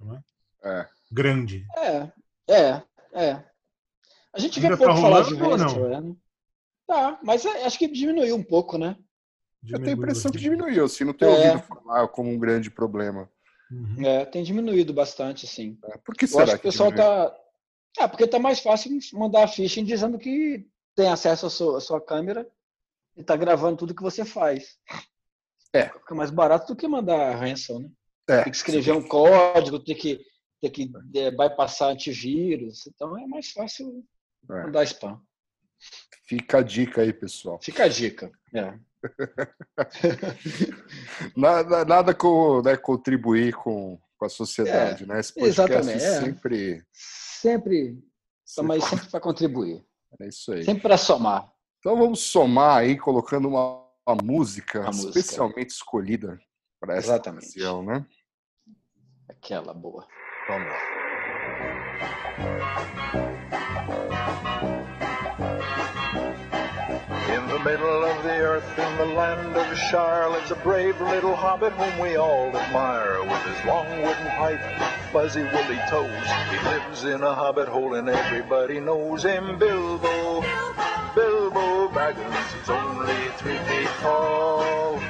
Não 0.00 0.16
é? 0.16 0.22
é. 0.64 0.88
Grande. 1.12 1.64
É, 1.76 2.08
é. 2.50 2.82
A 4.34 4.40
gente 4.40 4.58
vê 4.60 4.68
pouco 4.76 4.84
tá 4.84 4.96
falar 4.96 5.22
de 5.22 5.34
ransomware, 5.34 6.00
né? 6.00 6.16
Tá, 6.86 7.20
mas 7.22 7.44
é, 7.44 7.64
acho 7.64 7.78
que 7.78 7.88
diminuiu 7.88 8.36
um 8.36 8.42
pouco, 8.42 8.76
né? 8.78 8.96
Diminuiu, 9.62 9.80
eu 9.80 9.84
tenho 9.84 9.96
a 9.96 9.98
impressão 9.98 10.30
que 10.30 10.38
diminuiu, 10.38 10.84
assim, 10.84 11.04
não 11.04 11.12
tenho 11.12 11.32
é. 11.32 11.52
ouvido 11.52 11.66
falar 11.66 12.08
como 12.08 12.30
um 12.30 12.38
grande 12.38 12.70
problema. 12.70 13.30
Uhum. 13.70 14.06
É, 14.06 14.24
tem 14.24 14.42
diminuído 14.42 14.92
bastante, 14.92 15.46
sim. 15.46 15.78
É, 15.84 15.98
por 15.98 16.14
que 16.14 16.26
será 16.26 16.40
eu 16.40 16.44
acho 16.44 16.54
que 16.54 16.60
o 16.60 16.70
pessoal 16.70 16.90
diminuiu? 16.90 17.30
tá 17.30 17.42
é, 17.98 18.08
porque 18.08 18.26
tá 18.26 18.38
mais 18.38 18.60
fácil 18.60 18.98
mandar 19.12 19.44
a 19.44 19.48
phishing 19.48 19.84
dizendo 19.84 20.18
que 20.18 20.66
tem 20.94 21.08
acesso 21.08 21.46
à 21.46 21.50
sua, 21.50 21.78
à 21.78 21.80
sua 21.80 22.00
câmera 22.00 22.48
e 23.16 23.20
está 23.20 23.36
gravando 23.36 23.76
tudo 23.76 23.94
que 23.94 24.02
você 24.02 24.24
faz. 24.24 24.78
É. 25.72 25.88
Fica 25.88 26.14
mais 26.14 26.30
barato 26.30 26.72
do 26.72 26.76
que 26.76 26.88
mandar 26.88 27.34
ransom, 27.34 27.80
né? 27.80 27.90
É, 28.28 28.42
tem 28.42 28.50
que 28.50 28.56
escrever 28.56 28.92
sim. 28.92 28.98
um 28.98 29.06
código, 29.06 29.78
tem 29.78 29.96
que, 29.96 30.20
tem 30.60 30.70
que 30.70 30.90
é, 31.14 31.30
bypassar 31.30 31.90
antivírus. 31.90 32.86
Então 32.86 33.18
é 33.18 33.26
mais 33.26 33.50
fácil 33.50 34.04
é. 34.50 34.64
mandar 34.64 34.84
spam. 34.84 35.20
Fica 36.26 36.58
a 36.58 36.62
dica 36.62 37.02
aí, 37.02 37.12
pessoal. 37.12 37.60
Fica 37.62 37.84
a 37.84 37.88
dica. 37.88 38.30
É. 38.54 38.74
nada 41.36 41.84
nada 41.84 42.14
com, 42.14 42.62
né, 42.62 42.76
contribuir 42.76 43.54
com, 43.54 44.00
com 44.16 44.24
a 44.24 44.28
sociedade, 44.28 45.04
é, 45.04 45.06
né? 45.06 45.20
Esse 45.20 45.34
podcast 45.34 45.60
exatamente, 45.60 46.04
é. 46.04 46.20
sempre 46.20 46.84
sempre, 47.42 47.98
aí 48.70 48.80
sempre 48.80 49.08
para 49.08 49.20
contribuir. 49.20 49.84
É 50.20 50.28
isso 50.28 50.52
aí. 50.52 50.64
Sempre 50.64 50.82
para 50.82 50.96
somar. 50.96 51.52
Então 51.80 51.96
vamos 51.96 52.20
somar 52.20 52.78
aí, 52.78 52.96
colocando 52.96 53.48
uma, 53.48 53.84
uma 54.06 54.16
música 54.22 54.88
especialmente 54.90 55.70
escolhida 55.70 56.40
para 56.80 56.96
essa 56.96 57.14
Exatamente. 57.14 57.46
ocasião, 57.46 57.82
né? 57.82 58.06
Aquela 59.28 59.74
boa. 59.74 60.06
Vamos 60.48 60.68
lá. 60.68 60.78
Middle 67.64 68.04
of 68.04 68.22
the 68.24 68.38
earth 68.38 68.78
in 68.78 68.96
the 68.98 69.04
land 69.14 69.56
of 69.56 69.78
Shire 69.78 70.28
lives 70.28 70.50
a 70.50 70.56
brave 70.56 71.00
little 71.00 71.36
hobbit 71.36 71.72
whom 71.72 71.98
we 71.98 72.16
all 72.16 72.54
admire. 72.56 73.22
With 73.22 73.42
his 73.44 73.64
long 73.64 73.88
wooden 74.02 74.26
pipe, 74.36 74.60
fuzzy 75.12 75.42
woolly 75.42 75.78
toes, 75.88 76.10
he 76.50 76.56
lives 76.68 77.04
in 77.04 77.22
a 77.22 77.34
hobbit 77.34 77.68
hole 77.68 77.94
and 77.94 78.08
everybody 78.08 78.80
knows 78.80 79.22
him. 79.22 79.58
Bilbo, 79.58 80.42
Bilbo 81.14 81.88
Baggins, 81.88 82.58
he's 82.58 82.68
only 82.68 83.14
three 83.38 83.58
feet 83.58 83.88
tall. 84.00 85.00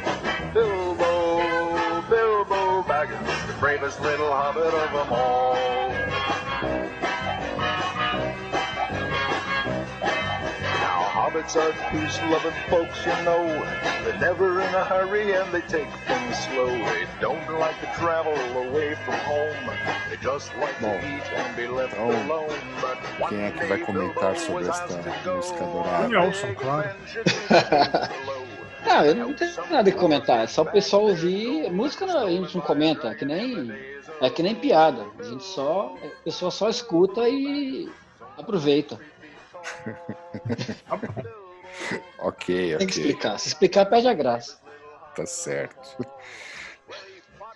Bilbo, 0.53 2.03
Bilbo 2.11 2.83
Baggins, 2.83 3.47
the 3.47 3.55
bravest 3.61 4.01
little 4.03 4.31
hobbit 4.31 4.75
of 4.75 4.93
them 4.93 5.13
all. 5.13 5.92
Hobbits 11.33 11.57
are 11.57 11.73
peace-loving 11.91 12.53
folks, 12.69 13.07
you 13.07 13.25
know. 13.25 13.47
They're 14.05 14.19
never 14.19 14.61
in 14.61 14.75
a 14.75 14.85
hurry 14.85 15.33
and 15.33 15.51
they 15.51 15.63
take 15.63 15.89
things 16.07 16.37
slow. 16.45 16.67
They 16.67 17.07
don't 17.23 17.59
like 17.59 17.81
to 17.81 17.87
travel 17.99 18.35
away 18.35 18.95
from 18.97 19.15
home. 19.15 19.71
They 20.11 20.19
just 20.19 20.55
like 20.59 20.79
Bom, 20.79 20.91
to 20.91 20.99
eat 20.99 21.23
and 21.35 21.57
be 21.57 21.69
left 21.69 21.95
então, 21.95 22.11
alone. 22.11 22.53
But 22.83 23.29
quem 23.31 23.45
é 23.45 23.51
que 23.51 23.65
vai 23.65 23.79
comentar 23.79 24.37
sobre 24.37 24.69
esta 24.69 24.95
música 25.25 25.65
dourada? 25.65 26.09
Nelson, 26.09 26.55
claro. 26.55 26.91
Não, 28.85 29.01
eu 29.07 29.15
não 29.15 29.33
tenho 29.33 29.71
nada 29.71 29.91
que 29.91 29.97
comentar. 29.97 30.45
É 30.45 30.47
só 30.47 30.63
o 30.63 30.67
pessoal 30.67 31.05
ouvir. 31.05 31.71
Música 31.73 32.05
a 32.05 32.29
gente 32.29 32.55
não 32.55 32.63
comenta, 32.63 33.09
é 33.09 33.15
que 33.15 33.25
nem 33.25 33.73
é 34.21 34.29
que 34.29 34.43
nem 34.43 34.55
piada. 34.55 35.07
A 35.19 35.23
gente 35.23 35.45
só, 35.45 35.97
a 36.05 36.25
pessoa 36.25 36.51
só 36.51 36.69
escuta 36.69 37.27
e 37.27 37.91
aproveita. 38.37 39.01
Ok, 40.91 41.09
ok. 42.19 42.77
Tem 42.79 42.87
que 42.87 42.93
explicar. 42.99 43.39
Se 43.39 43.49
explicar, 43.49 43.87
perde 43.87 44.09
a 44.09 44.15
graça. 44.15 44.61
Tá 45.15 45.27
certo. 45.27 46.07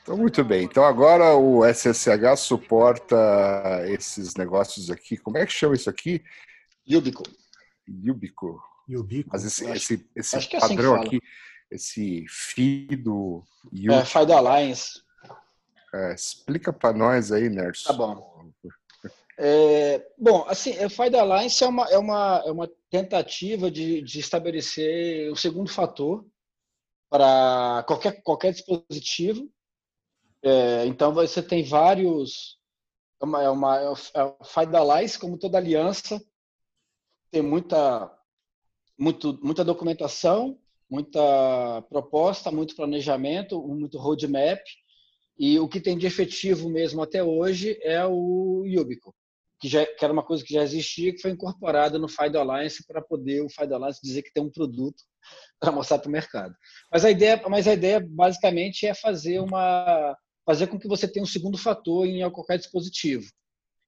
Então, 0.02 0.16
muito 0.16 0.44
bem. 0.44 0.64
Então, 0.64 0.84
agora 0.84 1.34
o 1.34 1.64
SSH 1.64 2.36
suporta 2.38 3.16
esses 3.88 4.34
negócios 4.36 4.90
aqui. 4.90 5.16
Como 5.16 5.36
é 5.38 5.44
que 5.46 5.52
chama 5.52 5.74
isso 5.74 5.90
aqui? 5.90 6.22
Yubico. 6.88 7.24
Yubico. 7.88 8.62
Yubico. 8.88 9.30
Mas 9.32 9.44
esse, 9.44 9.64
Acho- 9.64 9.74
esse, 9.74 10.10
esse 10.14 10.36
acho 10.36 10.48
que 10.48 10.56
é 10.56 10.58
assim 10.60 10.76
padrão 10.76 10.94
aqui, 10.94 11.20
esse 11.70 12.24
FIDO 12.28 13.42
É, 13.64 13.76
Yubico, 13.76 14.06
FIDO 14.06 14.32
Alliance. 14.32 15.00
é, 15.92 16.14
explica 16.14 16.72
para 16.72 16.96
nós 16.96 17.32
aí, 17.32 17.48
Nerson. 17.48 17.88
Tá 17.90 17.94
bom. 17.94 18.52
É, 19.38 20.12
bom, 20.16 20.46
assim, 20.48 20.72
o 20.84 20.88
FIDO 20.88 21.18
Alliance 21.18 21.62
é 21.62 21.66
uma, 21.66 21.84
é 21.90 21.98
uma, 21.98 22.42
é 22.46 22.50
uma 22.50 22.68
tentativa 22.88 23.70
de, 23.70 24.00
de 24.00 24.18
estabelecer 24.18 25.30
o 25.30 25.36
segundo 25.36 25.70
fator 25.70 26.26
para 27.10 27.84
qualquer, 27.86 28.22
qualquer 28.22 28.52
dispositivo. 28.52 29.50
É, 30.42 30.86
então, 30.86 31.12
você 31.12 31.42
tem 31.42 31.64
vários. 31.64 32.58
É 33.20 33.24
uma, 33.24 33.42
é 33.42 33.50
uma, 33.50 33.78
é 33.78 33.84
é 33.84 34.76
Alliance, 34.76 35.18
como 35.18 35.38
toda 35.38 35.58
aliança, 35.58 36.22
tem 37.30 37.42
muita, 37.42 38.10
muito, 38.98 39.38
muita 39.42 39.64
documentação, 39.64 40.58
muita 40.88 41.82
proposta, 41.88 42.50
muito 42.50 42.76
planejamento, 42.76 43.60
muito 43.62 43.98
roadmap. 43.98 44.62
E 45.38 45.58
o 45.58 45.68
que 45.68 45.80
tem 45.80 45.98
de 45.98 46.06
efetivo 46.06 46.68
mesmo 46.70 47.02
até 47.02 47.22
hoje 47.22 47.78
é 47.82 48.04
o 48.06 48.64
Yubico, 48.66 49.14
que, 49.60 49.68
já, 49.68 49.86
que 49.86 50.04
era 50.04 50.12
uma 50.12 50.24
coisa 50.24 50.44
que 50.44 50.54
já 50.54 50.62
existia, 50.62 51.12
que 51.12 51.20
foi 51.20 51.30
incorporada 51.30 51.98
no 51.98 52.08
FIDO 52.08 52.38
Alliance 52.38 52.86
para 52.86 53.02
poder 53.02 53.42
o 53.42 53.48
FIDO 53.48 53.74
Alliance 53.74 54.00
dizer 54.02 54.22
que 54.22 54.32
tem 54.32 54.42
um 54.42 54.50
produto 54.50 55.02
para 55.58 55.72
mostrar 55.72 55.98
para 55.98 56.08
o 56.08 56.12
mercado. 56.12 56.54
Mas 56.92 57.04
a 57.04 57.10
ideia, 57.10 57.42
mas 57.48 57.66
a 57.66 57.72
ideia 57.72 58.00
basicamente 58.00 58.86
é 58.86 58.94
fazer 58.94 59.40
uma 59.40 60.16
fazer 60.44 60.68
com 60.68 60.78
que 60.78 60.86
você 60.86 61.08
tenha 61.08 61.24
um 61.24 61.28
segundo 61.28 61.58
fator 61.58 62.06
em 62.06 62.30
qualquer 62.30 62.56
dispositivo. 62.56 63.28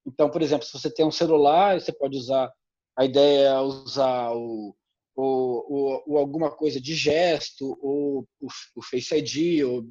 Então, 0.04 0.28
por 0.28 0.42
exemplo, 0.42 0.66
se 0.66 0.72
você 0.72 0.92
tem 0.92 1.06
um 1.06 1.10
celular, 1.10 1.80
você 1.80 1.92
pode 1.92 2.16
usar 2.16 2.50
a 2.98 3.04
ideia 3.04 3.50
é 3.50 3.60
usar 3.60 4.32
o, 4.32 4.74
ou, 5.14 6.02
ou 6.04 6.18
alguma 6.18 6.50
coisa 6.50 6.80
de 6.80 6.96
gesto, 6.96 7.78
ou 7.80 8.26
o, 8.40 8.48
o 8.74 8.82
Face 8.82 9.14
ID, 9.14 9.64
ou 9.64 9.82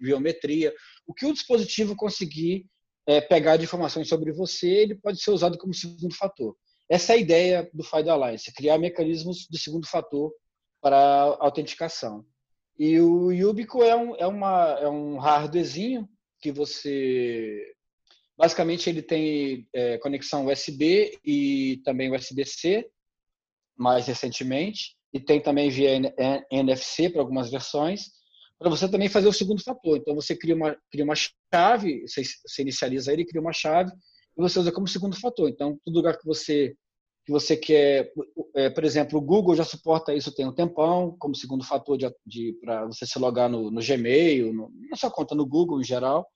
biometria. 0.00 0.72
O 1.04 1.12
que 1.12 1.26
o 1.26 1.32
dispositivo 1.32 1.96
conseguir 1.96 2.66
é, 3.06 3.20
pegar 3.20 3.60
informações 3.62 4.08
sobre 4.08 4.32
você, 4.32 4.68
ele 4.68 4.94
pode 4.94 5.20
ser 5.22 5.30
usado 5.30 5.58
como 5.58 5.74
segundo 5.74 6.14
fator. 6.14 6.56
Essa 6.88 7.12
é 7.12 7.16
a 7.16 7.18
ideia 7.18 7.70
do 7.72 7.82
FIDO 7.82 8.10
Alliance, 8.10 8.52
criar 8.52 8.78
mecanismos 8.78 9.46
de 9.50 9.58
segundo 9.58 9.86
fator 9.86 10.32
para 10.80 11.36
autenticação. 11.40 12.24
E 12.78 13.00
o 13.00 13.30
Yubico 13.30 13.82
é 13.82 13.94
um, 13.94 14.16
é 14.16 14.26
uma, 14.26 14.78
é 14.80 14.88
um 14.88 15.18
hardwarezinho 15.18 16.08
que 16.40 16.50
você. 16.50 17.74
Basicamente, 18.36 18.88
ele 18.90 19.02
tem 19.02 19.68
é, 19.74 19.98
conexão 19.98 20.46
USB 20.46 21.18
e 21.24 21.80
também 21.84 22.12
USB-C, 22.12 22.88
mais 23.76 24.06
recentemente, 24.06 24.96
e 25.12 25.20
tem 25.20 25.40
também 25.40 25.70
via 25.70 25.90
NFC 26.50 27.10
para 27.10 27.20
algumas 27.20 27.50
versões, 27.50 28.06
para 28.62 28.70
você 28.70 28.88
também 28.88 29.08
fazer 29.08 29.28
o 29.28 29.32
segundo 29.32 29.62
fator. 29.62 29.98
Então, 29.98 30.14
você 30.14 30.34
cria 30.36 30.54
uma, 30.54 30.76
cria 30.90 31.04
uma 31.04 31.14
chave, 31.14 32.06
você, 32.06 32.22
você 32.24 32.62
inicializa 32.62 33.12
ele, 33.12 33.26
cria 33.26 33.40
uma 33.40 33.52
chave, 33.52 33.90
e 33.90 34.40
você 34.40 34.58
usa 34.58 34.72
como 34.72 34.88
segundo 34.88 35.18
fator. 35.18 35.48
Então, 35.48 35.78
todo 35.84 35.94
lugar 35.94 36.18
que 36.18 36.26
você 36.26 36.74
que 37.24 37.30
você 37.30 37.56
quer, 37.56 38.12
é, 38.56 38.68
por 38.68 38.84
exemplo, 38.84 39.16
o 39.18 39.22
Google 39.22 39.54
já 39.54 39.62
suporta 39.62 40.12
isso 40.12 40.34
tem 40.34 40.44
um 40.44 40.52
tempão, 40.52 41.16
como 41.20 41.36
segundo 41.36 41.64
fator 41.64 41.96
de, 41.96 42.12
de 42.26 42.52
para 42.60 42.86
você 42.86 43.06
se 43.06 43.16
logar 43.18 43.48
no, 43.48 43.70
no 43.70 43.80
Gmail, 43.80 44.52
no, 44.52 44.72
na 44.90 44.96
sua 44.96 45.08
conta 45.08 45.34
no 45.34 45.46
Google 45.46 45.80
em 45.80 45.84
geral. 45.84 46.26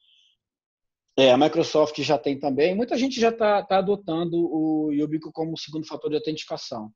É, 1.19 1.33
a 1.33 1.39
Microsoft 1.39 2.01
já 2.03 2.19
tem 2.19 2.39
também. 2.39 2.75
Muita 2.75 2.97
gente 2.97 3.19
já 3.19 3.31
está 3.31 3.65
tá 3.65 3.79
adotando 3.79 4.37
o 4.37 4.93
Yubico 4.93 5.33
como 5.33 5.59
segundo 5.59 5.87
fator 5.87 6.11
de 6.11 6.17
autenticação. 6.17 6.93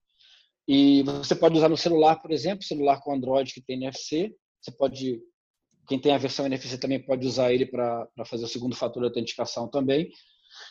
E 0.68 1.02
você 1.02 1.34
pode 1.34 1.56
usar 1.56 1.68
no 1.68 1.76
celular, 1.76 2.16
por 2.16 2.30
exemplo, 2.30 2.62
celular 2.62 3.00
com 3.00 3.12
Android 3.12 3.52
que 3.52 3.62
tem 3.62 3.76
NFC. 3.76 4.32
Você 4.60 4.70
pode, 4.70 5.20
quem 5.88 5.98
tem 5.98 6.12
a 6.12 6.18
versão 6.18 6.46
NFC 6.46 6.78
também 6.78 7.04
pode 7.04 7.26
usar 7.26 7.52
ele 7.52 7.66
para 7.66 8.06
fazer 8.26 8.44
o 8.44 8.48
segundo 8.48 8.76
fator 8.76 9.02
de 9.02 9.08
autenticação 9.08 9.68
também. 9.68 10.10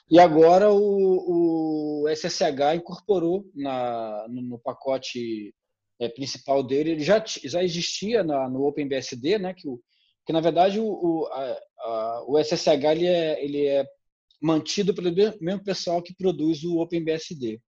E 0.09 0.19
agora 0.19 0.71
o, 0.71 2.03
o 2.03 2.09
SSH 2.09 2.75
incorporou 2.75 3.49
na, 3.55 4.27
no, 4.27 4.41
no 4.41 4.59
pacote 4.59 5.53
é, 5.99 6.07
principal 6.07 6.63
dele, 6.63 6.91
ele 6.91 7.03
já, 7.03 7.23
já 7.25 7.63
existia 7.63 8.23
na, 8.23 8.49
no 8.49 8.65
OpenBSD, 8.65 9.37
né, 9.37 9.53
que, 9.53 9.67
o, 9.67 9.79
que 10.25 10.33
na 10.33 10.39
verdade 10.39 10.79
o, 10.79 10.85
o, 10.85 11.27
a, 11.27 11.59
a, 11.79 12.23
o 12.27 12.39
SSH 12.39 12.67
ele 12.67 13.05
é, 13.05 13.43
ele 13.43 13.65
é 13.67 13.85
mantido 14.41 14.93
pelo 14.93 15.11
mesmo 15.13 15.63
pessoal 15.63 16.01
que 16.01 16.15
produz 16.15 16.63
o 16.63 16.79
OpenBSD. 16.79 17.61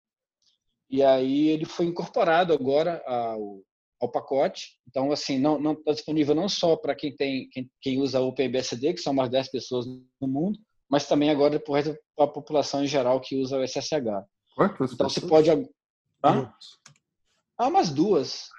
E 0.89 1.03
aí 1.03 1.49
ele 1.49 1.65
foi 1.65 1.86
incorporado 1.86 2.53
agora 2.53 3.01
ao, 3.05 3.61
ao 4.02 4.12
pacote. 4.12 4.78
Então, 4.88 5.12
assim, 5.12 5.39
não 5.39 5.74
está 5.74 5.91
disponível 5.91 6.34
não 6.34 6.49
só 6.49 6.76
para 6.76 6.95
quem, 6.95 7.16
tem, 7.16 7.47
quem, 7.49 7.70
quem 7.80 7.99
usa 7.99 8.20
o 8.20 8.30
OpenBSD, 8.30 8.95
que 8.95 9.02
são 9.02 9.14
mais 9.14 9.30
10 9.30 9.52
pessoas 9.52 9.86
no 9.86 10.28
mundo, 10.28 10.60
mas 10.89 11.08
também 11.08 11.30
agora 11.30 11.60
para 11.60 12.26
a 12.26 12.28
população 12.28 12.84
em 12.84 12.88
geral 12.88 13.22
que 13.22 13.38
usa 13.38 13.58
o 13.58 13.64
SSH. 13.64 14.26
Quantas 14.56 14.93
então 14.93 15.08
você 15.08 15.22
pessoas? 15.22 15.47
pode. 15.47 15.70
Hã? 16.24 16.54
Ah, 17.58 17.68
umas 17.68 17.89
duas. 17.89 18.49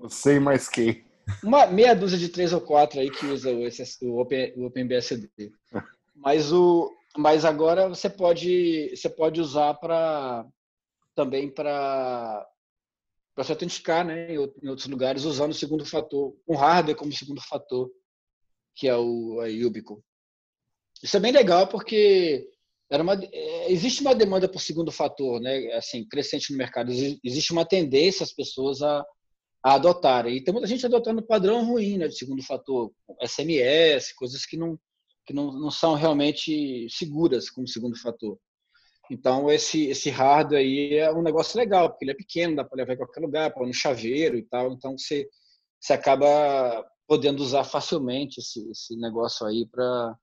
Você 0.00 0.36
e 0.36 0.40
mais 0.40 0.68
quem? 0.68 1.04
Uma 1.44 1.66
meia 1.66 1.94
dúzia 1.94 2.18
de 2.18 2.28
três 2.28 2.52
ou 2.52 2.60
quatro 2.60 2.98
aí 2.98 3.10
que 3.10 3.26
usa 3.26 3.52
o, 3.52 3.64
SS, 3.70 4.04
o, 4.04 4.20
Open, 4.20 4.52
o 4.56 4.66
OpenBSD. 4.66 5.30
Mas, 6.14 6.52
o, 6.52 6.92
mas 7.16 7.44
agora 7.44 7.88
você 7.88 8.10
pode, 8.10 8.90
você 8.94 9.08
pode 9.08 9.40
usar 9.40 9.74
para 9.74 10.44
também 11.14 11.48
para 11.48 12.46
para 13.40 13.46
se 13.46 13.52
autenticar 13.52 14.04
né, 14.04 14.34
em 14.34 14.68
outros 14.68 14.86
lugares 14.86 15.24
usando 15.24 15.52
o 15.52 15.54
segundo 15.54 15.82
fator, 15.82 16.36
um 16.46 16.56
hardware 16.56 16.94
como 16.94 17.10
segundo 17.10 17.40
fator, 17.40 17.90
que 18.76 18.86
é 18.86 18.94
o 18.94 19.40
a 19.40 19.46
Yubico. 19.46 20.04
Isso 21.02 21.16
é 21.16 21.20
bem 21.20 21.32
legal 21.32 21.66
porque 21.66 22.46
era 22.90 23.02
uma, 23.02 23.18
existe 23.66 24.02
uma 24.02 24.14
demanda 24.14 24.46
por 24.46 24.60
segundo 24.60 24.92
fator, 24.92 25.40
né? 25.40 25.72
Assim, 25.72 26.06
crescente 26.06 26.52
no 26.52 26.58
mercado. 26.58 26.92
Existe 27.24 27.50
uma 27.50 27.64
tendência 27.64 28.24
as 28.24 28.32
pessoas 28.34 28.82
a, 28.82 29.02
a 29.64 29.72
adotarem. 29.72 30.36
E 30.36 30.44
tem 30.44 30.52
muita 30.52 30.68
gente 30.68 30.84
adotando 30.84 31.26
padrão 31.26 31.64
ruim, 31.64 31.96
né, 31.96 32.08
de 32.08 32.18
segundo 32.18 32.42
fator, 32.42 32.92
SMS, 33.26 34.12
coisas 34.16 34.44
que 34.44 34.58
não 34.58 34.78
que 35.24 35.32
não, 35.32 35.50
não 35.50 35.70
são 35.70 35.94
realmente 35.94 36.86
seguras 36.90 37.48
como 37.48 37.66
segundo 37.66 37.98
fator. 37.98 38.38
Então 39.10 39.50
esse 39.50 39.88
esse 39.88 40.08
hardware 40.08 40.60
aí 40.60 40.94
é 40.94 41.12
um 41.12 41.22
negócio 41.22 41.58
legal, 41.58 41.90
porque 41.90 42.04
ele 42.04 42.12
é 42.12 42.16
pequeno, 42.16 42.56
dá 42.56 42.64
para 42.64 42.76
levar 42.76 42.94
em 42.94 42.96
qualquer 42.96 43.20
lugar, 43.20 43.52
para 43.52 43.66
no 43.66 43.74
chaveiro 43.74 44.38
e 44.38 44.42
tal. 44.42 44.72
Então 44.72 44.96
você 44.96 45.28
você 45.80 45.92
acaba 45.92 46.86
podendo 47.08 47.42
usar 47.42 47.64
facilmente 47.64 48.38
esse, 48.38 48.70
esse 48.70 48.96
negócio 48.96 49.46
aí 49.46 49.66
para 49.66 50.16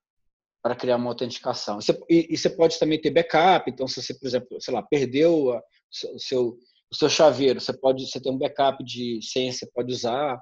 para 0.61 0.75
criar 0.75 0.97
uma 0.97 1.09
autenticação. 1.09 1.79
Você, 1.79 1.97
e, 2.09 2.27
e, 2.29 2.37
você 2.37 2.49
pode 2.49 2.77
também 2.77 2.99
ter 2.99 3.11
backup. 3.11 3.69
Então, 3.69 3.87
se 3.87 4.01
você, 4.01 4.13
por 4.13 4.27
exemplo, 4.27 4.59
sei 4.59 4.73
lá, 4.73 4.81
perdeu 4.81 5.51
a, 5.51 5.59
o, 6.13 6.19
seu, 6.19 6.57
o 6.91 6.95
seu 6.95 7.07
chaveiro, 7.07 7.61
você 7.61 7.71
pode 7.71 8.05
você 8.05 8.19
tem 8.19 8.33
um 8.33 8.37
backup 8.37 8.83
de 8.83 9.19
senha, 9.21 9.53
você 9.53 9.65
pode 9.67 9.93
usar 9.93 10.41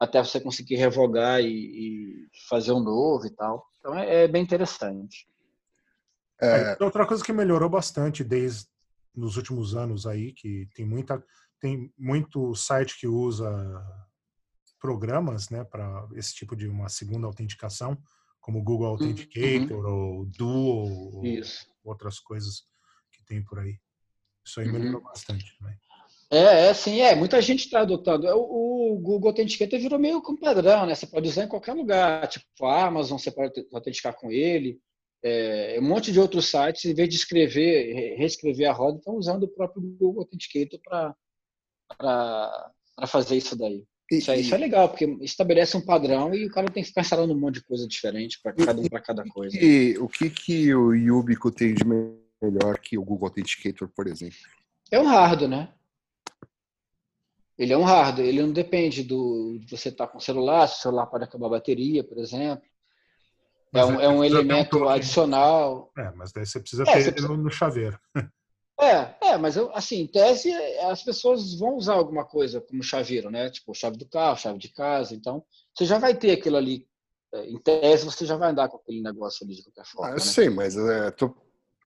até 0.00 0.18
você 0.18 0.40
conseguir 0.40 0.76
revogar 0.76 1.40
e, 1.40 1.46
e 1.46 2.28
fazer 2.48 2.72
um 2.72 2.80
novo 2.80 3.24
e 3.24 3.30
tal. 3.30 3.64
Então, 3.78 3.96
é, 3.96 4.24
é 4.24 4.28
bem 4.28 4.42
interessante. 4.42 5.28
É... 6.42 6.76
Outra 6.80 7.06
coisa 7.06 7.22
que 7.22 7.32
melhorou 7.32 7.68
bastante 7.68 8.24
desde 8.24 8.66
nos 9.14 9.36
últimos 9.36 9.76
anos 9.76 10.06
aí, 10.06 10.32
que 10.32 10.68
tem 10.74 10.84
muita 10.84 11.22
tem 11.60 11.92
muito 11.96 12.54
site 12.56 12.98
que 12.98 13.06
usa 13.06 13.48
programas, 14.80 15.48
né, 15.48 15.62
para 15.62 16.08
esse 16.16 16.34
tipo 16.34 16.56
de 16.56 16.66
uma 16.66 16.88
segunda 16.88 17.24
autenticação 17.24 17.96
como 18.40 18.58
o 18.58 18.62
Google 18.62 18.88
Authenticator 18.88 19.86
uhum. 19.86 19.92
ou 19.92 20.26
Duo 20.36 21.24
Isso. 21.24 21.64
ou 21.84 21.92
outras 21.92 22.18
coisas 22.18 22.64
que 23.12 23.24
tem 23.24 23.42
por 23.44 23.60
aí. 23.60 23.78
Isso 24.44 24.58
aí 24.58 24.66
melhorou 24.66 25.00
uhum. 25.00 25.06
bastante 25.06 25.56
também. 25.56 25.76
É, 26.28 26.68
é, 26.68 26.74
sim, 26.74 27.00
é. 27.00 27.14
Muita 27.14 27.40
gente 27.40 27.60
está 27.60 27.82
adotando. 27.82 28.26
O, 28.26 28.94
o, 28.94 28.98
Google 28.98 29.28
Authenticator 29.28 29.78
virou 29.78 29.98
meio 29.98 30.20
como 30.20 30.40
padrão, 30.40 30.86
né? 30.86 30.94
Você 30.94 31.06
pode 31.06 31.28
usar 31.28 31.44
em 31.44 31.48
qualquer 31.48 31.74
lugar, 31.74 32.26
tipo 32.26 32.66
a 32.66 32.86
Amazon, 32.86 33.18
você 33.18 33.30
pode 33.30 33.52
autenticar 33.72 34.14
com 34.14 34.32
ele. 34.32 34.80
É, 35.24 35.78
um 35.80 35.84
monte 35.84 36.10
de 36.10 36.18
outros 36.18 36.46
sites, 36.46 36.84
em 36.84 36.94
vez 36.94 37.08
de 37.08 37.14
escrever, 37.16 38.16
reescrever 38.16 38.68
a 38.68 38.72
roda, 38.72 38.98
estão 38.98 39.14
usando 39.14 39.44
o 39.44 39.48
próprio 39.48 39.82
Google 39.82 40.22
Authenticator 40.22 40.80
para 40.84 42.72
fazer 43.06 43.36
isso 43.36 43.56
daí. 43.56 43.84
Isso, 44.10 44.30
é, 44.30 44.40
isso 44.40 44.54
é 44.54 44.58
legal, 44.58 44.88
porque 44.88 45.06
estabelece 45.22 45.76
um 45.76 45.80
padrão 45.80 46.34
e 46.34 46.46
o 46.46 46.50
cara 46.50 46.70
tem 46.70 46.82
que 46.82 46.88
ficar 46.90 47.00
instalando 47.00 47.32
um 47.32 47.38
monte 47.38 47.54
de 47.54 47.64
coisa 47.64 47.86
diferente 47.86 48.38
para 48.42 48.52
cada 48.52 48.80
um 48.80 48.88
para 48.88 49.00
cada 49.00 49.24
coisa. 49.24 49.56
E 49.56 49.96
o 49.98 50.08
que, 50.08 50.28
que 50.28 50.74
o 50.74 50.92
Yubico 50.92 51.50
tem 51.50 51.74
de 51.74 51.84
melhor 51.84 52.78
que 52.78 52.98
o 52.98 53.04
Google 53.04 53.28
Authenticator, 53.28 53.88
por 53.88 54.06
exemplo? 54.06 54.36
É 54.90 54.98
um 54.98 55.06
hardware, 55.06 55.48
né? 55.48 55.68
Ele 57.56 57.72
é 57.72 57.78
um 57.78 57.84
hardware, 57.84 58.26
ele 58.26 58.42
não 58.42 58.52
depende 58.52 59.02
do 59.02 59.58
de 59.60 59.70
você 59.70 59.88
estar 59.88 60.06
tá 60.06 60.12
com 60.12 60.18
o 60.18 60.20
celular, 60.20 60.66
se 60.66 60.80
o 60.80 60.82
celular 60.82 61.06
pode 61.06 61.24
acabar 61.24 61.46
a 61.46 61.50
bateria, 61.50 62.04
por 62.04 62.18
exemplo. 62.18 62.62
É 63.74 63.84
um, 63.84 64.00
é 64.00 64.08
um 64.08 64.22
elemento 64.22 64.86
adicional. 64.88 65.90
É, 65.96 66.10
mas 66.14 66.30
daí 66.30 66.44
você 66.44 66.60
precisa 66.60 66.82
é, 66.82 66.86
ter 66.86 67.02
você 67.02 67.12
precisa... 67.12 67.36
no 67.36 67.50
chaveiro. 67.50 67.98
É, 68.78 69.14
é, 69.28 69.38
mas 69.38 69.56
eu, 69.56 69.70
assim, 69.74 70.00
em 70.00 70.06
tese, 70.06 70.52
as 70.80 71.02
pessoas 71.02 71.58
vão 71.58 71.76
usar 71.76 71.94
alguma 71.94 72.24
coisa 72.24 72.60
como 72.60 72.82
chaveiro, 72.82 73.30
né? 73.30 73.48
Tipo, 73.48 73.74
chave 73.74 73.96
do 73.96 74.06
carro, 74.06 74.36
chave 74.36 74.58
de 74.58 74.68
casa. 74.68 75.14
Então, 75.14 75.44
você 75.74 75.84
já 75.84 75.98
vai 75.98 76.14
ter 76.14 76.32
aquilo 76.32 76.56
ali. 76.56 76.86
É, 77.32 77.46
em 77.46 77.58
tese, 77.58 78.04
você 78.04 78.26
já 78.26 78.36
vai 78.36 78.50
andar 78.50 78.68
com 78.68 78.76
aquele 78.76 79.00
negócio 79.00 79.46
ali 79.46 79.54
de 79.54 79.62
qualquer 79.62 79.86
forma. 79.86 80.08
Ah, 80.08 80.10
eu 80.10 80.16
né? 80.16 80.20
sei, 80.20 80.50
mas 80.50 80.76
é, 80.76 81.10
tô, 81.12 81.34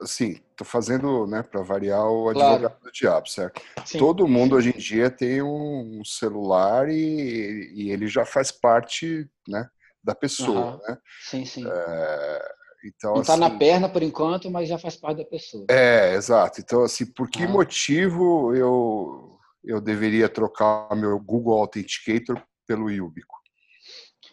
assim, 0.01 0.41
tô 0.57 0.65
fazendo, 0.65 1.27
né, 1.27 1.43
para 1.43 1.63
variar 1.63 2.05
o 2.07 2.33
Claro. 2.33 2.55
advogado 2.55 2.83
do 2.83 2.91
diabo, 2.91 3.29
certo? 3.29 3.61
Sim. 3.85 3.99
Todo 3.99 4.27
mundo 4.27 4.57
hoje 4.57 4.71
em 4.75 4.79
dia 4.79 5.11
tem 5.11 5.43
um 5.43 6.03
celular 6.05 6.89
e, 6.89 7.71
e 7.75 7.91
ele 7.91 8.09
já 8.09 8.25
faz 8.25 8.51
parte, 8.51 9.29
né, 9.47 9.69
da 10.07 10.15
pessoa, 10.15 10.59
Aham. 10.61 10.81
né? 10.89 10.99
Sim, 11.21 11.45
sim. 11.45 11.65
É, 11.69 12.49
então, 12.85 13.15
Não 13.15 13.21
está 13.23 13.33
assim, 13.33 13.41
na 13.43 13.51
perna 13.51 13.89
por 13.89 14.03
enquanto, 14.03 14.49
mas 14.49 14.69
já 14.69 14.79
faz 14.79 14.97
parte 14.97 15.19
da 15.19 15.25
pessoa. 15.25 15.67
É, 15.69 16.15
exato. 16.15 16.61
Então, 16.61 16.85
assim, 16.85 17.05
por 17.05 17.29
que 17.29 17.43
Ah. 17.43 17.49
motivo 17.49 18.55
eu, 18.55 19.37
eu 19.65 19.81
deveria 19.81 20.29
trocar 20.29 20.95
meu 20.95 21.19
Google 21.19 21.59
Authenticator 21.59 22.41
pelo 22.67 22.89
Yubico? 22.89 23.35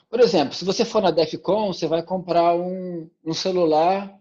Por 0.08 0.20
exemplo, 0.20 0.54
se 0.54 0.64
você 0.64 0.86
for 0.86 1.02
na 1.02 1.10
DEFCON, 1.10 1.74
você 1.74 1.88
vai 1.88 2.04
comprar 2.04 2.54
um, 2.56 3.10
um 3.26 3.34
celular, 3.34 4.16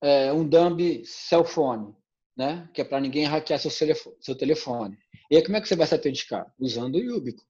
é, 0.00 0.32
um 0.32 0.46
dumb 0.48 1.04
cell 1.04 1.44
phone, 1.44 1.92
né? 2.36 2.68
Que 2.72 2.82
é 2.82 2.84
para 2.84 3.00
ninguém 3.00 3.24
hackear 3.24 3.58
seu, 3.58 3.70
telefone, 3.72 4.16
seu 4.20 4.36
telefone. 4.36 4.96
E 5.28 5.36
aí, 5.36 5.42
como 5.42 5.56
é 5.56 5.60
que 5.60 5.66
você 5.66 5.74
vai 5.74 5.88
se 5.88 5.94
autenticar? 5.94 6.46
Usando 6.56 6.94
o 6.94 7.02
Yubico. 7.02 7.42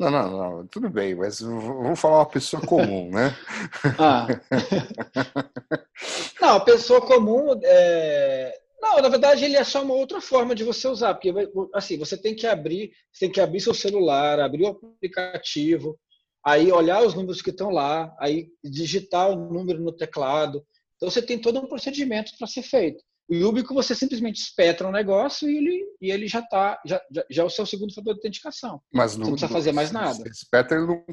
Não, 0.00 0.10
não, 0.10 0.30
não, 0.30 0.66
tudo 0.66 0.88
bem, 0.88 1.14
mas 1.14 1.40
v- 1.40 1.46
vamos 1.46 2.00
falar 2.00 2.20
uma 2.20 2.26
pessoa 2.30 2.62
comum, 2.66 3.10
né? 3.10 3.36
Ah. 3.98 4.26
Não, 6.40 6.56
a 6.56 6.60
pessoa 6.60 7.00
comum. 7.02 7.60
é, 7.62 8.58
Não, 8.80 8.96
na 9.02 9.08
verdade, 9.10 9.44
ele 9.44 9.56
é 9.56 9.64
só 9.64 9.82
uma 9.82 9.92
outra 9.94 10.20
forma 10.22 10.54
de 10.54 10.64
você 10.64 10.88
usar, 10.88 11.12
porque 11.14 11.32
assim, 11.74 11.98
você 11.98 12.16
tem 12.16 12.34
que 12.34 12.46
abrir, 12.46 12.92
você 13.12 13.26
tem 13.26 13.30
que 13.30 13.40
abrir 13.40 13.60
seu 13.60 13.74
celular, 13.74 14.40
abrir 14.40 14.62
o 14.64 14.68
aplicativo, 14.68 15.98
aí 16.42 16.72
olhar 16.72 17.02
os 17.04 17.14
números 17.14 17.42
que 17.42 17.50
estão 17.50 17.68
lá, 17.70 18.10
aí 18.18 18.48
digitar 18.64 19.28
o 19.30 19.36
número 19.52 19.80
no 19.82 19.92
teclado. 19.92 20.64
Então 20.96 21.10
você 21.10 21.20
tem 21.20 21.38
todo 21.38 21.60
um 21.60 21.66
procedimento 21.68 22.32
para 22.38 22.46
ser 22.46 22.62
feito. 22.62 23.04
O 23.30 23.34
Yubico 23.34 23.72
você 23.72 23.94
simplesmente 23.94 24.40
espetra 24.40 24.88
um 24.88 24.90
negócio 24.90 25.48
e 25.48 25.56
ele, 25.56 25.86
e 26.00 26.10
ele 26.10 26.26
já 26.26 26.40
está, 26.40 26.80
já, 26.84 27.00
já, 27.12 27.24
já 27.30 27.42
é 27.44 27.46
o 27.46 27.50
seu 27.50 27.64
segundo 27.64 27.94
fator 27.94 28.14
de 28.14 28.18
autenticação. 28.18 28.82
Mas 28.92 29.12
Você 29.12 29.18
não 29.18 29.30
precisa 29.30 29.52
fazer 29.52 29.70
mais 29.70 29.92
nada. 29.92 30.14
Você 30.14 30.28
espeta 30.30 30.74
ele 30.74 30.84
num 30.84 31.04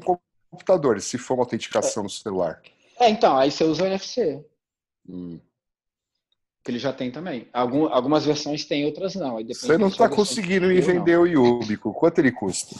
computador, 0.50 1.00
se 1.00 1.16
for 1.16 1.34
uma 1.34 1.44
autenticação 1.44 2.02
no 2.02 2.10
celular. 2.10 2.60
É, 2.98 3.08
então, 3.08 3.36
aí 3.36 3.52
você 3.52 3.62
usa 3.62 3.84
o 3.84 3.86
NFC. 3.86 4.44
Hum. 5.08 5.38
que 6.64 6.72
ele 6.72 6.80
já 6.80 6.92
tem 6.92 7.12
também. 7.12 7.48
Algum, 7.52 7.86
algumas 7.86 8.26
versões 8.26 8.64
tem, 8.64 8.84
outras 8.84 9.14
não. 9.14 9.36
Você 9.46 9.78
não 9.78 9.86
está 9.86 10.08
conseguindo 10.08 10.66
me 10.66 10.74
ou 10.74 10.80
não. 10.80 10.86
vender 10.86 11.16
o 11.16 11.24
Yubico. 11.24 11.94
Quanto 11.94 12.18
ele 12.18 12.32
custa? 12.32 12.74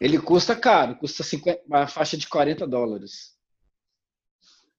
Ele 0.00 0.18
custa 0.18 0.56
caro, 0.56 0.96
custa 0.96 1.22
50, 1.22 1.60
uma 1.66 1.86
faixa 1.86 2.16
de 2.16 2.26
40 2.26 2.66
dólares. 2.66 3.33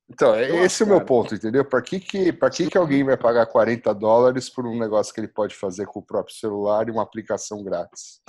Então, 0.09 0.35
é- 0.35 0.49
Nossa, 0.49 0.65
esse 0.65 0.83
é 0.83 0.85
o 0.85 0.89
meu 0.89 0.97
cara. 0.97 1.07
ponto, 1.07 1.35
entendeu? 1.35 1.65
Para 1.65 1.81
que, 1.81 1.99
que, 1.99 2.31
pra 2.31 2.49
que, 2.49 2.69
que 2.69 2.77
alguém 2.77 3.03
vai 3.03 3.17
pagar 3.17 3.45
40 3.47 3.93
dólares 3.93 4.49
por 4.49 4.65
um 4.65 4.77
negócio 4.77 5.13
que 5.13 5.19
ele 5.19 5.27
pode 5.27 5.55
fazer 5.55 5.87
com 5.87 5.99
o 5.99 6.05
próprio 6.05 6.35
celular 6.35 6.87
e 6.87 6.91
uma 6.91 7.01
aplicação 7.03 7.63
grátis? 7.63 8.21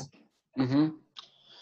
Uhum. 0.57 0.99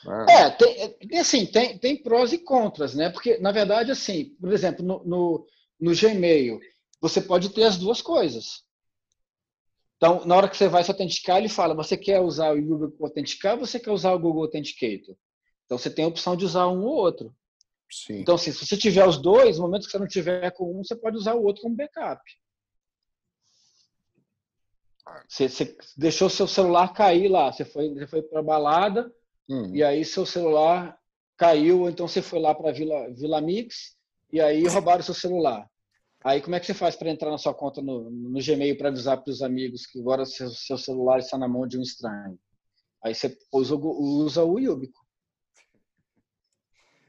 né? 0.05 0.27
É, 0.29 0.51
tem, 0.51 0.97
é, 1.13 1.19
assim, 1.19 1.47
tem, 1.47 1.79
tem 1.79 2.01
prós 2.01 2.33
e 2.33 2.39
contras, 2.39 2.95
né? 2.95 3.11
Porque, 3.11 3.39
na 3.39 3.51
verdade, 3.51 3.91
assim, 3.91 4.37
por 4.41 4.53
exemplo, 4.53 4.85
no, 4.85 5.05
no, 5.05 5.47
no 5.81 5.93
Gmail, 5.95 6.61
você 7.01 7.21
pode 7.21 7.51
ter 7.51 7.65
as 7.65 7.77
duas 7.77 8.01
coisas. 8.01 8.63
Então, 9.97 10.25
na 10.25 10.37
hora 10.37 10.49
que 10.49 10.57
você 10.57 10.69
vai 10.69 10.85
se 10.85 10.91
autenticar, 10.91 11.39
ele 11.39 11.49
fala: 11.49 11.75
você 11.75 11.97
quer 11.97 12.21
usar 12.21 12.53
o 12.53 12.63
Google 12.63 12.93
Autenticar 13.01 13.55
ou 13.55 13.67
você 13.67 13.81
quer 13.81 13.91
usar 13.91 14.13
o 14.13 14.19
Google 14.19 14.45
Authenticator? 14.45 15.17
Então, 15.65 15.79
você 15.79 15.91
tem 15.91 16.05
a 16.05 16.09
opção 16.09 16.37
de 16.37 16.45
usar 16.45 16.69
um 16.69 16.85
ou 16.85 16.95
outro. 16.95 17.35
Sim. 17.95 18.21
Então, 18.21 18.35
assim, 18.35 18.51
se 18.51 18.67
você 18.67 18.77
tiver 18.77 19.07
os 19.07 19.19
dois, 19.19 19.57
no 19.57 19.63
momento 19.65 19.85
que 19.85 19.93
você 19.93 19.99
não 19.99 20.09
tiver 20.09 20.51
com 20.53 20.81
um, 20.81 20.83
você 20.83 20.97
pode 20.97 21.17
usar 21.17 21.35
o 21.35 21.45
outro 21.45 21.63
como 21.63 21.77
backup. 21.77 22.21
Você, 25.29 25.49
você 25.49 25.77
deixou 25.97 26.29
seu 26.29 26.49
celular 26.49 26.93
cair 26.93 27.29
lá, 27.29 27.53
você 27.53 27.65
foi, 27.65 27.93
você 27.95 28.07
foi 28.07 28.23
para 28.23 28.43
balada 28.43 29.13
Hum. 29.49 29.75
e 29.75 29.85
aí 29.85 30.03
seu 30.07 30.25
celular 30.25 30.99
caiu, 31.37 31.87
então 31.89 32.09
você 32.09 32.23
foi 32.23 32.41
lá 32.41 32.55
para 32.55 32.73
Vila, 32.73 33.13
Vila 33.13 33.41
Mix 33.43 33.95
e 34.33 34.41
aí 34.41 34.67
roubaram 34.67 35.03
seu 35.03 35.13
celular. 35.15 35.69
Aí 36.25 36.41
como 36.41 36.57
é 36.57 36.61
que 36.61 36.65
você 36.67 36.73
faz 36.73 36.97
para 36.97 37.11
entrar 37.11 37.31
na 37.31 37.37
sua 37.37 37.53
conta 37.55 37.83
no, 37.83 38.11
no 38.11 38.41
Gmail 38.43 38.77
para 38.79 38.89
avisar 38.89 39.23
para 39.23 39.31
os 39.31 39.43
amigos 39.43 39.85
que 39.87 40.01
agora 40.01 40.25
seu, 40.25 40.49
seu 40.51 40.79
celular 40.79 41.19
está 41.19 41.37
na 41.37 41.47
mão 41.47 41.67
de 41.67 41.79
um 41.79 41.83
estranho? 41.83 42.39
Aí 43.05 43.15
você 43.15 43.37
usa, 43.53 43.75
o- 43.77 44.25
usa 44.25 44.43
o 44.43 44.59
Yubico. 44.59 45.04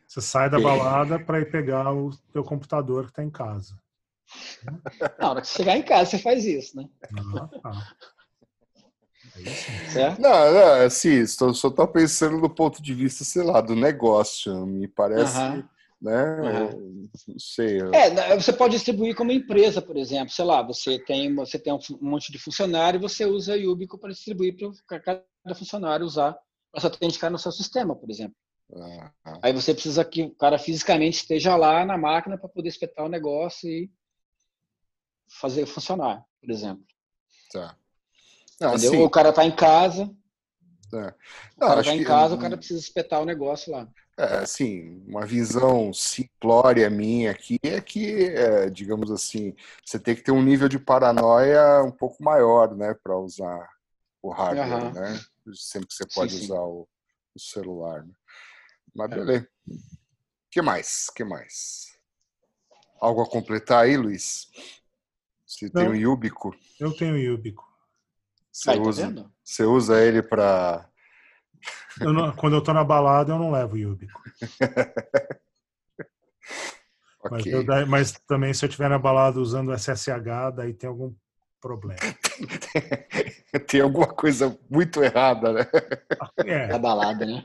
Você 0.08 0.22
sai 0.22 0.50
da 0.50 0.58
balada 0.60 1.20
para 1.20 1.40
ir 1.42 1.52
pegar 1.52 1.92
o 1.94 2.12
teu 2.32 2.44
computador 2.44 3.06
que 3.06 3.10
está 3.12 3.24
em 3.24 3.30
casa. 3.30 3.78
Na 5.20 5.30
hora 5.32 5.42
que 5.42 5.48
você 5.48 5.58
chegar 5.58 5.78
em 5.78 5.84
casa, 5.84 6.12
você 6.12 6.20
faz 6.20 6.46
isso, 6.46 6.76
né? 6.78 6.88
Ah, 7.18 7.48
tá. 7.62 7.72
Certo? 9.92 10.22
Não, 10.22 10.30
não, 10.54 10.86
assim, 10.86 11.20
estou, 11.20 11.54
só 11.54 11.68
estou 11.70 11.88
pensando 11.88 12.40
do 12.40 12.50
ponto 12.50 12.82
de 12.82 12.94
vista, 12.94 13.24
sei 13.24 13.44
lá, 13.44 13.62
do 13.62 13.76
negócio. 13.76 14.66
Me 14.66 14.88
parece, 14.88 15.34
né? 16.02 16.38
Não 17.28 17.40
sei. 17.40 17.82
eu- 17.82 17.94
É, 17.94 18.36
você 18.40 18.54
pode 18.54 18.76
distribuir 18.76 19.16
como 19.16 19.32
empresa, 19.32 19.82
por 19.82 19.98
exemplo. 19.98 20.30
Sei 20.34 20.46
lá, 20.46 20.62
você 20.62 21.00
tem, 21.00 21.34
você 21.36 21.58
tem 21.60 21.74
um 21.74 21.80
um 22.02 22.10
monte 22.10 22.32
de 22.32 22.38
funcionário 22.40 22.98
e 22.98 23.02
você 23.02 23.26
usa 23.26 23.54
a 23.54 23.58
Yubico 23.58 23.98
para 24.00 24.12
distribuir 24.12 24.56
para 24.88 25.00
cada 25.00 25.24
funcionário 25.56 26.06
usar 26.06 26.38
para 26.72 26.82
se 26.82 26.88
autenticar 26.88 27.32
no 27.32 27.38
seu 27.40 27.52
sistema, 27.52 27.96
por 27.96 28.10
exemplo. 28.10 28.36
Ah, 28.74 29.12
Aí 29.42 29.54
você 29.54 29.74
precisa 29.74 30.04
que 30.04 30.24
o 30.24 30.36
cara 30.36 30.58
fisicamente 30.60 31.16
esteja 31.18 31.56
lá 31.56 31.86
na 31.86 31.98
máquina 31.98 32.38
para 32.38 32.50
poder 32.50 32.68
espetar 32.70 33.06
o 33.06 33.10
negócio 33.10 33.70
e 33.70 33.90
fazer 35.30 35.68
funcionar, 35.68 36.26
por 36.42 36.50
exemplo. 36.50 36.84
tá. 37.52 37.78
Não, 38.60 38.74
Entendeu? 38.74 38.92
assim, 38.92 39.02
o 39.04 39.10
cara 39.10 39.30
está 39.30 39.46
em 39.46 39.56
casa, 39.56 40.14
tá. 40.90 41.16
o 41.58 41.60
Não, 41.60 41.68
cara 41.68 41.80
acho 41.80 41.90
está 41.90 41.96
em 41.96 42.00
que- 42.00 42.04
casa, 42.04 42.36
o 42.36 42.38
cara 42.38 42.56
precisa 42.58 42.80
espetar 42.80 43.22
o 43.22 43.26
negócio 43.26 43.72
lá. 43.72 43.88
É, 44.18 44.38
assim, 44.38 45.04
uma 45.08 45.26
visão 45.26 45.92
simplória 45.94 46.90
minha 46.90 47.32
aqui 47.32 47.60
é 47.64 47.82
que, 47.82 48.24
é, 48.30 48.70
digamos 48.70 49.12
assim, 49.12 49.54
você 49.86 50.00
tem 50.00 50.16
que 50.16 50.22
ter 50.22 50.32
um 50.32 50.42
nível 50.42 50.70
de 50.70 50.80
paranoia 50.80 51.84
um 51.84 51.92
pouco 51.92 52.24
maior, 52.24 52.74
né, 52.76 52.94
para 52.94 53.18
usar 53.18 53.70
o 54.22 54.30
hardware, 54.32 54.62
Aham. 54.64 54.94
né? 54.94 55.22
Sempre 55.56 55.88
que 55.90 55.96
você 55.96 56.06
Sim, 56.08 56.12
pode 56.16 56.30
sim. 56.30 56.48
usar 56.48 56.62
o, 56.62 56.88
o 57.36 57.40
celular. 57.40 58.06
Né? 58.06 58.14
Mas 58.96 59.12
É. 59.12 59.16
beleza. 59.16 59.48
que 60.50 60.62
mais? 60.62 61.10
que 61.10 61.24
mais? 61.24 61.96
Algo 63.02 63.22
a 63.22 63.30
completar 63.30 63.84
aí, 63.84 63.98
Luiz? 63.98 64.48
Você 65.46 65.70
tem 65.70 65.84
Não. 65.86 65.92
um 65.92 65.96
Yubico? 65.96 66.56
Eu 66.80 66.96
tenho 66.96 67.18
Yubico. 67.18 67.64
Você, 68.52 68.72
tá 68.74 68.82
usa, 68.82 69.32
você 69.44 69.64
usa 69.64 70.02
ele 70.02 70.24
para 70.24 70.90
Eu 72.02 72.14
não- 72.14 72.34
quando 72.36 72.56
eu 72.56 72.64
tô 72.64 72.74
na 72.74 72.84
balada, 72.84 73.34
eu 73.34 73.38
não 73.40 73.52
levo 73.52 73.78
Yubico. 73.78 74.22
Mas, 77.32 77.42
Ok. 77.42 77.54
eu 77.54 77.88
mas 77.88 78.12
também 78.28 78.54
se 78.54 78.64
eu 78.64 78.70
estiver 78.70 78.88
na 78.88 79.00
balada 79.00 79.40
usando 79.40 79.74
SSH, 79.74 80.52
daí 80.56 80.74
tem 80.76 80.88
algum 80.88 81.12
problema. 81.60 82.00
Tem 83.68 83.82
alguma 83.82 84.08
coisa 84.14 84.56
muito 84.70 85.02
errada, 85.04 85.54
né? 85.54 85.62
É, 86.46 86.72
A 86.72 86.78
balada, 86.78 87.26
né? 87.26 87.44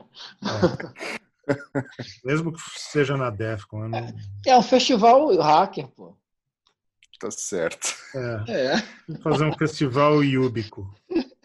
Mesmo 2.23 2.51
que 2.53 2.59
seja 2.77 3.17
na 3.17 3.29
Defcon, 3.29 3.87
não, 3.89 4.07
É 4.45 4.57
um 4.57 4.61
festival 4.63 5.35
hacker, 5.37 5.87
pô. 5.89 6.15
Tá 7.19 7.29
certo. 7.31 7.95
é, 8.47 8.51
É. 8.73 8.75
Vou 9.07 9.21
fazer 9.21 9.45
um 9.45 9.53
festival 9.57 10.23
Yubico. 10.23 10.93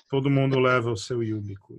Todo 0.08 0.30
mundo 0.30 0.58
leva 0.58 0.90
o 0.90 0.96
seu 0.96 1.22
Yubico. 1.22 1.74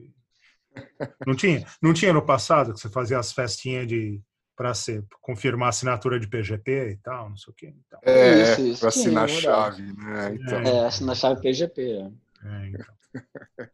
Não 1.26 1.36
tinha? 1.36 1.66
Não 1.82 1.94
tinha 1.94 2.14
no 2.14 2.24
passado 2.26 2.74
que 2.74 2.80
você 2.80 2.90
fazia 2.90 3.18
as 3.18 3.32
festinhas 3.32 3.88
de 3.88 4.22
para 4.56 4.74
ser 4.74 5.06
confirmar 5.22 5.68
a 5.68 5.70
assinatura 5.70 6.20
de 6.20 6.28
PGP 6.28 6.90
e 6.90 6.98
tal, 6.98 7.30
não 7.30 7.38
sei 7.38 7.52
o 7.52 7.56
quê. 7.56 7.76
Então, 7.86 8.00
É, 8.04 8.42
Isso, 8.42 8.62
isso. 8.62 8.80
para 8.80 8.90
assinar 8.90 9.24
é 9.30 9.32
verdade. 9.32 9.44
chave, 9.78 9.94
né? 9.94 10.36
Então, 10.36 10.60
É, 10.60 10.86
assina 10.88 11.12
a 11.12 11.16
chave 11.16 11.42
PGP. 11.42 11.82
é. 11.92 12.12
é, 12.48 12.70
então. 12.70 12.96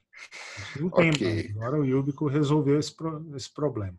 Não 0.79 0.89
tem 0.89 1.09
Ok. 1.11 1.33
mais. 1.33 1.49
Agora 1.55 1.79
o 1.79 1.85
Yubico 1.85 2.27
resolveu 2.27 2.77
esse, 2.79 2.93
pro- 2.95 3.25
esse 3.35 3.51
problema. 3.51 3.97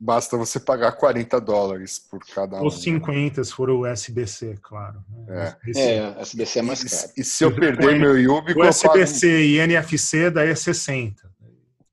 Basta 0.00 0.36
você 0.36 0.60
pagar 0.60 0.92
40 0.92 1.40
dólares 1.40 1.98
por 1.98 2.20
cada 2.24 2.58
um. 2.60 2.64
Ou 2.64 2.70
50 2.70 3.42
se 3.42 3.52
for 3.52 3.68
o 3.70 3.84
SBC, 3.86 4.58
claro. 4.62 5.04
né? 5.26 5.56
Esse- 5.66 5.80
É, 5.80 6.20
SBC 6.20 6.58
é 6.58 6.62
mais 6.62 6.84
caro. 6.84 7.12
E, 7.16 7.20
e 7.20 7.24
se 7.24 7.44
eu 7.44 7.54
perder 7.54 7.98
meu 7.98 8.18
Yubico, 8.18 8.60
O 8.60 8.62
pago... 8.62 8.68
SBC 8.68 9.26
e 9.44 9.58
NFC 9.58 10.30
daí 10.30 10.50
é 10.50 10.54
60. 10.54 11.28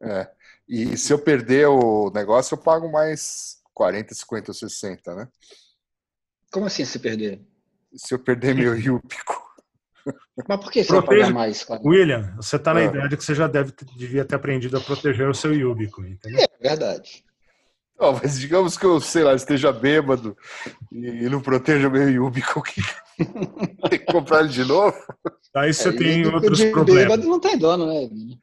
É. 0.01 0.30
E 0.68 0.97
se 0.97 1.12
eu 1.14 1.20
perder 1.20 1.68
o 1.68 2.12
negócio, 2.14 2.53
eu 2.56 2.58
pago 2.60 2.91
mais 2.91 3.58
40, 3.74 4.14
50 4.16 4.51
ou 4.51 4.56
60, 4.56 5.16
né? 5.16 5.28
Como 6.51 6.66
assim 6.66 6.86
se 6.86 6.99
perder? 6.99 7.41
Se 7.95 8.14
eu 8.14 8.20
perder 8.20 8.56
meu 8.56 8.74
Yubico. 8.80 9.43
Mas 10.47 10.60
por 10.60 10.72
que 10.72 10.84
você 10.84 10.91
vai 10.91 11.01
Proteja- 11.01 11.22
pagar 11.26 11.34
mais? 11.34 11.64
cara? 11.64 11.82
William, 11.84 12.36
você 12.38 12.60
tá 12.60 12.74
na 12.74 12.82
Ah. 12.82 12.84
idade 12.84 13.18
que 13.18 13.24
você 13.24 13.34
já 13.34 13.47
deve 13.47 13.74
devia 13.97 14.24
ter 14.24 14.36
aprendido 14.36 14.78
a 14.78 14.82
proteger 14.82 15.28
o 15.28 15.34
seu 15.34 15.51
Yubico, 15.53 16.06
entendeu? 16.06 16.39
É 16.62 16.68
verdade. 16.70 17.25
Não, 18.00 18.14
mas 18.14 18.38
digamos 18.38 18.78
que 18.78 18.86
eu, 18.86 19.00
sei 19.00 19.24
lá, 19.24 19.34
esteja 19.34 19.72
bêbado 19.72 20.36
e 20.91 21.30
não 21.30 21.41
proteja 21.41 21.88
o 21.88 21.91
meu 21.91 22.10
Yubico, 22.10 22.62
que 22.62 22.82
tem 23.89 24.00
que 24.00 24.06
comprar 24.12 24.41
ele 24.41 24.50
de 24.50 24.66
novo? 24.66 24.98
Aí 25.56 25.74
você 25.74 25.89
É, 25.89 25.91
tem 25.93 26.26
outros 26.28 26.58
de 26.58 26.72
problemas. 26.72 27.04
bêbado 27.04 27.28
não 27.30 27.39
tem 27.39 27.58
dono, 27.58 27.88
né? 27.88 28.08
Vini? 28.08 28.39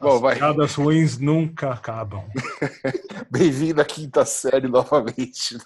Bom, 0.00 0.14
As 0.16 0.20
vai. 0.20 0.36
piadas 0.36 0.74
ruins 0.74 1.18
nunca 1.18 1.72
acabam. 1.72 2.24
Bem-vindo 3.30 3.80
à 3.80 3.84
quinta 3.84 4.24
série 4.24 4.68
novamente. 4.68 5.56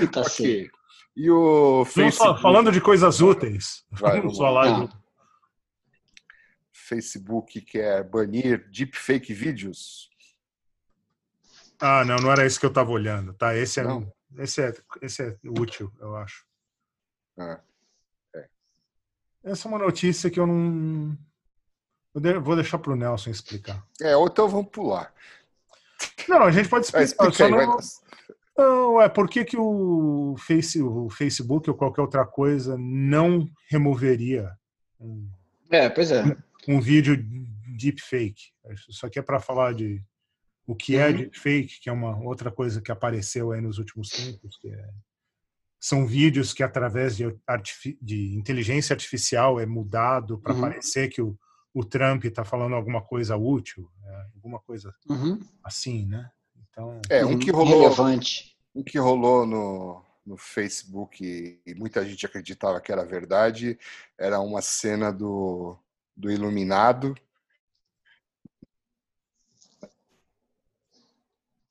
E 0.00 0.06
tá 0.06 0.24
certo. 0.24 0.40
Ok. 0.42 0.70
E 1.16 1.30
o 1.30 1.84
Facebook, 1.84 2.36
fa- 2.36 2.40
falando 2.42 2.72
de 2.72 2.80
coisas 2.80 3.20
úteis, 3.20 3.84
Vai, 3.90 4.20
vamos 4.20 4.36
vamos 4.36 4.38
falar 4.38 4.64
lá. 4.78 4.88
Facebook 6.96 7.58
quer 7.62 8.04
banir 8.04 8.68
deepfake 8.70 9.32
vídeos. 9.32 10.10
Ah, 11.80 12.04
não, 12.04 12.16
não 12.16 12.30
era 12.30 12.44
isso 12.46 12.60
que 12.60 12.66
eu 12.66 12.68
estava 12.68 12.90
olhando, 12.90 13.32
tá? 13.32 13.56
Esse 13.56 13.80
é, 13.80 13.84
Não? 13.84 14.12
esse 14.36 14.60
é, 14.62 14.74
esse 15.00 15.22
é 15.22 15.36
útil, 15.58 15.90
eu 15.98 16.14
acho. 16.16 16.44
Ah, 17.38 17.58
Essa 19.42 19.66
é 19.66 19.70
uma 19.70 19.78
notícia 19.78 20.30
que 20.30 20.38
eu 20.38 20.46
não. 20.46 21.16
eu 22.14 22.20
de- 22.20 22.38
vou 22.38 22.54
deixar 22.54 22.78
para 22.78 22.92
o 22.92 22.96
Nelson 22.96 23.30
explicar. 23.30 23.82
É, 24.00 24.14
ou 24.14 24.26
então 24.28 24.46
vamos 24.48 24.68
pular. 24.70 25.12
Não, 26.28 26.42
a 26.42 26.50
gente 26.50 26.68
pode 26.68 26.84
explicar. 26.84 27.04
explica 27.28 27.46
aí, 27.46 27.50
não, 27.66 27.78
não, 28.56 29.00
é 29.00 29.08
por 29.08 29.28
que, 29.30 29.44
que 29.46 29.56
o, 29.56 30.36
face, 30.38 30.80
o 30.82 31.08
Facebook 31.08 31.68
ou 31.70 31.76
qualquer 31.76 32.02
outra 32.02 32.24
coisa 32.26 32.76
não 32.78 33.48
removeria 33.68 34.52
um, 35.00 35.28
É, 35.70 35.88
pois 35.88 36.12
é. 36.12 36.22
Um 36.70 36.80
vídeo 36.80 37.16
deepfake? 37.76 38.52
Isso 38.88 39.04
aqui 39.06 39.18
é 39.18 39.22
para 39.22 39.40
falar 39.40 39.74
de 39.74 40.02
o 40.66 40.76
que 40.76 40.96
é 40.96 41.08
Uhum. 41.08 41.16
deepfake, 41.16 41.80
que 41.80 41.88
é 41.88 41.92
uma 41.92 42.16
outra 42.20 42.50
coisa 42.52 42.80
que 42.80 42.92
apareceu 42.92 43.50
aí 43.52 43.60
nos 43.60 43.78
últimos 43.78 44.10
tempos, 44.10 44.56
que 44.58 44.68
é- 44.68 44.90
são 45.80 46.06
vídeos 46.06 46.52
que 46.52 46.62
através 46.62 47.16
de, 47.16 47.24
artifi- 47.44 47.98
de 48.00 48.36
inteligência 48.36 48.94
artificial 48.94 49.58
é 49.58 49.66
mudado 49.66 50.38
para 50.38 50.54
Uhum. 50.54 50.60
parecer 50.60 51.08
que 51.08 51.20
o, 51.20 51.36
o 51.74 51.84
Trump 51.84 52.24
está 52.24 52.44
falando 52.44 52.76
alguma 52.76 53.02
coisa 53.02 53.36
útil, 53.36 53.90
é, 54.04 54.26
alguma 54.36 54.60
coisa 54.60 54.94
Uhum. 55.08 55.40
assim, 55.64 56.06
né? 56.06 56.30
Então, 56.70 57.00
É, 57.10 57.24
um 57.26 57.36
que 57.36 57.50
rolou, 57.50 57.80
Relevante. 57.80 58.56
um 58.72 58.84
que 58.84 58.96
rolou 58.98 59.44
no, 59.44 60.04
no 60.24 60.36
Facebook 60.36 61.24
e 61.66 61.74
muita 61.74 62.06
gente 62.06 62.24
acreditava 62.24 62.80
que 62.80 62.92
era 62.92 63.04
verdade, 63.04 63.76
era 64.16 64.38
uma 64.40 64.62
cena 64.62 65.12
do, 65.12 65.76
do 66.16 66.30
Iluminado. 66.30 67.14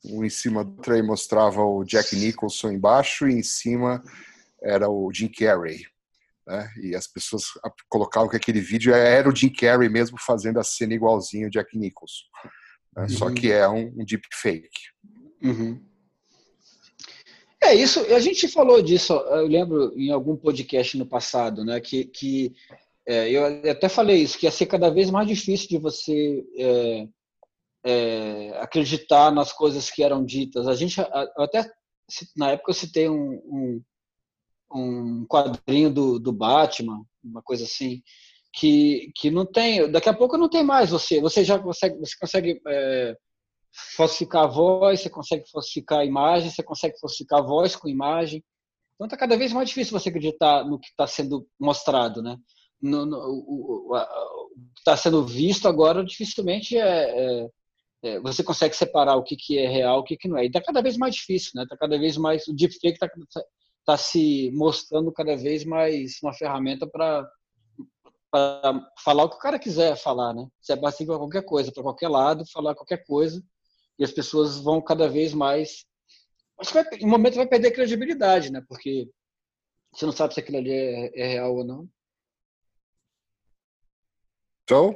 Um 0.04 0.26
em 0.26 0.30
cima 0.30 0.64
do 0.64 0.72
outro 0.78 0.94
aí 0.94 1.02
mostrava 1.02 1.64
o 1.64 1.84
Jack 1.84 2.16
Nicholson 2.16 2.72
embaixo 2.72 3.28
e 3.28 3.34
em 3.34 3.44
cima 3.44 4.04
era 4.62 4.90
o 4.90 5.12
Jim 5.14 5.28
Carrey. 5.28 5.86
Né? 6.48 6.68
E 6.82 6.96
as 6.96 7.06
pessoas 7.08 7.44
colocavam 7.88 8.28
que 8.30 8.36
aquele 8.36 8.60
vídeo 8.60 8.94
era 8.94 9.30
o 9.30 9.36
Jim 9.36 9.50
Carrey 9.50 9.90
mesmo 9.90 10.18
fazendo 10.20 10.60
a 10.60 10.64
cena 10.64 10.94
igualzinho 10.96 11.48
o 11.48 11.52
Jack 11.52 11.78
Nicholson. 11.78 12.26
né? 12.98 13.08
Só 13.10 13.28
Uhum. 13.28 13.34
que 13.36 13.52
é 13.52 13.68
um, 13.70 13.94
um 13.98 14.04
deepfake. 14.06 14.70
Uhum. 15.44 15.80
É 17.64 17.76
isso, 17.76 18.00
a 18.12 18.20
gente 18.20 18.48
falou 18.48 18.82
disso, 18.82 19.14
eu 19.14 19.46
lembro 19.46 19.94
em 19.96 20.12
algum 20.12 20.36
podcast 20.36 20.98
no 20.98 21.06
passado, 21.06 21.64
né, 21.64 21.80
que, 21.80 22.06
que 22.06 22.56
é, 23.08 23.30
eu 23.30 23.72
até 23.72 23.90
falei 23.90 24.18
isso, 24.18 24.38
que 24.38 24.46
ia 24.46 24.52
ser 24.52 24.66
cada 24.68 24.90
vez 24.90 25.10
mais 25.10 25.28
difícil 25.28 25.68
de 25.68 25.78
você 25.78 26.44
é, 26.58 27.08
é, 27.84 28.58
acreditar 28.60 29.32
nas 29.32 29.52
coisas 29.52 29.90
que 29.90 30.04
eram 30.04 30.24
ditas. 30.24 30.68
A 30.68 30.76
gente, 30.76 31.00
até 31.38 31.70
na 32.36 32.52
época 32.52 32.72
eu 32.72 32.76
citei 32.76 33.10
um, 33.10 33.32
um, 33.46 33.84
um 34.74 35.26
quadrinho 35.28 35.92
do, 35.92 36.20
do 36.20 36.32
Batman, 36.32 37.04
uma 37.24 37.42
coisa 37.42 37.64
assim, 37.64 38.02
que, 38.54 39.12
que 39.16 39.32
não 39.32 39.46
tem, 39.46 39.90
daqui 39.90 40.10
a 40.10 40.14
pouco 40.14 40.38
não 40.38 40.50
tem 40.50 40.64
mais 40.64 40.90
você, 40.90 41.22
você 41.22 41.44
já 41.44 41.58
consegue, 41.58 41.98
você 41.98 42.16
consegue 42.20 42.62
é, 42.68 43.16
falsificar 43.96 44.44
a 44.44 44.48
voz, 44.48 45.00
você 45.00 45.10
consegue 45.10 45.50
falsificar 45.50 46.00
a 46.00 46.06
imagem, 46.06 46.50
você 46.50 46.62
consegue 46.62 47.00
falsificar 47.00 47.40
a 47.40 47.44
voz 47.44 47.76
com 47.76 47.88
imagem. 47.88 48.44
Então 48.96 49.06
está 49.06 49.18
cada 49.18 49.38
vez 49.38 49.52
mais 49.54 49.70
difícil 49.70 49.98
você 49.98 50.10
acreditar 50.10 50.64
no 50.66 50.80
que 50.80 50.90
está 50.90 51.08
sendo 51.08 51.48
mostrado, 51.60 52.22
né? 52.22 52.38
No, 52.82 53.06
no, 53.06 53.18
o, 53.18 53.94
o, 53.94 54.50
que 54.74 54.80
está 54.80 54.98
sendo 54.98 55.26
visto 55.26 55.68
agora 55.68 56.04
dificilmente 56.04 56.78
é, 56.78 57.44
é- 57.44 57.50
é, 58.04 58.20
você 58.20 58.44
consegue 58.44 58.76
separar 58.76 59.16
o 59.16 59.24
que, 59.24 59.36
que 59.36 59.60
é 59.60 59.68
real, 59.68 60.00
o 60.00 60.04
que, 60.04 60.18
que 60.18 60.28
não 60.28 60.38
é. 60.38 60.44
E 60.44 60.48
está 60.48 60.60
cada 60.60 60.82
vez 60.82 60.98
mais 60.98 61.14
difícil, 61.14 61.52
né? 61.54 61.64
Está 61.64 61.78
cada 61.78 62.00
vez 62.00 62.18
mais 62.18 62.48
o 62.48 62.54
deepfake 62.54 62.94
está 62.94 63.08
tá 63.86 63.96
se 63.98 64.52
mostrando 64.56 65.12
cada 65.12 65.36
vez 65.38 65.64
mais 65.64 66.18
uma 66.24 66.34
ferramenta 66.34 66.88
para 66.88 67.30
falar 69.04 69.26
o 69.26 69.30
que 69.30 69.36
o 69.36 69.40
cara 69.40 69.60
quiser 69.60 69.96
falar, 69.96 70.34
né? 70.34 70.48
Você 70.60 70.76
basta 70.76 71.04
ir 71.04 71.06
para 71.06 71.18
qualquer 71.18 71.44
coisa, 71.46 71.72
para 71.72 71.84
qualquer 71.84 72.10
lado, 72.10 72.44
falar 72.52 72.74
qualquer 72.74 73.06
coisa 73.06 73.44
e 74.00 74.04
as 74.04 74.12
pessoas 74.12 74.58
vão 74.58 74.82
cada 74.82 75.08
vez 75.08 75.34
mais. 75.34 75.86
Acho 76.60 76.74
que 76.74 76.96
em 76.98 77.06
um 77.06 77.10
momento 77.10 77.36
vai 77.36 77.48
perder 77.48 77.72
credibilidade, 77.72 78.52
né? 78.52 78.64
Porque 78.68 79.10
você 79.94 80.06
não 80.06 80.14
sabe 80.14 80.34
se 80.34 80.40
aquilo 80.40 80.58
ali 80.58 80.72
é, 80.72 81.12
é 81.22 81.28
real 81.34 81.56
ou 81.56 81.64
não. 81.64 81.88
Então, 84.72 84.96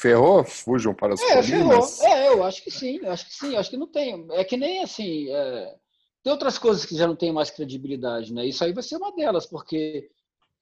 ferrou, 0.00 0.42
fujam 0.42 0.94
para 0.94 1.12
as 1.12 1.20
É, 1.20 1.42
ferrou. 1.42 1.68
colinas. 1.68 2.00
É, 2.00 2.28
eu 2.28 2.42
acho 2.42 2.64
que 2.64 2.70
sim, 2.70 2.98
eu 3.02 3.10
acho 3.12 3.26
que 3.26 3.34
sim, 3.34 3.52
eu 3.52 3.58
acho 3.58 3.68
que 3.68 3.76
não 3.76 3.86
tem. 3.86 4.26
É 4.30 4.42
que 4.42 4.56
nem 4.56 4.82
assim. 4.82 5.28
é, 5.28 5.74
Tem 6.22 6.32
outras 6.32 6.56
coisas 6.56 6.86
que 6.86 6.96
já 6.96 7.06
não 7.06 7.14
têm 7.14 7.30
mais 7.30 7.50
credibilidade, 7.50 8.32
né? 8.32 8.46
Isso 8.46 8.64
aí 8.64 8.72
vai 8.72 8.82
ser 8.82 8.96
uma 8.96 9.14
delas, 9.14 9.44
porque 9.44 10.08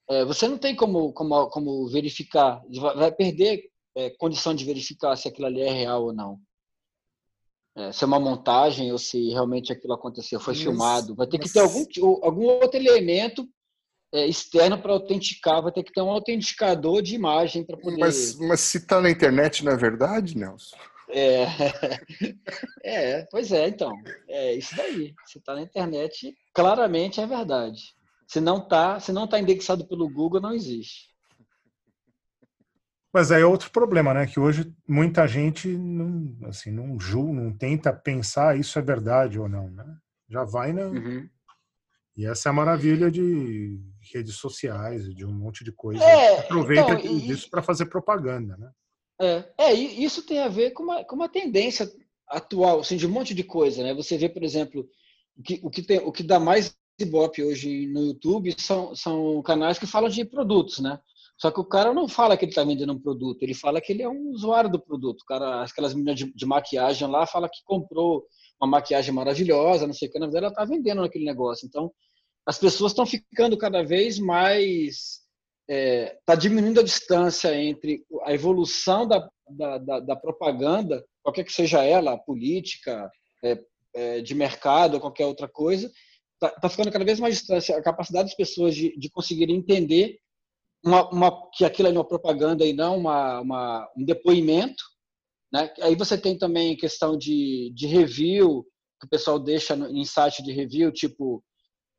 é, 0.09 0.25
você 0.25 0.49
não 0.49 0.57
tem 0.57 0.75
como, 0.75 1.13
como, 1.13 1.47
como 1.49 1.87
verificar, 1.87 2.61
vai 2.97 3.09
perder 3.09 3.69
é, 3.95 4.09
condição 4.09 4.53
de 4.53 4.65
verificar 4.65 5.15
se 5.15 5.29
aquilo 5.29 5.47
ali 5.47 5.61
é 5.61 5.71
real 5.71 6.03
ou 6.03 6.13
não. 6.13 6.37
É, 7.77 7.93
se 7.93 8.03
é 8.03 8.07
uma 8.07 8.19
montagem 8.19 8.91
ou 8.91 8.97
se 8.97 9.29
realmente 9.29 9.71
aquilo 9.71 9.93
aconteceu, 9.93 10.41
foi 10.41 10.55
Mas- 10.55 10.61
filmado. 10.63 11.15
Vai 11.15 11.25
ter 11.25 11.39
que 11.39 11.47
ter 11.49 11.59
algum, 11.61 11.85
algum 12.21 12.45
outro 12.47 12.77
elemento 12.77 13.47
é, 14.13 14.27
externo 14.27 14.77
para 14.77 14.91
autenticar, 14.91 15.61
vai 15.61 15.71
ter 15.71 15.83
que 15.83 15.91
ter 15.91 16.01
um 16.01 16.09
autenticador 16.09 17.01
de 17.01 17.15
imagem 17.15 17.65
para 17.65 17.77
poder. 17.77 17.97
Mas, 17.97 18.37
mas 18.37 18.59
se 18.59 18.77
está 18.77 18.99
na 18.99 19.09
internet, 19.09 19.63
não 19.63 19.71
é 19.71 19.77
verdade, 19.77 20.37
Nelson? 20.37 20.75
É, 21.09 21.45
é, 22.83 23.27
pois 23.29 23.51
é, 23.51 23.67
então. 23.67 23.91
É 24.27 24.53
isso 24.53 24.75
daí. 24.75 25.13
Se 25.25 25.37
está 25.39 25.53
na 25.53 25.61
internet, 25.61 26.35
claramente 26.53 27.19
é 27.19 27.27
verdade. 27.27 27.81
Se 28.27 28.39
não 28.39 28.59
está, 28.59 28.99
se 28.99 29.11
não 29.11 29.27
tá 29.27 29.39
indexado 29.39 29.85
pelo 29.85 30.09
Google, 30.09 30.41
não 30.41 30.53
existe. 30.53 31.11
Mas 33.13 33.29
aí 33.29 33.41
é 33.41 33.45
outro 33.45 33.69
problema, 33.71 34.13
né? 34.13 34.25
Que 34.25 34.39
hoje 34.39 34.73
muita 34.87 35.27
gente 35.27 35.67
não, 35.67 36.33
assim, 36.47 36.71
não 36.71 36.97
julga, 36.97 37.33
não 37.41 37.51
tenta 37.51 37.91
pensar 37.91 38.57
isso 38.57 38.79
é 38.79 38.81
verdade 38.81 39.37
ou 39.37 39.49
não, 39.49 39.69
né? 39.69 39.85
Já 40.29 40.45
vai 40.45 40.71
na. 40.71 40.83
Uhum. 40.83 41.29
E 42.15 42.25
essa 42.25 42.49
é 42.49 42.51
a 42.51 42.53
maravilha 42.53 43.09
de 43.09 43.79
redes 44.13 44.35
sociais, 44.35 45.05
e 45.05 45.13
de 45.13 45.25
um 45.25 45.31
monte 45.31 45.63
de 45.63 45.71
coisa. 45.71 46.03
É, 46.03 46.39
Aproveita 46.39 46.93
então, 46.93 47.17
e- 47.17 47.21
disso 47.21 47.49
para 47.49 47.61
fazer 47.61 47.85
propaganda, 47.85 48.57
né? 48.57 48.71
É, 49.19 49.45
é, 49.57 49.75
e 49.75 50.03
isso 50.03 50.25
tem 50.25 50.39
a 50.39 50.47
ver 50.47 50.71
com 50.71 50.83
uma, 50.83 51.03
com 51.03 51.15
uma 51.15 51.29
tendência 51.29 51.89
atual, 52.27 52.79
assim, 52.79 52.97
de 52.97 53.05
um 53.05 53.11
monte 53.11 53.35
de 53.35 53.43
coisa, 53.43 53.83
né? 53.83 53.93
Você 53.93 54.17
vê, 54.17 54.27
por 54.27 54.43
exemplo, 54.43 54.87
o 55.37 55.43
que, 55.43 55.59
o 55.63 55.69
que, 55.69 55.83
tem, 55.83 55.99
o 55.99 56.11
que 56.11 56.23
dá 56.23 56.39
mais 56.39 56.75
ibope 56.99 57.43
hoje 57.43 57.87
no 57.87 58.01
YouTube 58.07 58.53
são, 58.59 58.95
são 58.95 59.41
canais 59.43 59.77
que 59.77 59.85
falam 59.85 60.09
de 60.09 60.25
produtos, 60.25 60.79
né? 60.79 60.99
Só 61.41 61.49
que 61.49 61.59
o 61.59 61.65
cara 61.65 61.91
não 61.91 62.07
fala 62.07 62.37
que 62.37 62.45
ele 62.45 62.51
está 62.51 62.63
vendendo 62.63 62.93
um 62.93 63.01
produto, 63.01 63.41
ele 63.41 63.55
fala 63.55 63.81
que 63.81 63.91
ele 63.91 64.03
é 64.03 64.07
um 64.07 64.29
usuário 64.29 64.69
do 64.69 64.79
produto. 64.79 65.21
O 65.21 65.25
cara, 65.25 65.63
aquelas 65.63 65.91
meninas 65.91 66.15
de, 66.15 66.31
de 66.31 66.45
maquiagem 66.45 67.07
lá 67.07 67.25
fala 67.25 67.49
que 67.49 67.63
comprou 67.65 68.27
uma 68.61 68.69
maquiagem 68.69 69.11
maravilhosa, 69.11 69.87
não 69.87 69.93
sei 69.93 70.07
o 70.07 70.11
que, 70.11 70.19
na 70.19 70.27
verdade 70.27 70.45
ela 70.45 70.53
está 70.53 70.65
vendendo 70.65 71.01
naquele 71.01 71.25
negócio. 71.25 71.65
Então, 71.65 71.91
as 72.45 72.59
pessoas 72.59 72.91
estão 72.91 73.07
ficando 73.07 73.57
cada 73.57 73.81
vez 73.83 74.19
mais 74.19 75.21
está 75.67 76.35
diminuindo 76.35 76.81
a 76.81 76.83
distância 76.83 77.55
entre 77.55 78.05
a 78.23 78.33
evolução 78.33 79.07
da, 79.07 79.27
da, 79.49 79.77
da, 79.79 79.99
da 80.01 80.15
propaganda, 80.17 81.03
qualquer 81.23 81.45
que 81.45 81.53
seja 81.53 81.83
ela, 81.83 82.17
política, 82.17 83.09
é, 83.43 83.57
é, 83.95 84.21
de 84.21 84.35
mercado, 84.35 84.99
qualquer 84.99 85.25
outra 85.25 85.47
coisa, 85.47 85.89
está 86.33 86.49
tá 86.49 86.69
ficando 86.69 86.91
cada 86.91 87.05
vez 87.05 87.19
mais 87.19 87.35
distância 87.37 87.77
a 87.77 87.81
capacidade 87.81 88.27
das 88.27 88.35
pessoas 88.35 88.75
de, 88.75 88.95
de 88.95 89.09
conseguirem 89.09 89.55
entender 89.55 90.19
uma, 90.83 91.09
uma, 91.09 91.49
que 91.53 91.63
aquilo 91.63 91.87
é 91.87 91.91
uma 91.91 92.07
propaganda 92.07 92.65
e 92.65 92.73
não 92.73 92.97
uma, 92.97 93.41
uma, 93.41 93.91
um 93.97 94.03
depoimento. 94.03 94.83
Né? 95.51 95.71
Aí 95.81 95.95
você 95.95 96.17
tem 96.17 96.37
também 96.37 96.77
questão 96.77 97.17
de, 97.17 97.71
de 97.75 97.87
review, 97.87 98.65
que 98.99 99.05
o 99.05 99.09
pessoal 99.09 99.39
deixa 99.39 99.75
no, 99.75 99.89
em 99.89 100.05
site 100.05 100.41
de 100.43 100.51
review, 100.51 100.91
tipo 100.91 101.43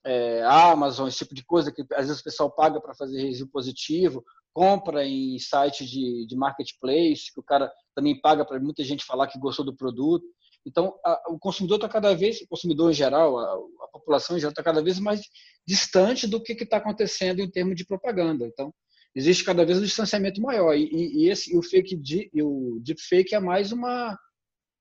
é, 0.04 0.42
Amazon, 0.44 1.08
esse 1.08 1.18
tipo 1.18 1.34
de 1.34 1.44
coisa, 1.44 1.70
que 1.70 1.82
às 1.92 2.06
vezes 2.06 2.20
o 2.20 2.24
pessoal 2.24 2.50
paga 2.50 2.80
para 2.80 2.94
fazer 2.94 3.22
review 3.22 3.48
positivo, 3.48 4.24
compra 4.52 5.06
em 5.06 5.38
site 5.38 5.86
de, 5.86 6.26
de 6.26 6.36
marketplace, 6.36 7.32
que 7.32 7.40
o 7.40 7.44
cara 7.44 7.70
também 7.94 8.20
paga 8.20 8.44
para 8.44 8.60
muita 8.60 8.84
gente 8.84 9.04
falar 9.04 9.28
que 9.28 9.38
gostou 9.38 9.64
do 9.64 9.76
produto. 9.76 10.24
Então, 10.64 10.98
a, 11.04 11.22
o 11.28 11.38
consumidor 11.38 11.76
está 11.76 11.88
cada 11.88 12.14
vez, 12.14 12.40
o 12.40 12.46
consumidor 12.46 12.90
em 12.90 12.94
geral, 12.94 13.38
a, 13.38 13.54
a 13.84 13.88
população 13.92 14.36
em 14.36 14.40
geral 14.40 14.52
está 14.52 14.62
cada 14.62 14.82
vez 14.82 14.98
mais 14.98 15.20
distante 15.66 16.26
do 16.26 16.42
que 16.42 16.52
está 16.52 16.76
acontecendo 16.76 17.40
em 17.40 17.50
termos 17.50 17.76
de 17.76 17.84
propaganda. 17.84 18.46
Então, 18.46 18.72
existe 19.14 19.44
cada 19.44 19.64
vez 19.64 19.78
um 19.78 19.82
distanciamento 19.82 20.40
maior. 20.40 20.74
E, 20.74 20.88
e, 20.92 21.28
esse, 21.28 21.52
e 21.54 21.58
o 21.58 21.62
fake, 21.62 22.00
e 22.32 22.42
o 22.42 22.80
deepfake 22.82 23.34
é 23.34 23.40
mais 23.40 23.72
uma 23.72 24.18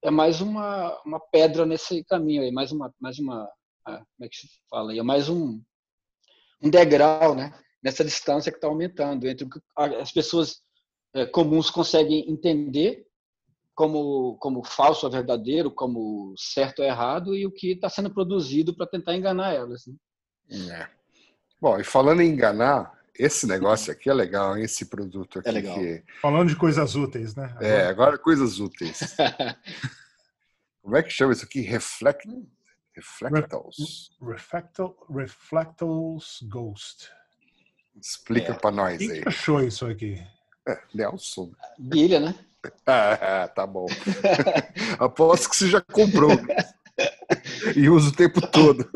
é 0.04 0.10
mais 0.10 0.42
uma, 0.42 1.00
uma 1.06 1.20
pedra 1.20 1.64
nesse 1.64 2.04
caminho 2.06 2.42
aí, 2.42 2.52
mais 2.52 2.72
uma 2.72 2.92
mais 3.00 3.20
uma 3.20 3.48
ah, 3.86 3.98
como 3.98 4.26
é 4.26 4.30
que 4.30 4.36
se 4.36 4.48
fala? 4.70 4.96
É 4.96 5.04
mais 5.04 5.30
um 5.30 5.62
um 6.64 6.70
degrau, 6.70 7.36
né? 7.36 7.54
Nessa 7.84 8.04
distância 8.04 8.52
que 8.52 8.58
está 8.58 8.68
aumentando 8.68 9.28
entre 9.28 9.46
o 9.46 9.50
que 9.50 9.60
as 9.76 10.12
pessoas 10.12 10.62
é, 11.14 11.26
comuns 11.26 11.70
conseguem 11.70 12.30
entender 12.30 13.06
como, 13.82 14.38
como 14.38 14.64
falso 14.64 15.08
ou 15.08 15.12
verdadeiro, 15.12 15.72
como 15.72 16.36
certo 16.38 16.84
ou 16.84 16.86
errado, 16.86 17.36
e 17.36 17.48
o 17.48 17.52
que 17.52 17.72
está 17.72 17.90
sendo 17.90 18.14
produzido 18.14 18.76
para 18.76 18.86
tentar 18.86 19.16
enganar 19.16 19.56
elas. 19.56 19.88
Né? 19.88 20.70
É. 20.72 20.88
Bom, 21.60 21.80
e 21.80 21.84
falando 21.84 22.22
em 22.22 22.30
enganar, 22.30 22.94
esse 23.18 23.48
negócio 23.48 23.92
aqui 23.92 24.08
é 24.08 24.14
legal, 24.14 24.56
hein? 24.56 24.66
esse 24.66 24.86
produto 24.86 25.40
aqui. 25.40 25.50
É 25.50 25.52
legal. 25.52 25.74
Que... 25.74 26.04
Falando 26.22 26.50
de 26.50 26.56
coisas 26.56 26.94
úteis, 26.94 27.34
né? 27.34 27.46
Agora... 27.46 27.66
É, 27.66 27.88
agora 27.88 28.18
coisas 28.20 28.60
úteis. 28.60 29.00
Como 30.84 30.96
é 30.96 31.02
que 31.02 31.10
chama 31.10 31.34
isso 31.34 31.44
aqui? 31.44 31.62
Reflect... 31.62 32.30
Reflectals. 32.94 34.12
Reflectal, 34.22 34.96
Reflectals 35.10 36.40
Ghost. 36.44 37.10
Explica 38.00 38.52
é. 38.52 38.56
para 38.56 38.70
nós 38.70 39.00
Quem 39.00 39.10
aí. 39.10 39.22
Quem 39.22 39.28
achou 39.28 39.64
isso 39.64 39.88
aqui? 39.88 40.24
É, 40.68 40.80
Nelson. 40.94 41.52
Bilha, 41.80 42.20
né? 42.20 42.36
Ah, 42.86 43.48
tá 43.48 43.66
bom. 43.66 43.88
Aposto 45.00 45.50
que 45.50 45.56
você 45.56 45.70
já 45.70 45.82
comprou. 45.82 46.32
e 47.76 47.90
usa 47.90 48.10
o 48.10 48.16
tempo 48.16 48.42
todo. 48.48 48.90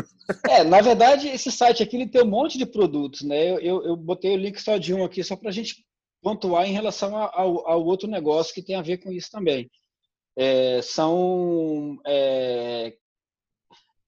É, 0.48 0.64
na 0.64 0.82
verdade, 0.82 1.28
esse 1.28 1.52
site 1.52 1.82
aqui 1.82 1.96
ele 1.96 2.08
tem 2.08 2.22
um 2.22 2.30
monte 2.30 2.58
de 2.58 2.66
produtos, 2.66 3.22
né? 3.22 3.52
Eu, 3.52 3.60
eu, 3.60 3.86
eu 3.86 3.96
botei 3.96 4.36
o 4.36 4.40
link 4.40 4.60
só 4.60 4.78
de 4.78 4.94
um 4.94 5.04
aqui, 5.04 5.24
só 5.24 5.36
para 5.36 5.50
a 5.50 5.54
gente 5.54 5.86
pontuar 6.22 6.68
em 6.68 6.74
relação 6.74 7.16
ao, 7.16 7.68
ao, 7.68 7.86
outro 7.86 8.10
negócio 8.10 8.54
que 8.54 8.64
tem 8.64 8.76
a 8.76 8.82
ver 8.82 8.98
com 8.98 9.12
isso 9.12 9.30
também. 9.32 9.70
É, 10.38 10.82
são. 10.82 12.00
É, 12.06 12.96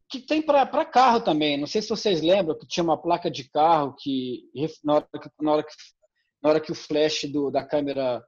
que 0.09 0.19
tem 0.19 0.41
para 0.41 0.85
carro 0.85 1.21
também. 1.21 1.57
Não 1.57 1.67
sei 1.67 1.81
se 1.81 1.89
vocês 1.89 2.21
lembram 2.21 2.57
que 2.57 2.67
tinha 2.67 2.83
uma 2.83 2.97
placa 2.97 3.29
de 3.29 3.49
carro 3.49 3.95
que, 3.99 4.43
na 4.83 4.95
hora 4.95 5.07
que, 5.21 5.29
na 5.41 5.51
hora 5.51 5.63
que, 5.63 5.73
na 6.41 6.49
hora 6.49 6.59
que 6.61 6.71
o 6.71 6.75
flash 6.75 7.25
do, 7.31 7.51
da 7.51 7.63
câmera 7.63 8.23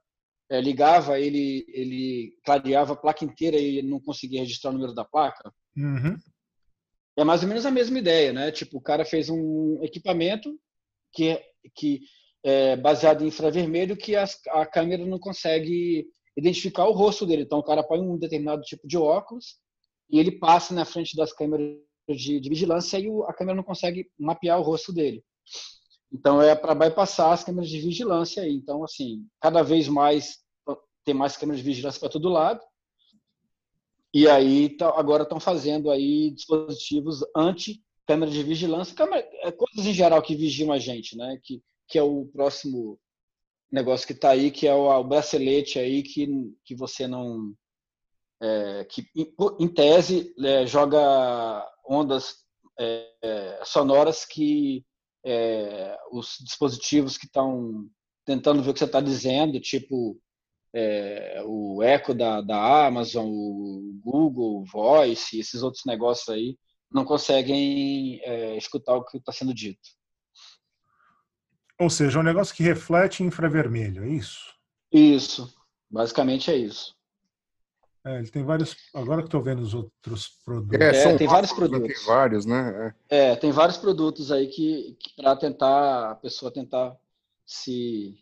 é, 0.50 0.60
ligava, 0.60 1.18
ele, 1.18 1.64
ele 1.68 2.36
clareava 2.44 2.94
a 2.94 2.96
placa 2.96 3.24
inteira 3.24 3.56
e 3.56 3.80
não 3.82 4.00
conseguia 4.00 4.40
registrar 4.40 4.70
o 4.70 4.72
número 4.72 4.92
da 4.92 5.04
placa. 5.04 5.52
Uhum. 5.76 6.16
É 7.16 7.24
mais 7.24 7.42
ou 7.42 7.48
menos 7.48 7.64
a 7.64 7.70
mesma 7.70 7.98
ideia, 7.98 8.32
né? 8.32 8.50
Tipo, 8.50 8.78
o 8.78 8.82
cara 8.82 9.04
fez 9.04 9.30
um 9.30 9.78
equipamento 9.82 10.58
que, 11.12 11.40
que 11.76 12.00
é 12.42 12.76
baseado 12.76 13.22
em 13.22 13.28
infravermelho 13.28 13.96
que 13.96 14.16
as, 14.16 14.40
a 14.48 14.66
câmera 14.66 15.04
não 15.06 15.18
consegue 15.18 16.06
identificar 16.36 16.86
o 16.86 16.92
rosto 16.92 17.24
dele. 17.24 17.42
Então, 17.42 17.58
o 17.58 17.64
cara 17.64 17.84
põe 17.84 18.00
um 18.00 18.18
determinado 18.18 18.62
tipo 18.62 18.86
de 18.88 18.96
óculos 18.96 19.56
e 20.10 20.18
ele 20.18 20.32
passa 20.32 20.74
na 20.74 20.84
frente 20.84 21.16
das 21.16 21.32
câmeras 21.32 21.76
de, 22.08 22.40
de 22.40 22.48
vigilância 22.48 22.98
e 22.98 23.08
o, 23.08 23.22
a 23.24 23.34
câmera 23.34 23.56
não 23.56 23.62
consegue 23.62 24.10
mapear 24.18 24.58
o 24.58 24.64
rosto 24.64 24.92
dele. 24.92 25.22
Então 26.12 26.42
é 26.42 26.54
para 26.54 26.74
bypassar 26.74 27.32
as 27.32 27.44
câmeras 27.44 27.68
de 27.68 27.80
vigilância 27.80 28.42
aí. 28.42 28.54
Então 28.54 28.82
assim, 28.84 29.26
cada 29.40 29.62
vez 29.62 29.88
mais 29.88 30.38
tem 31.04 31.14
mais 31.14 31.36
câmeras 31.36 31.60
de 31.60 31.66
vigilância 31.66 32.00
para 32.00 32.08
todo 32.08 32.28
lado. 32.28 32.60
E 34.12 34.28
aí 34.28 34.76
tá, 34.76 34.88
agora 34.98 35.22
estão 35.22 35.38
fazendo 35.38 35.90
aí 35.90 36.30
dispositivos 36.32 37.24
anti 37.34 37.82
câmeras 38.06 38.34
de 38.34 38.42
vigilância, 38.42 38.94
câmera, 38.94 39.26
é, 39.42 39.52
coisas 39.52 39.86
em 39.86 39.94
geral 39.94 40.20
que 40.20 40.34
vigiam 40.34 40.72
a 40.72 40.78
gente, 40.78 41.16
né? 41.16 41.38
Que 41.42 41.62
que 41.90 41.98
é 41.98 42.02
o 42.02 42.24
próximo 42.26 43.00
negócio 43.70 44.06
que 44.06 44.12
está 44.12 44.30
aí, 44.30 44.52
que 44.52 44.66
é 44.66 44.74
o, 44.74 44.88
o, 44.88 45.04
bracelete 45.04 45.78
aí 45.78 46.02
que 46.02 46.28
que 46.64 46.74
você 46.74 47.06
não 47.06 47.52
é, 48.40 48.84
que 48.84 49.04
em 49.58 49.68
tese 49.68 50.34
é, 50.42 50.66
joga 50.66 51.68
ondas 51.84 52.36
é, 52.78 53.60
sonoras 53.64 54.24
que 54.24 54.84
é, 55.24 55.96
os 56.12 56.36
dispositivos 56.40 57.16
que 57.16 57.26
estão 57.26 57.88
tentando 58.24 58.62
ver 58.62 58.70
o 58.70 58.72
que 58.72 58.78
você 58.78 58.84
está 58.84 59.00
dizendo, 59.00 59.60
tipo 59.60 60.18
é, 60.74 61.42
o 61.44 61.82
Echo 61.82 62.14
da, 62.14 62.40
da 62.40 62.86
Amazon, 62.86 63.26
o 63.26 64.00
Google 64.02 64.64
Voice, 64.64 65.38
esses 65.38 65.62
outros 65.62 65.84
negócios 65.84 66.28
aí, 66.28 66.56
não 66.90 67.04
conseguem 67.04 68.20
é, 68.22 68.56
escutar 68.56 68.94
o 68.94 69.04
que 69.04 69.18
está 69.18 69.32
sendo 69.32 69.54
dito. 69.54 69.80
Ou 71.78 71.88
seja, 71.88 72.18
é 72.18 72.20
um 72.20 72.24
negócio 72.24 72.54
que 72.54 72.62
reflete 72.62 73.22
infravermelho, 73.22 74.04
é 74.04 74.10
isso? 74.10 74.54
Isso, 74.92 75.52
basicamente 75.90 76.50
é 76.50 76.56
isso. 76.56 76.94
É, 78.04 78.18
ele 78.18 78.30
tem 78.30 78.42
vários. 78.42 78.76
Agora 78.94 79.20
que 79.20 79.28
estou 79.28 79.42
vendo 79.42 79.60
os 79.60 79.74
outros 79.74 80.28
produtos. 80.44 80.80
É, 80.80 80.94
são 80.94 81.12
é, 81.12 81.16
tem 81.16 81.28
vários 81.28 81.52
produtos. 81.52 81.86
Tem 81.86 82.06
vários, 82.06 82.46
né? 82.46 82.94
É. 83.10 83.32
é, 83.32 83.36
tem 83.36 83.52
vários 83.52 83.76
produtos 83.76 84.32
aí 84.32 84.46
que, 84.46 84.96
que 84.98 85.14
para 85.16 85.36
tentar 85.36 86.12
a 86.12 86.14
pessoa 86.14 86.50
tentar 86.50 86.96
se 87.44 88.14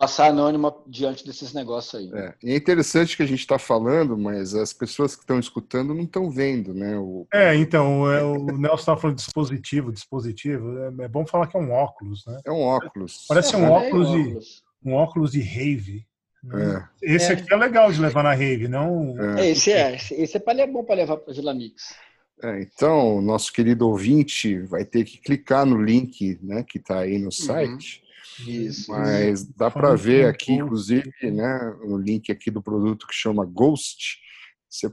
passar 0.00 0.30
anônima 0.30 0.74
diante 0.86 1.22
desses 1.26 1.52
negócios 1.52 1.94
aí. 1.94 2.10
É, 2.14 2.34
e 2.42 2.52
é 2.52 2.56
interessante 2.56 3.14
que 3.14 3.22
a 3.22 3.26
gente 3.26 3.40
está 3.40 3.58
falando, 3.58 4.16
mas 4.16 4.54
as 4.54 4.72
pessoas 4.72 5.14
que 5.14 5.20
estão 5.20 5.38
escutando 5.38 5.94
não 5.94 6.04
estão 6.04 6.30
vendo, 6.30 6.72
né? 6.72 6.96
O... 6.98 7.26
É, 7.30 7.54
então, 7.54 8.10
é, 8.10 8.22
o 8.22 8.46
Nelson 8.46 8.76
estava 8.76 9.00
falando 9.00 9.16
de 9.16 9.22
dispositivo, 9.22 9.92
dispositivo. 9.92 10.78
É, 10.78 11.04
é, 11.04 11.08
bom 11.08 11.26
falar 11.26 11.46
que 11.46 11.56
é 11.56 11.60
um 11.60 11.70
óculos, 11.70 12.24
né? 12.26 12.40
É 12.46 12.50
um 12.50 12.62
óculos. 12.62 13.26
Parece 13.28 13.54
um 13.54 13.70
óculos, 13.70 14.10
de, 14.10 14.38
um 14.82 14.94
óculos 14.94 15.32
de 15.32 15.42
rave. 15.42 16.06
É. 16.42 17.14
Esse 17.14 17.32
aqui 17.32 17.52
é 17.52 17.56
legal 17.56 17.92
de 17.92 18.00
levar 18.00 18.22
na 18.22 18.32
rave, 18.32 18.66
não? 18.66 19.14
É. 19.36 19.50
Esse 19.50 19.72
é, 19.72 19.94
esse 19.94 20.36
é, 20.36 20.40
pra, 20.40 20.54
é 20.54 20.66
bom 20.66 20.82
para 20.82 20.96
levar 20.96 21.18
para 21.18 21.34
Vila 21.34 21.52
Mix. 21.52 21.94
É, 22.42 22.62
então, 22.62 23.20
nosso 23.20 23.52
querido 23.52 23.86
ouvinte 23.86 24.58
vai 24.60 24.84
ter 24.84 25.04
que 25.04 25.18
clicar 25.18 25.66
no 25.66 25.80
link 25.80 26.38
né, 26.42 26.64
que 26.66 26.78
está 26.78 27.00
aí 27.00 27.18
no 27.18 27.26
uhum. 27.26 27.30
site. 27.30 28.02
Uhum. 28.40 28.50
Isso. 28.50 28.90
Mas 28.90 29.44
dá 29.44 29.70
para 29.70 29.94
ver 29.94 30.26
aqui, 30.26 30.54
inclusive, 30.54 31.12
né, 31.22 31.76
o 31.82 31.98
link 31.98 32.32
aqui 32.32 32.50
do 32.50 32.62
produto 32.62 33.06
que 33.06 33.14
chama 33.14 33.44
Ghost. 33.44 34.18
Você 34.66 34.90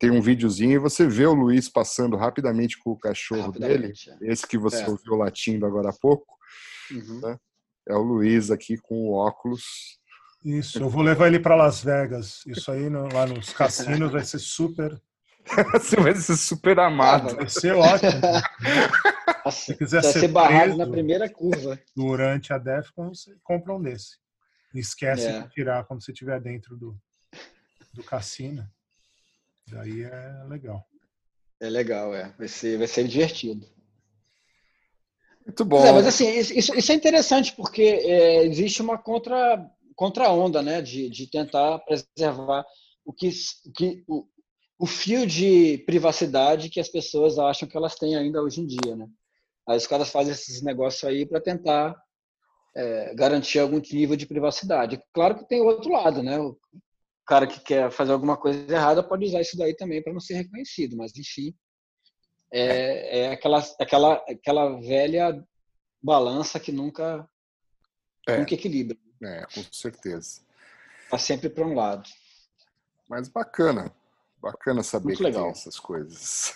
tem 0.00 0.10
um 0.10 0.20
videozinho 0.20 0.72
e 0.72 0.78
você 0.78 1.06
vê 1.06 1.26
o 1.26 1.34
Luiz 1.34 1.68
passando 1.68 2.16
rapidamente 2.16 2.76
com 2.78 2.90
o 2.90 2.98
cachorro 2.98 3.52
dele, 3.52 3.92
é. 4.22 4.32
esse 4.32 4.46
que 4.46 4.58
você 4.58 4.82
é. 4.82 4.88
ouviu 4.88 5.14
latindo 5.14 5.64
agora 5.64 5.90
há 5.90 5.92
pouco. 5.92 6.36
Uhum. 6.90 7.20
Né? 7.20 7.38
É 7.88 7.94
o 7.94 8.02
Luiz 8.02 8.50
aqui 8.50 8.76
com 8.76 9.08
o 9.08 9.12
óculos 9.12 9.98
isso, 10.44 10.78
eu 10.78 10.88
vou 10.88 11.02
levar 11.02 11.26
ele 11.26 11.40
para 11.40 11.56
Las 11.56 11.82
Vegas. 11.82 12.42
Isso 12.46 12.70
aí 12.70 12.88
no, 12.88 13.12
lá 13.12 13.26
nos 13.26 13.52
cassinos 13.52 14.10
vai 14.10 14.24
ser 14.24 14.38
super. 14.38 15.00
Você 15.72 15.96
vai 15.96 16.14
ser 16.14 16.36
super 16.36 16.78
amado. 16.78 17.34
Vai 17.36 17.48
ser 17.48 17.74
ótimo. 17.74 18.12
Se 19.50 19.74
quiser 19.74 20.02
ser, 20.02 20.20
ser 20.20 20.28
barrado 20.28 20.76
na 20.76 20.86
primeira 20.86 21.28
curva. 21.28 21.78
Durante 21.96 22.52
a 22.52 22.58
DEFCON, 22.58 23.14
você 23.14 23.34
compra 23.42 23.74
um 23.74 23.82
desse. 23.82 24.18
Esquece 24.74 25.26
é. 25.26 25.40
de 25.40 25.48
tirar 25.48 25.84
quando 25.84 26.04
você 26.04 26.12
estiver 26.12 26.38
dentro 26.40 26.76
do, 26.76 26.96
do 27.94 28.04
cassino. 28.04 28.68
Daí 29.70 30.02
é 30.02 30.44
legal. 30.46 30.86
É 31.60 31.68
legal, 31.68 32.14
é. 32.14 32.32
Vai 32.38 32.48
ser, 32.48 32.78
vai 32.78 32.86
ser 32.86 33.08
divertido. 33.08 33.66
Muito 35.44 35.64
bom. 35.64 35.84
É, 35.84 35.92
mas 35.92 36.06
assim, 36.06 36.28
isso, 36.38 36.52
isso, 36.76 36.92
é 36.92 36.94
interessante 36.94 37.54
porque 37.54 37.82
é, 37.82 38.44
existe 38.44 38.82
uma 38.82 38.98
contra 38.98 39.66
contra 39.98 40.28
a 40.28 40.32
onda, 40.32 40.62
né? 40.62 40.80
De, 40.80 41.10
de 41.10 41.26
tentar 41.26 41.80
preservar 41.80 42.64
o 43.04 43.12
que, 43.12 43.28
o, 43.66 43.72
que 43.72 44.04
o, 44.06 44.24
o 44.78 44.86
fio 44.86 45.26
de 45.26 45.78
privacidade 45.78 46.70
que 46.70 46.78
as 46.78 46.88
pessoas 46.88 47.36
acham 47.36 47.68
que 47.68 47.76
elas 47.76 47.96
têm 47.96 48.14
ainda 48.14 48.40
hoje 48.40 48.60
em 48.60 48.66
dia, 48.66 48.94
né? 48.94 49.08
Aí 49.68 49.76
os 49.76 49.88
caras 49.88 50.08
fazem 50.08 50.32
esses 50.32 50.62
negócios 50.62 51.02
aí 51.02 51.26
para 51.26 51.40
tentar 51.40 52.00
é, 52.76 53.12
garantir 53.16 53.58
algum 53.58 53.80
nível 53.80 54.16
de 54.16 54.24
privacidade. 54.24 55.02
Claro 55.12 55.36
que 55.36 55.48
tem 55.48 55.60
o 55.60 55.66
outro 55.66 55.90
lado, 55.90 56.22
né? 56.22 56.38
O 56.38 56.56
cara 57.26 57.44
que 57.44 57.58
quer 57.58 57.90
fazer 57.90 58.12
alguma 58.12 58.36
coisa 58.36 58.72
errada 58.72 59.02
pode 59.02 59.24
usar 59.24 59.40
isso 59.40 59.58
daí 59.58 59.74
também 59.74 60.00
para 60.00 60.12
não 60.12 60.20
ser 60.20 60.34
reconhecido, 60.34 60.96
mas 60.96 61.10
enfim, 61.16 61.52
é, 62.52 63.18
é 63.18 63.32
aquela, 63.32 63.58
aquela, 63.80 64.14
aquela 64.28 64.80
velha 64.80 65.44
balança 66.00 66.60
que 66.60 66.70
nunca, 66.70 67.28
é. 68.28 68.38
nunca 68.38 68.54
equilibra. 68.54 68.96
É, 69.22 69.46
com 69.54 69.62
certeza. 69.72 70.40
Está 71.04 71.18
sempre 71.18 71.48
para 71.48 71.66
um 71.66 71.74
lado. 71.74 72.08
Mas 73.08 73.28
bacana. 73.28 73.92
Bacana 74.40 74.84
saber 74.84 75.06
Muito 75.06 75.18
que 75.18 75.24
tem 75.24 75.32
legal. 75.32 75.50
essas 75.50 75.80
coisas. 75.80 76.54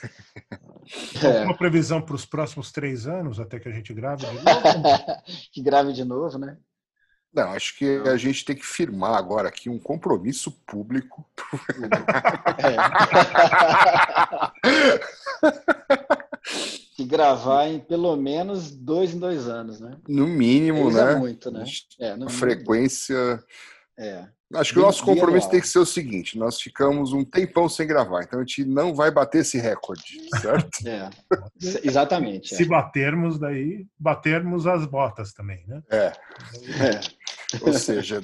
É. 1.22 1.44
Uma 1.44 1.56
previsão 1.56 2.00
para 2.00 2.14
os 2.14 2.24
próximos 2.24 2.70
três 2.70 3.06
anos, 3.06 3.40
até 3.40 3.58
que 3.58 3.68
a 3.68 3.72
gente 3.72 3.92
grave 3.92 4.24
de 4.24 4.32
novo? 4.32 4.44
que 5.52 5.62
grave 5.62 5.92
de 5.92 6.04
novo, 6.04 6.38
né? 6.38 6.56
Não, 7.32 7.50
acho 7.52 7.76
que 7.78 8.02
a 8.06 8.16
gente 8.16 8.44
tem 8.44 8.54
que 8.54 8.66
firmar 8.66 9.14
agora 9.14 9.48
aqui 9.48 9.70
um 9.70 9.78
compromisso 9.78 10.52
público. 10.66 11.24
É. 12.58 12.76
que 17.02 17.08
gravar 17.08 17.66
em 17.68 17.78
pelo 17.78 18.16
menos 18.16 18.70
dois 18.70 19.14
em 19.14 19.18
dois 19.18 19.48
anos, 19.48 19.80
né? 19.80 19.96
No 20.08 20.26
mínimo, 20.26 20.90
Três 20.90 20.94
né? 21.06 21.12
é 21.12 21.16
muito, 21.16 21.50
né? 21.50 21.64
É, 22.00 22.06
no 22.08 22.12
A 22.12 22.16
mínimo. 22.16 22.30
frequência. 22.30 23.42
É. 23.98 24.26
Acho 24.54 24.74
que 24.74 24.78
o 24.78 24.82
nosso 24.82 25.02
compromisso 25.02 25.48
tem 25.48 25.60
que 25.60 25.68
ser 25.68 25.78
o 25.78 25.86
seguinte: 25.86 26.36
nós 26.38 26.60
ficamos 26.60 27.12
um 27.14 27.24
tempão 27.24 27.68
sem 27.70 27.86
gravar, 27.86 28.22
então 28.22 28.38
a 28.38 28.42
gente 28.42 28.64
não 28.66 28.94
vai 28.94 29.10
bater 29.10 29.40
esse 29.40 29.58
recorde, 29.58 30.02
certo? 30.40 30.68
É. 30.86 31.08
Se- 31.58 31.80
Exatamente. 31.84 32.54
Se 32.54 32.62
É. 32.64 32.66
batermos, 32.66 33.38
daí 33.38 33.86
batermos 33.98 34.66
as 34.66 34.84
botas 34.84 35.32
também, 35.32 35.64
né? 35.66 35.82
É. 35.90 36.12
É. 36.84 37.00
Ou 37.62 37.72
seja, 37.72 38.22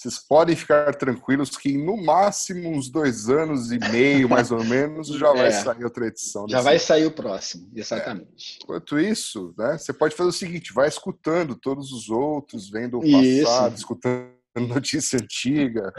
vocês 0.00 0.18
podem 0.18 0.56
ficar 0.56 0.94
tranquilos 0.94 1.50
que 1.58 1.76
no 1.76 1.96
máximo 1.96 2.70
uns 2.70 2.88
dois 2.88 3.28
anos 3.28 3.70
e 3.70 3.78
meio, 3.78 4.28
mais 4.30 4.50
ou 4.50 4.64
menos, 4.64 5.08
já 5.08 5.30
vai 5.34 5.48
É. 5.48 5.50
sair 5.50 5.84
outra 5.84 6.06
edição. 6.06 6.46
Já 6.48 6.60
vai 6.62 6.78
sair 6.78 7.04
o 7.04 7.10
próximo, 7.10 7.70
exatamente. 7.74 8.58
Enquanto 8.62 8.98
isso, 8.98 9.54
né, 9.58 9.76
você 9.76 9.92
pode 9.92 10.14
fazer 10.16 10.30
o 10.30 10.32
seguinte: 10.32 10.72
vai 10.72 10.88
escutando 10.88 11.54
todos 11.54 11.92
os 11.92 12.08
outros, 12.08 12.70
vendo 12.70 12.98
o 13.00 13.04
Isso. 13.04 13.44
passado, 13.46 13.76
escutando 13.76 14.30
notícia 14.56 15.18
antiga. 15.20 15.92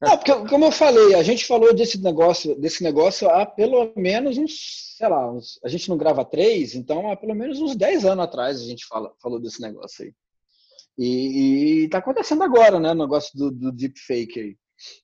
Não, 0.00 0.16
porque, 0.18 0.32
como 0.48 0.66
eu 0.66 0.70
falei, 0.72 1.14
a 1.14 1.22
gente 1.22 1.46
falou 1.46 1.74
desse 1.74 2.00
negócio, 2.02 2.54
desse 2.60 2.82
negócio 2.84 3.28
há 3.30 3.46
pelo 3.46 3.92
menos 3.96 4.36
uns, 4.36 4.94
sei 4.98 5.08
lá, 5.08 5.32
uns- 5.32 5.58
a 5.64 5.68
gente 5.68 5.88
não 5.88 5.96
grava 5.96 6.22
três, 6.24 6.74
então 6.74 7.10
há 7.10 7.16
pelo 7.16 7.34
menos 7.34 7.58
uns 7.60 7.74
10 7.74 8.04
anos 8.04 8.24
atrás 8.24 8.60
a 8.60 8.64
gente 8.64 8.86
fala, 8.86 9.10
falou 9.22 9.40
desse 9.40 9.60
negócio 9.60 10.04
aí. 10.04 10.12
E, 11.02 11.84
e 11.84 11.88
tá 11.88 11.96
acontecendo 11.96 12.44
agora, 12.44 12.78
né, 12.78 12.90
o 12.90 12.94
negócio 12.94 13.30
do, 13.34 13.50
do 13.50 13.72
deepfake 13.72 14.38
aí. 14.38 14.56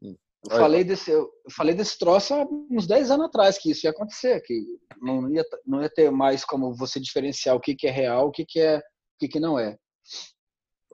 Eu 0.03 0.17
Olha. 0.51 0.61
falei, 0.61 0.85
desse, 0.85 1.11
eu 1.11 1.29
falei 1.51 1.75
desse 1.75 1.99
troço 1.99 2.35
há 2.35 2.47
uns 2.71 2.87
10 2.87 3.11
anos 3.11 3.27
atrás, 3.27 3.57
que 3.57 3.71
isso 3.71 3.87
ia 3.87 3.91
acontecer, 3.91 4.43
que 4.43 4.63
não 5.01 5.29
ia, 5.33 5.43
não 5.67 5.81
ia 5.81 5.89
ter 5.89 6.11
mais 6.11 6.45
como 6.45 6.75
você 6.75 7.01
diferenciar 7.01 7.57
o 7.57 7.61
que, 7.61 7.75
que 7.75 7.87
é 7.87 7.91
real, 7.91 8.29
o 8.29 8.31
que, 8.31 8.45
que, 8.45 8.61
é, 8.61 8.77
o 8.79 8.83
que, 9.19 9.27
que 9.27 9.41
não 9.41 9.59
é. 9.59 9.79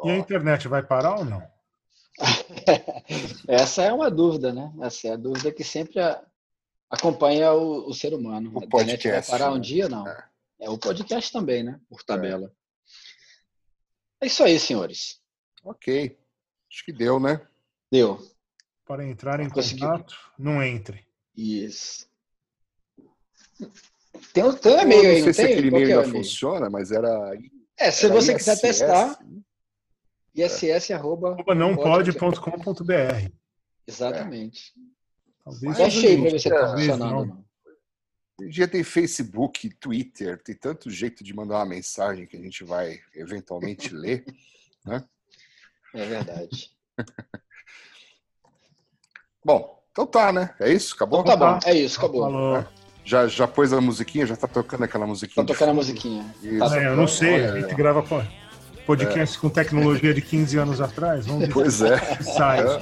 E 0.04 0.10
a 0.10 0.16
internet 0.16 0.68
vai 0.68 0.84
parar 0.84 1.18
ou 1.18 1.24
não? 1.24 1.42
Essa 3.48 3.82
é 3.82 3.92
uma 3.92 4.10
dúvida, 4.10 4.52
né? 4.52 4.72
Essa 4.82 5.08
é 5.08 5.10
a 5.12 5.16
dúvida 5.16 5.52
que 5.52 5.64
sempre 5.64 6.00
a- 6.00 6.22
acompanha 6.88 7.52
o, 7.52 7.88
o 7.88 7.94
ser 7.94 8.14
humano. 8.14 8.52
O 8.54 8.60
a 8.60 8.64
internet 8.64 8.86
vai 9.08 9.12
podcast, 9.12 9.30
parar 9.30 9.50
um 9.50 9.56
né? 9.56 9.60
dia, 9.60 9.88
não. 9.88 10.06
É. 10.06 10.24
É 10.60 10.70
o 10.70 10.78
podcast 10.78 11.32
também, 11.32 11.64
né? 11.64 11.80
Por 11.88 12.04
tabela. 12.04 12.52
É 14.22 14.26
isso 14.26 14.44
aí, 14.44 14.56
senhores. 14.58 15.20
Ok. 15.64 16.16
Acho 16.70 16.84
que 16.84 16.92
deu, 16.92 17.18
né? 17.18 17.44
Deu. 17.90 18.20
Para 18.86 19.04
entrar 19.04 19.40
em 19.40 19.50
Conseguiu. 19.50 19.88
contato, 19.88 20.14
não 20.38 20.62
entre. 20.62 21.04
Isso. 21.36 22.08
Tem 24.32 24.44
um, 24.44 24.52
tem 24.54 24.76
um 24.76 24.80
e-mail 24.80 25.02
não 25.02 25.10
aí, 25.10 25.16
sei 25.16 25.26
não 25.26 25.32
se 25.32 25.42
tem? 25.42 25.52
aquele 25.52 25.68
e-mail 25.68 25.90
é 25.90 25.94
ainda 25.94 26.08
funciona, 26.08 26.70
mas 26.70 26.92
era. 26.92 27.32
É, 27.76 27.90
se 27.90 28.06
era 28.06 28.14
você 28.14 28.34
quiser 28.34 28.52
ISS. 28.52 28.60
testar, 28.60 29.18
ISS 30.34 30.90
arroba 30.92 31.32
Arroba 31.32 31.54
não 31.54 31.74
pode.com.br. 31.74 33.32
Exatamente. 33.86 34.72
Talvez 35.44 35.76
Teste 35.76 36.06
aí 36.06 36.20
pra 36.20 36.30
ver 36.30 36.38
se 36.40 36.48
tá 36.48 36.60
talvez 36.60 36.86
funcionando. 36.86 37.26
não. 37.26 37.26
não. 37.26 37.44
Hoje 38.38 38.48
em 38.48 38.50
dia 38.50 38.66
tem 38.68 38.82
Facebook, 38.82 39.68
Twitter, 39.74 40.42
tem 40.42 40.54
tanto 40.54 40.90
jeito 40.90 41.22
de 41.22 41.34
mandar 41.34 41.56
uma 41.56 41.66
mensagem 41.66 42.26
que 42.26 42.36
a 42.36 42.40
gente 42.40 42.64
vai 42.64 42.98
eventualmente 43.14 43.92
ler. 43.94 44.24
É 45.94 46.06
verdade. 46.06 46.70
Bom, 49.44 49.82
então 49.90 50.06
tá, 50.06 50.32
né? 50.32 50.54
É 50.60 50.72
isso? 50.72 50.94
Acabou? 50.94 51.20
Então 51.20 51.36
tá 51.36 51.54
bom, 51.54 51.58
é 51.66 51.74
isso, 51.74 51.98
acabou. 51.98 52.22
Falou. 52.22 52.64
Já, 53.04 53.26
já 53.26 53.48
pôs 53.48 53.72
a 53.72 53.80
musiquinha? 53.80 54.24
Já 54.24 54.36
tá 54.36 54.46
tocando 54.46 54.84
aquela 54.84 55.04
musiquinha? 55.06 55.44
Tá 55.44 55.52
tocando 55.52 55.70
a 55.70 55.74
musiquinha. 55.74 56.24
Isso. 56.40 56.58
Tá 56.60 56.80
É, 56.80 56.86
eu 56.86 56.96
não 56.96 57.08
sei, 57.08 57.44
a 57.44 57.60
gente 57.60 57.74
grava 57.74 58.04
podcast 58.86 59.38
com 59.38 59.48
tecnologia 59.48 60.14
de 60.14 60.22
15 60.22 60.58
anos 60.58 60.80
atrás. 60.80 61.26
Vamos 61.26 61.46
ver 61.46 61.52
Pois 61.52 61.82
é. 61.82 61.98
sai. 62.22 62.60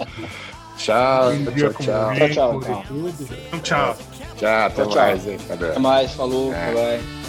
Tchau, 0.77 1.31
tchau, 1.57 1.73
tchau. 1.75 2.15
vento 2.15 2.35
Tchau. 2.35 2.61
Então, 3.49 3.61
tchau. 3.61 3.99
Tchau, 4.41 4.49
até 4.67 4.83
Tchau, 4.83 4.87
tchau. 4.91 4.97
mais, 5.03 5.27
hein? 5.29 5.37
Até 5.51 5.79
mais, 5.79 6.13
falou, 6.13 6.53
É. 6.55 6.73
bye. 6.73 7.20